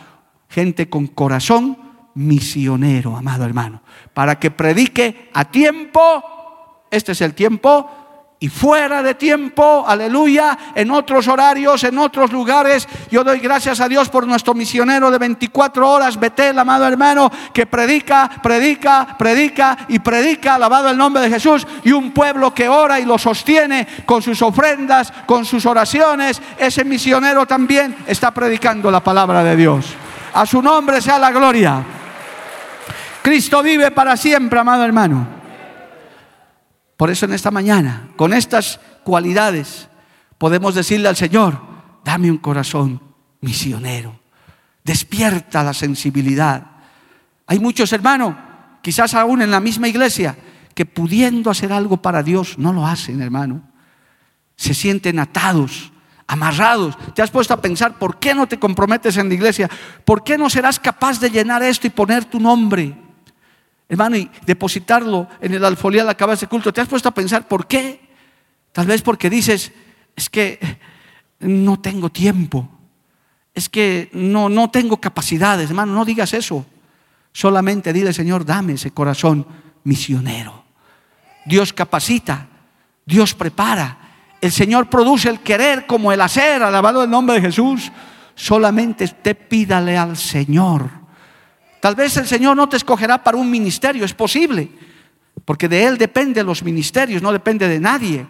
gente 0.50 0.90
con 0.90 1.08
corazón 1.08 1.78
misionero, 2.16 3.16
amado 3.16 3.46
hermano, 3.46 3.84
para 4.16 4.40
que 4.40 4.50
predique 4.50 5.30
a 5.34 5.46
tiempo. 5.46 6.84
Este 6.90 7.12
es 7.12 7.22
el 7.22 7.36
tiempo 7.36 7.99
y 8.42 8.48
fuera 8.48 9.04
de 9.04 9.16
tiempo, 9.16 9.84
aleluya, 9.86 10.58
en 10.74 10.92
otros 10.92 11.28
horarios, 11.28 11.84
en 11.84 11.98
otros 11.98 12.32
lugares. 12.32 12.88
Yo 13.12 13.22
doy 13.22 13.40
gracias 13.40 13.82
a 13.82 13.90
Dios 13.90 14.08
por 14.08 14.26
nuestro 14.26 14.54
misionero 14.54 15.12
de 15.12 15.18
24 15.18 15.90
horas, 15.90 16.18
Betel, 16.18 16.58
amado 16.58 16.88
hermano, 16.88 17.30
que 17.54 17.66
predica, 17.66 18.30
predica, 18.42 19.18
predica 19.18 19.80
y 19.90 20.00
predica, 20.00 20.56
alabado 20.56 20.90
el 20.90 20.98
nombre 20.98 21.22
de 21.22 21.30
Jesús, 21.30 21.68
y 21.84 21.92
un 21.92 22.12
pueblo 22.12 22.54
que 22.54 22.70
ora 22.70 22.98
y 22.98 23.04
lo 23.04 23.18
sostiene 23.18 23.86
con 24.06 24.22
sus 24.22 24.42
ofrendas, 24.42 25.12
con 25.26 25.44
sus 25.44 25.66
oraciones. 25.66 26.42
Ese 26.58 26.86
misionero 26.86 27.46
también 27.46 27.94
está 28.08 28.32
predicando 28.32 28.90
la 28.90 29.02
palabra 29.02 29.44
de 29.44 29.58
Dios. 29.58 29.88
A 30.34 30.46
su 30.46 30.62
nombre 30.62 31.02
sea 31.02 31.20
la 31.20 31.32
gloria. 31.32 31.84
Cristo 33.22 33.62
vive 33.62 33.92
para 33.92 34.16
siempre, 34.16 34.60
amado 34.60 34.86
hermano. 34.86 35.39
Por 37.00 37.10
eso 37.10 37.26
en 37.26 37.32
esta 37.32 37.50
mañana, 37.50 38.10
con 38.18 38.34
estas 38.34 38.78
cualidades, 39.06 39.88
podemos 40.38 40.76
decirle 40.76 41.08
al 41.08 41.16
Señor, 41.16 41.58
dame 42.04 42.30
un 42.30 42.40
corazón 42.40 43.02
misionero, 43.40 44.20
despierta 44.84 45.64
la 45.64 45.74
sensibilidad. 45.74 46.62
Hay 47.48 47.58
muchos 47.58 47.94
hermanos, 47.94 48.36
quizás 48.82 49.14
aún 49.14 49.42
en 49.42 49.50
la 49.50 49.62
misma 49.62 49.88
iglesia, 49.88 50.36
que 50.76 50.86
pudiendo 50.86 51.50
hacer 51.50 51.72
algo 51.72 52.02
para 52.02 52.22
Dios, 52.22 52.58
no 52.58 52.74
lo 52.74 52.86
hacen, 52.86 53.22
hermano. 53.22 53.62
Se 54.58 54.74
sienten 54.74 55.20
atados, 55.20 55.94
amarrados. 56.28 56.98
Te 57.16 57.22
has 57.22 57.32
puesto 57.32 57.54
a 57.54 57.62
pensar, 57.62 57.98
¿por 57.98 58.20
qué 58.20 58.36
no 58.36 58.46
te 58.46 58.60
comprometes 58.60 59.16
en 59.16 59.30
la 59.30 59.36
iglesia? 59.36 59.70
¿Por 60.04 60.22
qué 60.22 60.38
no 60.38 60.50
serás 60.50 60.82
capaz 60.82 61.22
de 61.22 61.32
llenar 61.32 61.64
esto 61.64 61.88
y 61.88 61.92
poner 61.92 62.26
tu 62.26 62.42
nombre? 62.42 63.09
Hermano, 63.90 64.16
y 64.16 64.30
depositarlo 64.46 65.28
en 65.42 65.56
el 65.56 65.66
alfolial 65.66 66.08
a 66.08 66.16
la 66.20 66.36
de 66.36 66.48
culto, 66.48 66.72
¿te 66.72 66.80
has 66.80 66.88
puesto 66.88 67.10
a 67.10 67.14
pensar 67.14 67.48
por 67.48 67.66
qué? 67.66 68.00
Tal 68.72 68.86
vez 68.86 69.02
porque 69.02 69.32
dices, 69.32 69.72
es 70.16 70.30
que 70.30 70.60
no 71.40 71.80
tengo 71.80 72.12
tiempo, 72.12 72.70
es 73.54 73.68
que 73.68 74.10
no, 74.14 74.48
no 74.48 74.70
tengo 74.70 75.02
capacidades, 75.02 75.70
hermano, 75.70 75.94
no 75.94 76.06
digas 76.06 76.34
eso. 76.34 76.66
Solamente 77.34 77.92
dile, 77.92 78.14
Señor, 78.14 78.46
dame 78.46 78.74
ese 78.74 78.92
corazón 78.92 79.46
misionero. 79.84 80.64
Dios 81.46 81.74
capacita, 81.74 82.48
Dios 83.06 83.34
prepara. 83.34 83.98
El 84.40 84.52
Señor 84.52 84.88
produce 84.90 85.30
el 85.30 85.40
querer 85.40 85.88
como 85.88 86.12
el 86.12 86.22
hacer, 86.22 86.62
alabado 86.62 87.04
el 87.04 87.10
nombre 87.10 87.36
de 87.36 87.42
Jesús. 87.42 87.92
Solamente 88.36 89.06
usted 89.06 89.36
pídale 89.36 89.98
al 89.98 90.16
Señor 90.16 90.99
Tal 91.80 91.96
vez 91.96 92.18
el 92.18 92.28
Señor 92.28 92.56
no 92.58 92.68
te 92.68 92.78
escogerá 92.78 93.24
para 93.24 93.38
un 93.38 93.50
ministerio, 93.50 94.04
es 94.04 94.14
posible, 94.14 94.70
porque 95.46 95.70
de 95.70 95.86
Él 95.86 95.98
dependen 95.98 96.46
los 96.46 96.64
ministerios, 96.64 97.22
no 97.22 97.32
depende 97.32 97.68
de 97.68 97.80
nadie. 97.80 98.28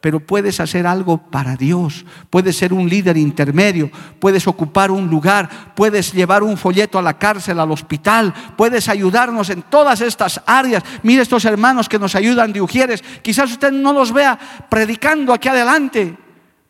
Pero 0.00 0.20
puedes 0.20 0.60
hacer 0.60 0.86
algo 0.86 1.18
para 1.18 1.56
Dios, 1.56 2.04
puedes 2.30 2.56
ser 2.56 2.72
un 2.72 2.88
líder 2.88 3.16
intermedio, 3.16 3.90
puedes 4.20 4.46
ocupar 4.46 4.90
un 4.90 5.08
lugar, 5.08 5.72
puedes 5.74 6.12
llevar 6.12 6.42
un 6.42 6.56
folleto 6.56 6.98
a 6.98 7.02
la 7.02 7.18
cárcel, 7.18 7.58
al 7.58 7.72
hospital, 7.72 8.32
puedes 8.56 8.88
ayudarnos 8.88 9.50
en 9.50 9.62
todas 9.62 10.00
estas 10.02 10.40
áreas. 10.46 10.84
Mire 11.02 11.22
estos 11.22 11.44
hermanos 11.44 11.88
que 11.88 11.98
nos 11.98 12.14
ayudan 12.14 12.52
de 12.52 12.60
Ujieres, 12.60 13.02
quizás 13.22 13.50
usted 13.50 13.72
no 13.72 13.92
los 13.92 14.12
vea 14.12 14.38
predicando 14.68 15.32
aquí 15.32 15.48
adelante, 15.48 16.16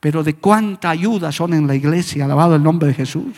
pero 0.00 0.22
de 0.22 0.36
cuánta 0.36 0.90
ayuda 0.90 1.30
son 1.30 1.52
en 1.52 1.66
la 1.66 1.74
iglesia, 1.74 2.24
alabado 2.24 2.54
el 2.54 2.62
nombre 2.62 2.88
de 2.88 2.94
Jesús. 2.94 3.34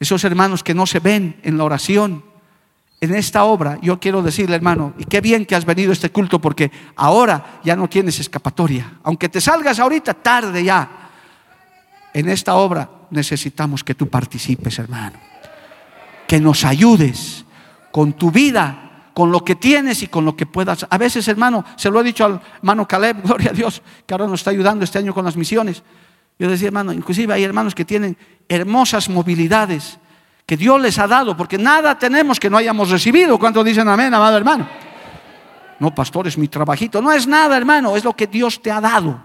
Esos 0.00 0.24
hermanos 0.24 0.64
que 0.64 0.74
no 0.74 0.86
se 0.86 0.98
ven 0.98 1.38
en 1.42 1.58
la 1.58 1.64
oración, 1.64 2.24
en 3.02 3.14
esta 3.14 3.44
obra, 3.44 3.78
yo 3.82 4.00
quiero 4.00 4.22
decirle, 4.22 4.56
hermano, 4.56 4.94
y 4.98 5.04
qué 5.04 5.20
bien 5.20 5.44
que 5.44 5.54
has 5.54 5.64
venido 5.66 5.90
a 5.90 5.92
este 5.92 6.10
culto 6.10 6.40
porque 6.40 6.70
ahora 6.96 7.60
ya 7.64 7.76
no 7.76 7.88
tienes 7.88 8.18
escapatoria. 8.18 8.98
Aunque 9.02 9.28
te 9.28 9.40
salgas 9.40 9.78
ahorita, 9.78 10.14
tarde 10.14 10.64
ya. 10.64 11.10
En 12.12 12.28
esta 12.28 12.54
obra 12.54 12.90
necesitamos 13.10 13.84
que 13.84 13.94
tú 13.94 14.08
participes, 14.08 14.78
hermano. 14.78 15.18
Que 16.26 16.40
nos 16.40 16.64
ayudes 16.64 17.44
con 17.90 18.14
tu 18.14 18.30
vida, 18.30 19.10
con 19.14 19.30
lo 19.30 19.44
que 19.44 19.54
tienes 19.54 20.02
y 20.02 20.08
con 20.08 20.24
lo 20.24 20.36
que 20.36 20.46
puedas. 20.46 20.86
A 20.88 20.98
veces, 20.98 21.28
hermano, 21.28 21.64
se 21.76 21.90
lo 21.90 22.00
he 22.00 22.04
dicho 22.04 22.24
al 22.24 22.40
hermano 22.56 22.88
Caleb, 22.88 23.22
gloria 23.24 23.50
a 23.50 23.54
Dios, 23.54 23.82
que 24.06 24.14
ahora 24.14 24.26
nos 24.26 24.40
está 24.40 24.50
ayudando 24.50 24.84
este 24.84 24.98
año 24.98 25.12
con 25.12 25.24
las 25.24 25.36
misiones. 25.36 25.82
Yo 26.40 26.48
decía, 26.48 26.68
hermano, 26.68 26.94
inclusive 26.94 27.34
hay 27.34 27.44
hermanos 27.44 27.74
que 27.74 27.84
tienen 27.84 28.16
hermosas 28.48 29.10
movilidades 29.10 29.98
que 30.46 30.56
Dios 30.56 30.80
les 30.80 30.98
ha 30.98 31.06
dado, 31.06 31.36
porque 31.36 31.58
nada 31.58 31.98
tenemos 31.98 32.40
que 32.40 32.48
no 32.48 32.56
hayamos 32.56 32.88
recibido. 32.88 33.38
¿Cuántos 33.38 33.62
dicen 33.62 33.86
amén, 33.86 34.14
amado 34.14 34.38
hermano? 34.38 34.66
No, 35.78 35.94
pastor, 35.94 36.26
es 36.26 36.38
mi 36.38 36.48
trabajito. 36.48 37.02
No 37.02 37.12
es 37.12 37.26
nada, 37.26 37.58
hermano, 37.58 37.94
es 37.94 38.04
lo 38.04 38.14
que 38.14 38.26
Dios 38.26 38.62
te 38.62 38.70
ha 38.70 38.80
dado. 38.80 39.22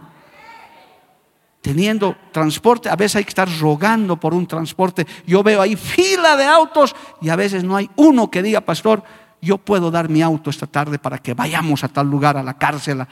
Teniendo 1.61 2.17
transporte, 2.33 2.89
a 2.89 2.97
veces 2.97 3.15
hay 3.15 3.23
que 3.23 3.29
estar 3.29 3.47
rogando 3.59 4.17
por 4.17 4.33
un 4.33 4.45
transporte. 4.45 5.07
Yo 5.25 5.41
veo 5.41 5.61
ahí 5.61 5.77
fila 5.77 6.35
de 6.35 6.43
autos 6.43 6.93
y 7.21 7.29
a 7.29 7.37
veces 7.37 7.63
no 7.63 7.77
hay 7.77 7.89
uno 7.95 8.29
que 8.29 8.43
diga, 8.43 8.59
pastor, 8.59 9.01
yo 9.41 9.57
puedo 9.57 9.89
dar 9.89 10.09
mi 10.09 10.21
auto 10.21 10.49
esta 10.49 10.67
tarde 10.67 10.99
para 10.99 11.17
que 11.19 11.33
vayamos 11.33 11.81
a 11.85 11.87
tal 11.87 12.07
lugar, 12.07 12.35
a 12.35 12.43
la 12.43 12.57
cárcel. 12.57 13.05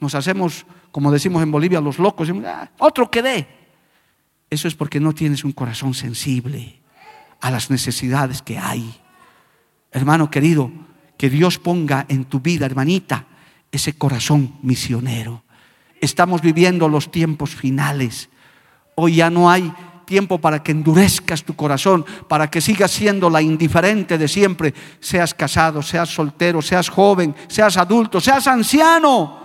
Nos 0.00 0.14
hacemos 0.14 0.64
como 0.96 1.12
decimos 1.12 1.42
en 1.42 1.52
Bolivia, 1.52 1.78
los 1.78 1.98
locos, 1.98 2.30
ah, 2.46 2.70
otro 2.78 3.10
que 3.10 3.20
dé. 3.20 3.46
Eso 4.48 4.66
es 4.66 4.74
porque 4.74 4.98
no 4.98 5.12
tienes 5.12 5.44
un 5.44 5.52
corazón 5.52 5.92
sensible 5.92 6.80
a 7.42 7.50
las 7.50 7.70
necesidades 7.70 8.40
que 8.40 8.56
hay. 8.56 8.98
Hermano 9.92 10.30
querido, 10.30 10.72
que 11.18 11.28
Dios 11.28 11.58
ponga 11.58 12.06
en 12.08 12.24
tu 12.24 12.40
vida, 12.40 12.64
hermanita, 12.64 13.26
ese 13.70 13.98
corazón 13.98 14.54
misionero. 14.62 15.44
Estamos 16.00 16.40
viviendo 16.40 16.88
los 16.88 17.10
tiempos 17.10 17.54
finales. 17.54 18.30
Hoy 18.94 19.16
ya 19.16 19.28
no 19.28 19.50
hay 19.50 19.70
tiempo 20.06 20.38
para 20.38 20.62
que 20.62 20.72
endurezcas 20.72 21.44
tu 21.44 21.54
corazón, 21.54 22.06
para 22.26 22.48
que 22.50 22.62
sigas 22.62 22.90
siendo 22.90 23.28
la 23.28 23.42
indiferente 23.42 24.16
de 24.16 24.28
siempre, 24.28 24.72
seas 25.00 25.34
casado, 25.34 25.82
seas 25.82 26.08
soltero, 26.08 26.62
seas 26.62 26.88
joven, 26.88 27.34
seas 27.48 27.76
adulto, 27.76 28.18
seas 28.18 28.46
anciano. 28.46 29.44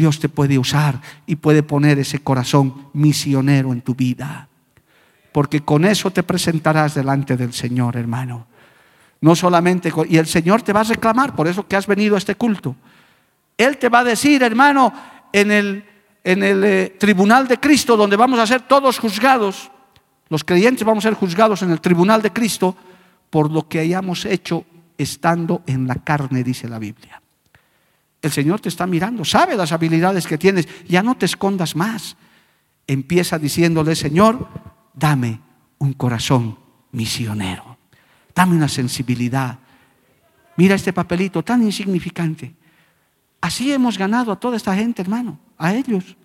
Dios 0.00 0.18
te 0.18 0.30
puede 0.30 0.58
usar 0.58 0.98
y 1.26 1.36
puede 1.36 1.62
poner 1.62 1.98
ese 1.98 2.20
corazón 2.20 2.88
misionero 2.94 3.72
en 3.74 3.82
tu 3.82 3.94
vida. 3.94 4.48
Porque 5.30 5.60
con 5.60 5.84
eso 5.84 6.10
te 6.10 6.22
presentarás 6.22 6.94
delante 6.94 7.36
del 7.36 7.52
Señor, 7.52 7.96
hermano. 7.96 8.46
No 9.20 9.36
solamente, 9.36 9.92
y 10.08 10.16
el 10.16 10.26
Señor 10.26 10.62
te 10.62 10.72
va 10.72 10.80
a 10.80 10.84
reclamar 10.84 11.36
por 11.36 11.46
eso 11.46 11.68
que 11.68 11.76
has 11.76 11.86
venido 11.86 12.14
a 12.14 12.18
este 12.18 12.34
culto. 12.34 12.74
Él 13.58 13.76
te 13.76 13.90
va 13.90 13.98
a 13.98 14.04
decir, 14.04 14.42
hermano, 14.42 14.90
en 15.34 15.52
el, 15.52 15.84
en 16.24 16.42
el 16.42 16.64
eh, 16.64 16.96
tribunal 16.98 17.46
de 17.46 17.60
Cristo, 17.60 17.94
donde 17.94 18.16
vamos 18.16 18.38
a 18.38 18.46
ser 18.46 18.62
todos 18.62 18.98
juzgados, 18.98 19.70
los 20.30 20.44
creyentes 20.44 20.86
vamos 20.86 21.04
a 21.04 21.10
ser 21.10 21.18
juzgados 21.18 21.60
en 21.60 21.72
el 21.72 21.80
tribunal 21.82 22.22
de 22.22 22.32
Cristo 22.32 22.74
por 23.28 23.50
lo 23.50 23.68
que 23.68 23.80
hayamos 23.80 24.24
hecho 24.24 24.64
estando 24.96 25.62
en 25.66 25.86
la 25.86 25.96
carne, 25.96 26.42
dice 26.42 26.68
la 26.68 26.78
Biblia. 26.78 27.19
El 28.22 28.30
Señor 28.30 28.60
te 28.60 28.68
está 28.68 28.86
mirando, 28.86 29.24
sabe 29.24 29.56
las 29.56 29.72
habilidades 29.72 30.26
que 30.26 30.38
tienes, 30.38 30.68
ya 30.86 31.02
no 31.02 31.16
te 31.16 31.26
escondas 31.26 31.74
más. 31.74 32.16
Empieza 32.86 33.38
diciéndole, 33.38 33.94
Señor, 33.96 34.48
dame 34.94 35.40
un 35.78 35.94
corazón 35.94 36.58
misionero, 36.92 37.78
dame 38.34 38.56
una 38.56 38.68
sensibilidad. 38.68 39.58
Mira 40.56 40.74
este 40.74 40.92
papelito 40.92 41.42
tan 41.42 41.62
insignificante. 41.62 42.54
Así 43.40 43.72
hemos 43.72 43.96
ganado 43.96 44.32
a 44.32 44.38
toda 44.38 44.56
esta 44.56 44.74
gente, 44.74 45.00
hermano, 45.00 45.38
a 45.56 45.72
ellos. 45.72 46.16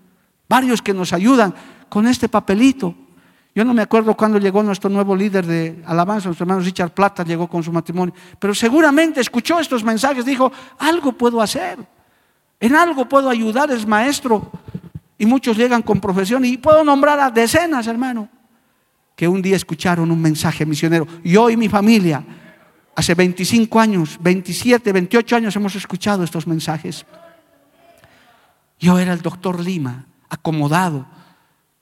Varios 0.50 0.82
que 0.82 0.94
nos 0.94 1.14
ayudan 1.14 1.56
con 1.88 2.08
este 2.08 2.28
papelito. 2.28 2.94
Yo 3.56 3.64
no 3.64 3.74
me 3.74 3.82
acuerdo 3.82 4.16
cuándo 4.16 4.38
llegó 4.38 4.62
nuestro 4.62 4.90
nuevo 4.90 5.16
líder 5.16 5.46
de 5.46 5.82
alabanza, 5.86 6.28
nuestro 6.28 6.44
hermano 6.44 6.60
Richard 6.60 6.94
Plata, 6.94 7.24
llegó 7.24 7.48
con 7.48 7.64
su 7.64 7.72
matrimonio, 7.72 8.14
pero 8.38 8.54
seguramente 8.54 9.22
escuchó 9.22 9.60
estos 9.60 9.84
mensajes, 9.84 10.26
dijo, 10.26 10.52
algo 10.78 11.14
puedo 11.14 11.42
hacer, 11.42 11.80
en 12.60 12.76
algo 12.76 13.08
puedo 13.08 13.30
ayudar, 13.30 13.72
es 13.72 13.88
maestro. 13.88 14.52
Y 15.18 15.26
muchos 15.26 15.56
llegan 15.56 15.82
con 15.82 16.02
profesión 16.02 16.44
y 16.44 16.58
puedo 16.58 16.84
nombrar 16.84 17.18
a 17.22 17.32
decenas, 17.32 17.88
hermano, 17.88 18.28
que 19.16 19.26
un 19.26 19.42
día 19.42 19.56
escucharon 19.56 20.12
un 20.12 20.22
mensaje 20.22 20.66
misionero. 20.66 21.08
Yo 21.24 21.50
y 21.50 21.56
mi 21.56 21.70
familia 21.70 22.26
Hace 22.96 23.14
25 23.14 23.80
años, 23.80 24.18
27, 24.22 24.94
28 24.94 25.36
años 25.36 25.56
hemos 25.58 25.76
escuchado 25.76 26.24
estos 26.24 26.48
mensajes. 26.48 27.06
Yo 28.80 28.98
era 28.98 29.12
el 29.12 29.22
doctor 29.22 29.60
Lima, 29.60 30.06
acomodado, 30.30 31.06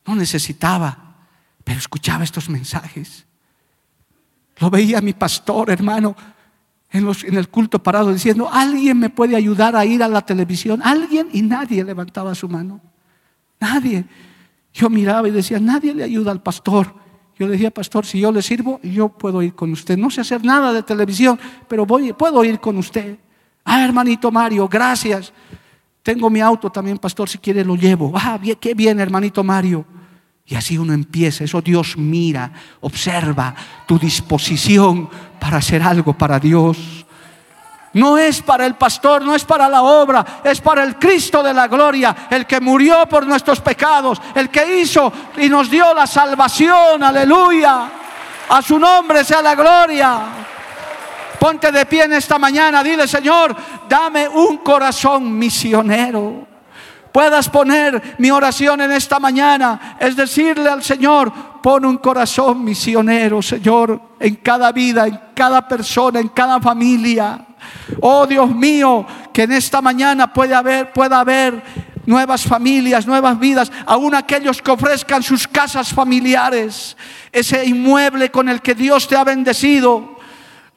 no 0.07 0.15
necesitaba, 0.15 1.12
pero 1.63 1.79
escuchaba 1.79 2.23
estos 2.23 2.49
mensajes. 2.49 3.25
Lo 4.57 4.69
veía 4.69 5.01
mi 5.01 5.13
pastor, 5.13 5.69
hermano, 5.69 6.15
en, 6.93 7.35
el 7.35 7.49
culto 7.49 7.81
parado 7.81 8.13
diciendo, 8.13 8.47
alguien 8.51 8.99
me 8.99 9.09
puede 9.09 9.35
ayudar 9.35 9.75
a 9.75 9.83
ir 9.83 10.03
a 10.03 10.07
la 10.07 10.21
televisión. 10.21 10.79
Alguien 10.83 11.27
y 11.33 11.41
nadie 11.41 11.83
levantaba 11.83 12.35
su 12.35 12.47
mano. 12.47 12.79
Nadie. 13.59 14.05
Yo 14.73 14.89
miraba 14.89 15.27
y 15.27 15.31
decía, 15.31 15.59
nadie 15.59 15.93
le 15.95 16.03
ayuda 16.03 16.31
al 16.31 16.43
pastor. 16.43 16.93
Yo 17.37 17.47
le 17.47 17.53
decía, 17.53 17.71
pastor, 17.71 18.05
si 18.05 18.19
yo 18.19 18.31
le 18.31 18.43
sirvo, 18.43 18.79
yo 18.83 19.09
puedo 19.09 19.41
ir 19.41 19.55
con 19.55 19.71
usted. 19.71 19.97
No 19.97 20.11
sé 20.11 20.21
hacer 20.21 20.45
nada 20.45 20.71
de 20.71 20.83
televisión, 20.83 21.39
pero 21.67 21.83
voy, 21.83 22.13
puedo 22.13 22.43
ir 22.43 22.59
con 22.59 22.77
usted. 22.77 23.17
Ah, 23.65 23.83
hermanito 23.83 24.31
Mario, 24.31 24.67
gracias. 24.67 25.33
Tengo 26.03 26.29
mi 26.29 26.41
auto 26.41 26.69
también, 26.69 26.99
pastor, 26.99 27.27
si 27.27 27.39
quiere 27.39 27.65
lo 27.65 27.75
llevo. 27.75 28.11
Ah, 28.13 28.37
bien, 28.37 28.57
qué 28.61 28.75
bien, 28.75 28.99
hermanito 28.99 29.43
Mario. 29.43 29.83
Y 30.45 30.55
así 30.55 30.77
uno 30.77 30.93
empieza, 30.93 31.43
eso 31.43 31.61
Dios 31.61 31.95
mira, 31.97 32.51
observa 32.81 33.55
tu 33.87 33.97
disposición 33.97 35.09
para 35.39 35.57
hacer 35.57 35.81
algo 35.81 36.13
para 36.13 36.39
Dios. 36.39 36.77
No 37.93 38.17
es 38.17 38.41
para 38.41 38.65
el 38.65 38.73
pastor, 38.73 39.23
no 39.23 39.35
es 39.35 39.45
para 39.45 39.69
la 39.69 39.83
obra, 39.83 40.41
es 40.43 40.59
para 40.59 40.83
el 40.83 40.97
Cristo 40.97 41.43
de 41.43 41.53
la 41.53 41.67
gloria, 41.67 42.27
el 42.29 42.45
que 42.45 42.59
murió 42.59 43.05
por 43.07 43.25
nuestros 43.25 43.61
pecados, 43.61 44.19
el 44.33 44.49
que 44.49 44.81
hizo 44.81 45.13
y 45.37 45.47
nos 45.47 45.69
dio 45.69 45.93
la 45.93 46.07
salvación, 46.07 47.03
aleluya. 47.03 47.91
A 48.49 48.61
su 48.61 48.77
nombre 48.77 49.23
sea 49.23 49.41
la 49.41 49.55
gloria. 49.55 50.19
Ponte 51.39 51.71
de 51.71 51.85
pie 51.85 52.03
en 52.05 52.13
esta 52.13 52.39
mañana, 52.39 52.83
dile 52.83 53.07
Señor, 53.07 53.55
dame 53.87 54.27
un 54.27 54.57
corazón 54.57 55.37
misionero. 55.37 56.52
Puedas 57.13 57.47
poner 57.47 58.15
mi 58.17 58.31
oración 58.31 58.81
en 58.81 58.91
esta 58.91 59.19
mañana, 59.19 59.97
es 59.99 60.15
decirle 60.15 60.67
al 60.67 60.81
Señor, 60.81 61.31
pon 61.61 61.85
un 61.85 61.97
corazón 61.97 62.63
misionero, 62.63 63.39
Señor, 63.39 64.01
en 64.19 64.37
cada 64.37 64.71
vida, 64.71 65.05
en 65.05 65.19
cada 65.35 65.67
persona, 65.67 66.19
en 66.19 66.29
cada 66.29 66.59
familia. 66.59 67.45
Oh 68.01 68.25
Dios 68.25 68.49
mío, 68.53 69.05
que 69.31 69.43
en 69.43 69.51
esta 69.51 69.79
mañana 69.79 70.33
pueda 70.33 70.57
haber, 70.57 70.91
pueda 70.91 71.19
haber 71.19 71.61
nuevas 72.07 72.43
familias, 72.43 73.05
nuevas 73.05 73.39
vidas, 73.39 73.71
aún 73.85 74.15
aquellos 74.15 74.59
que 74.59 74.71
ofrezcan 74.71 75.21
sus 75.21 75.47
casas 75.47 75.93
familiares, 75.93 76.97
ese 77.31 77.63
inmueble 77.63 78.31
con 78.31 78.49
el 78.49 78.59
que 78.59 78.73
Dios 78.73 79.07
te 79.07 79.15
ha 79.15 79.23
bendecido. 79.23 80.17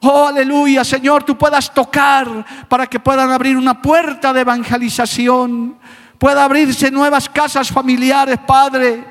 Oh, 0.01 0.27
aleluya, 0.27 0.83
Señor, 0.83 1.23
tú 1.23 1.35
puedas 1.35 1.73
tocar 1.73 2.45
para 2.69 2.85
que 2.85 2.99
puedan 2.99 3.31
abrir 3.31 3.57
una 3.57 3.81
puerta 3.81 4.31
de 4.31 4.41
evangelización, 4.41 5.77
pueda 6.17 6.43
abrirse 6.43 6.91
nuevas 6.91 7.29
casas 7.29 7.69
familiares, 7.69 8.39
Padre. 8.45 9.03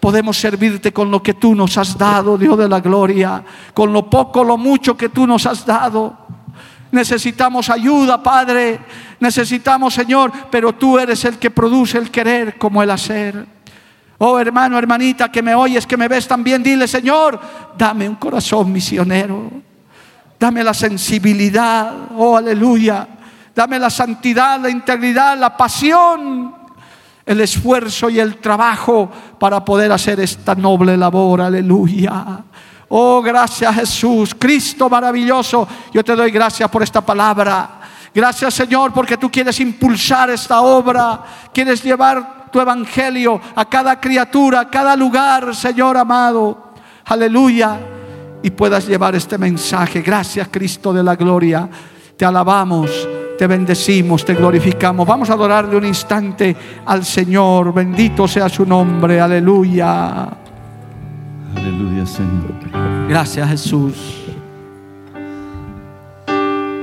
Podemos 0.00 0.36
servirte 0.36 0.92
con 0.92 1.10
lo 1.10 1.22
que 1.22 1.34
tú 1.34 1.54
nos 1.54 1.78
has 1.78 1.96
dado, 1.96 2.36
Dios 2.36 2.58
de 2.58 2.68
la 2.68 2.80
gloria, 2.80 3.44
con 3.72 3.92
lo 3.92 4.10
poco, 4.10 4.42
lo 4.42 4.58
mucho 4.58 4.96
que 4.96 5.08
tú 5.08 5.26
nos 5.26 5.46
has 5.46 5.64
dado. 5.64 6.16
Necesitamos 6.90 7.70
ayuda, 7.70 8.22
Padre. 8.22 8.80
Necesitamos, 9.20 9.94
Señor, 9.94 10.32
pero 10.50 10.74
tú 10.74 10.98
eres 10.98 11.24
el 11.24 11.38
que 11.38 11.50
produce 11.50 11.98
el 11.98 12.10
querer 12.10 12.58
como 12.58 12.82
el 12.82 12.90
hacer. 12.90 13.46
Oh 14.18 14.38
hermano, 14.38 14.78
hermanita, 14.78 15.30
que 15.32 15.42
me 15.42 15.54
oyes, 15.54 15.86
que 15.86 15.96
me 15.96 16.06
ves 16.06 16.28
también, 16.28 16.62
dile, 16.62 16.86
Señor, 16.86 17.40
dame 17.76 18.08
un 18.08 18.16
corazón 18.16 18.70
misionero. 18.70 19.50
Dame 20.38 20.62
la 20.62 20.74
sensibilidad, 20.74 21.92
oh 22.16 22.36
aleluya. 22.36 23.06
Dame 23.54 23.78
la 23.78 23.90
santidad, 23.90 24.58
la 24.60 24.70
integridad, 24.70 25.36
la 25.38 25.56
pasión, 25.56 26.54
el 27.24 27.40
esfuerzo 27.40 28.08
y 28.08 28.18
el 28.18 28.36
trabajo 28.38 29.10
para 29.38 29.64
poder 29.64 29.92
hacer 29.92 30.20
esta 30.20 30.54
noble 30.54 30.96
labor, 30.96 31.42
aleluya. 31.42 32.44
Oh, 32.88 33.22
gracias 33.22 33.74
Jesús, 33.74 34.34
Cristo 34.38 34.88
maravilloso. 34.88 35.66
Yo 35.92 36.04
te 36.04 36.14
doy 36.14 36.30
gracias 36.30 36.68
por 36.68 36.82
esta 36.82 37.00
palabra. 37.00 37.80
Gracias 38.14 38.52
Señor 38.52 38.92
porque 38.92 39.16
tú 39.16 39.30
quieres 39.30 39.58
impulsar 39.60 40.28
esta 40.30 40.60
obra, 40.60 41.22
quieres 41.54 41.82
llevar 41.82 42.50
tu 42.50 42.60
evangelio 42.60 43.40
a 43.56 43.64
cada 43.64 43.98
criatura, 43.98 44.60
a 44.60 44.70
cada 44.70 44.94
lugar, 44.94 45.54
Señor 45.54 45.96
amado. 45.96 46.72
Aleluya. 47.06 47.80
Y 48.42 48.50
puedas 48.50 48.86
llevar 48.86 49.14
este 49.14 49.38
mensaje. 49.38 50.02
Gracias 50.02 50.48
Cristo 50.50 50.92
de 50.92 51.02
la 51.02 51.16
gloria. 51.16 51.68
Te 52.16 52.26
alabamos, 52.26 52.90
te 53.38 53.46
bendecimos, 53.46 54.24
te 54.24 54.34
glorificamos. 54.34 55.06
Vamos 55.06 55.30
a 55.30 55.34
adorarle 55.34 55.76
un 55.76 55.86
instante 55.86 56.56
al 56.86 57.04
Señor. 57.04 57.72
Bendito 57.72 58.26
sea 58.28 58.48
su 58.48 58.64
nombre. 58.66 59.20
Aleluya. 59.20 60.28
Aleluya, 61.56 62.06
Señor. 62.06 62.52
Gracias, 63.08 63.48
Jesús. 63.48 64.22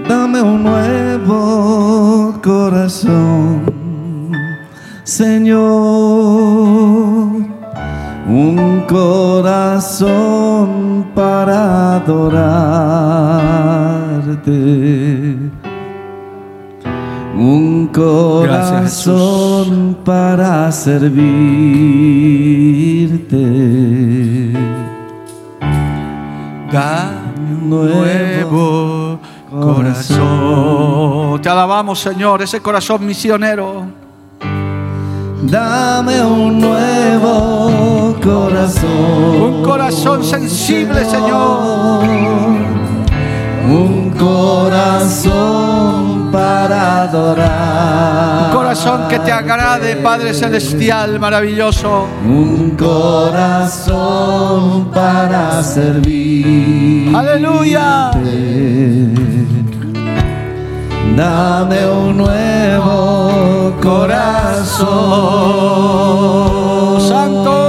Dame 0.08 0.42
un 0.42 0.64
nuevo 0.64 2.40
corazón, 2.42 3.62
Señor. 5.04 5.60
Un 8.28 8.86
corazón 8.88 10.10
para 11.14 11.98
adorarte. 11.98 12.50
Un 17.40 17.88
corazón 17.88 19.98
para 20.04 20.70
servirte. 20.74 21.00
Dame 26.70 27.56
un 27.56 27.70
nuevo 27.70 29.22
corazón. 29.50 31.42
Te 31.42 31.48
alabamos, 31.48 32.00
Señor, 32.00 32.42
ese 32.42 32.60
corazón 32.60 33.06
misionero. 33.06 33.86
Dame 35.44 36.22
un 36.22 36.60
nuevo 36.60 38.18
corazón. 38.22 39.42
Un 39.42 39.64
corazón 39.64 40.26
sensible, 40.26 41.06
Señor. 41.06 42.04
Un 43.66 44.10
corazón 44.20 46.19
para 46.32 47.02
adorar. 47.04 48.52
corazón 48.54 49.08
que 49.08 49.20
te 49.20 49.32
agrade, 49.32 49.96
Padre 49.98 50.34
Celestial, 50.34 51.20
maravilloso. 51.20 52.08
Un 52.26 52.76
corazón 52.78 54.06
para 54.92 55.64
servir. 55.64 57.16
Aleluya. 57.16 58.12
Dame 61.16 61.86
un 61.86 62.18
nuevo 62.18 63.74
corazón. 63.82 64.88
Santo. 67.02 67.69